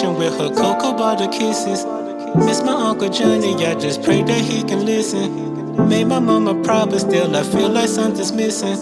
Kitchen 0.03 0.17
with 0.17 0.37
her 0.37 0.49
cocoa 0.49 0.97
butter 0.97 1.27
kisses. 1.27 1.85
Miss 2.35 2.61
my 2.61 2.73
Uncle 2.89 3.09
Johnny, 3.09 3.53
I 3.65 3.75
just 3.75 4.03
pray 4.03 4.23
that 4.23 4.41
he 4.41 4.63
can 4.63 4.85
listen. 4.85 5.87
Made 5.87 6.07
my 6.07 6.19
mama 6.19 6.61
proud, 6.63 6.89
but 6.89 6.99
still 6.99 7.35
I 7.35 7.43
feel 7.43 7.69
like 7.69 7.87
something's 7.87 8.31
missing. 8.31 8.77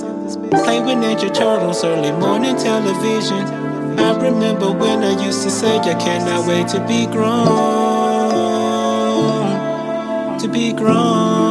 Play 0.49 0.79
with 0.79 0.97
Ninja 0.97 1.33
Turtles, 1.33 1.83
early 1.83 2.11
morning 2.11 2.55
television. 2.57 3.45
I 3.99 4.17
remember 4.21 4.71
when 4.71 5.03
I 5.03 5.23
used 5.23 5.43
to 5.43 5.51
say, 5.51 5.77
I 5.77 5.93
cannot 5.95 6.47
wait 6.47 6.67
to 6.69 6.79
be 6.87 7.05
grown. 7.07 7.49
To 10.39 10.47
be 10.47 10.73
grown. 10.73 11.50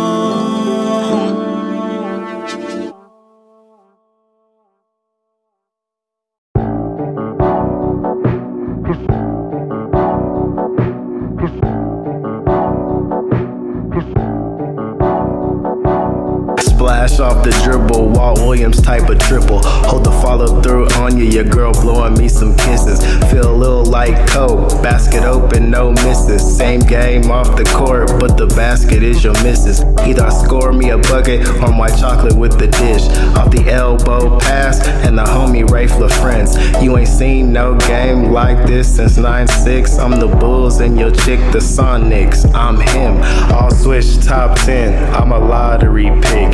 Off 17.20 17.44
the 17.44 17.50
dribble, 17.64 18.08
Walt 18.08 18.38
Williams 18.38 18.80
type 18.80 19.08
of 19.08 19.18
triple. 19.18 19.60
Hold 19.62 20.04
the 20.04 20.10
follow 20.10 20.60
through 20.62 20.86
on 20.96 21.16
you, 21.16 21.24
your 21.24 21.44
girl 21.44 21.72
blowing 21.72 22.14
me 22.14 22.28
some 22.28 22.56
kisses. 22.56 23.00
Feel 23.30 23.50
a 23.50 23.56
little 23.56 23.84
like 23.84 24.28
Coke, 24.28 24.82
basket 24.82 25.24
open, 25.24 25.70
no 25.70 25.92
misses. 25.92 26.56
Same 26.56 26.80
game 26.80 27.30
off 27.30 27.56
the 27.56 27.64
court, 27.64 28.08
but 28.18 28.36
the 28.36 28.46
basket 28.48 29.02
is 29.02 29.22
your 29.22 29.34
misses. 29.42 29.82
Either 30.00 30.24
I 30.24 30.30
score 30.30 30.72
me 30.72 30.90
a 30.90 30.98
bucket 30.98 31.46
or 31.48 31.72
my 31.72 31.88
chocolate 31.88 32.36
with 32.36 32.58
the 32.58 32.68
dish. 32.68 33.06
Off 33.36 33.50
the 33.50 33.70
elbow 33.70 34.38
pass 34.40 34.86
and 35.06 35.18
the 35.18 35.24
homie 35.24 35.68
Rafe 35.68 35.90
friends. 36.20 36.56
You 36.82 36.96
ain't 36.96 37.08
seen 37.08 37.52
no 37.52 37.76
game 37.78 38.32
like 38.32 38.66
this 38.66 38.96
since 38.96 39.18
9-6. 39.18 39.98
I'm 39.98 40.18
the 40.18 40.28
Bulls 40.28 40.80
and 40.80 40.98
your 40.98 41.10
chick 41.10 41.40
the 41.52 41.58
Sonics. 41.58 42.50
I'm 42.54 42.80
him. 42.80 43.22
All 43.52 43.70
switch 43.70 44.24
top 44.24 44.58
10. 44.60 45.14
I'm 45.14 45.32
a 45.32 45.38
lottery 45.38 46.10
pick. 46.22 46.52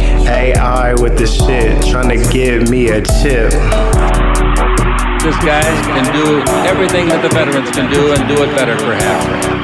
AI 0.56 0.94
with 0.94 1.18
the 1.18 1.26
shit, 1.26 1.84
trying 1.90 2.08
to 2.08 2.32
give 2.32 2.70
me 2.70 2.88
a 2.88 3.02
chip. 3.02 3.50
This 5.22 5.36
guy 5.44 5.62
can 5.92 6.12
do 6.12 6.40
everything 6.68 7.08
that 7.08 7.20
the 7.22 7.28
veterans 7.34 7.70
can 7.70 7.90
do 7.90 8.12
and 8.12 8.28
do 8.28 8.42
it 8.42 8.54
better, 8.56 8.76
perhaps 8.76 9.55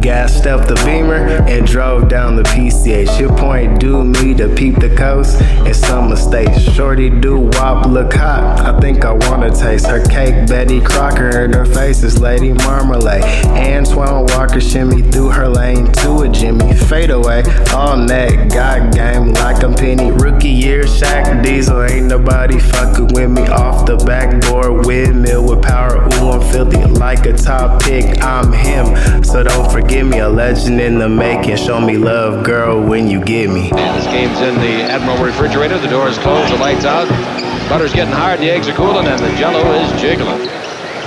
gassed 0.00 0.46
up 0.46 0.66
the 0.68 0.74
beamer 0.86 1.16
and 1.48 1.66
drove 1.66 2.08
down 2.08 2.36
the 2.36 2.42
PCH. 2.44 3.18
Your 3.18 3.36
point 3.36 3.80
do 3.80 4.04
me 4.04 4.34
to 4.34 4.48
peep 4.54 4.76
the 4.76 4.94
coast 4.94 5.40
and 5.40 5.74
some 5.74 6.08
mistakes. 6.08 6.60
Shorty 6.60 7.10
do 7.10 7.40
wop 7.52 7.86
look 7.86 8.12
hot. 8.12 8.60
I 8.60 8.78
think 8.80 9.04
I 9.04 9.12
wanna 9.12 9.50
taste 9.50 9.86
her 9.86 10.04
cake. 10.06 10.48
Betty 10.48 10.80
Crocker 10.80 11.44
and 11.44 11.54
her 11.54 11.64
face 11.64 12.02
is 12.02 12.20
Lady 12.20 12.52
Marmalade. 12.52 13.24
Antoine 13.46 14.26
Walker 14.26 14.60
shimmy 14.60 15.02
through 15.02 15.30
her 15.30 15.48
lane 15.48 15.90
to 15.92 16.20
a 16.20 16.28
Jimmy. 16.28 16.74
Fade 16.74 17.10
away, 17.10 17.42
all 17.74 17.96
net, 17.96 18.52
got 18.52 18.94
game 18.94 19.32
like 19.32 19.62
I'm 19.64 19.74
Penny. 19.74 20.10
Rookie 20.10 20.48
year, 20.48 20.84
Shaq 20.84 21.42
Diesel. 21.42 21.82
Ain't 21.82 22.06
nobody 22.06 22.58
fucking 22.58 23.08
with 23.14 23.30
me 23.30 23.42
off 23.48 23.86
the 23.86 23.96
backboard. 23.96 24.86
Windmill 24.86 25.48
with 25.48 25.62
power. 25.62 25.96
Ooh, 26.14 26.30
I'm 26.30 26.52
filthy 26.52 26.84
like 26.84 27.26
a 27.26 27.32
top 27.32 27.82
pick. 27.82 28.22
I'm 28.22 28.52
him, 28.52 29.24
so 29.24 29.42
don't 29.42 29.70
forget 29.70 29.87
give 29.88 30.06
me 30.06 30.18
a 30.18 30.28
legend 30.28 30.80
in 30.80 30.98
the 30.98 31.08
making. 31.08 31.56
Show 31.56 31.80
me 31.80 31.96
love, 31.96 32.44
girl, 32.44 32.80
when 32.80 33.08
you 33.08 33.24
get 33.24 33.48
me. 33.48 33.70
And 33.70 33.96
this 33.96 34.06
game's 34.06 34.38
in 34.40 34.54
the 34.56 34.82
Admiral 34.82 35.24
refrigerator. 35.24 35.78
The 35.78 35.88
door 35.88 36.08
is 36.08 36.18
closed, 36.18 36.52
the 36.52 36.58
lights 36.58 36.84
out. 36.84 37.08
Butter's 37.68 37.92
getting 37.92 38.14
hard, 38.14 38.40
the 38.40 38.50
eggs 38.50 38.68
are 38.68 38.74
cooling, 38.74 39.06
and 39.06 39.18
the 39.18 39.34
jello 39.36 39.72
is 39.72 40.00
jiggling. 40.00 40.46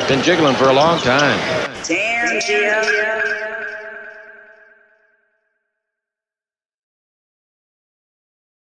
Been 0.07 0.21
jiggling 0.23 0.55
for 0.55 0.69
a 0.69 0.73
long 0.73 0.99
time. 0.99 1.39
Damn, 1.83 2.41
Jim. 2.41 3.50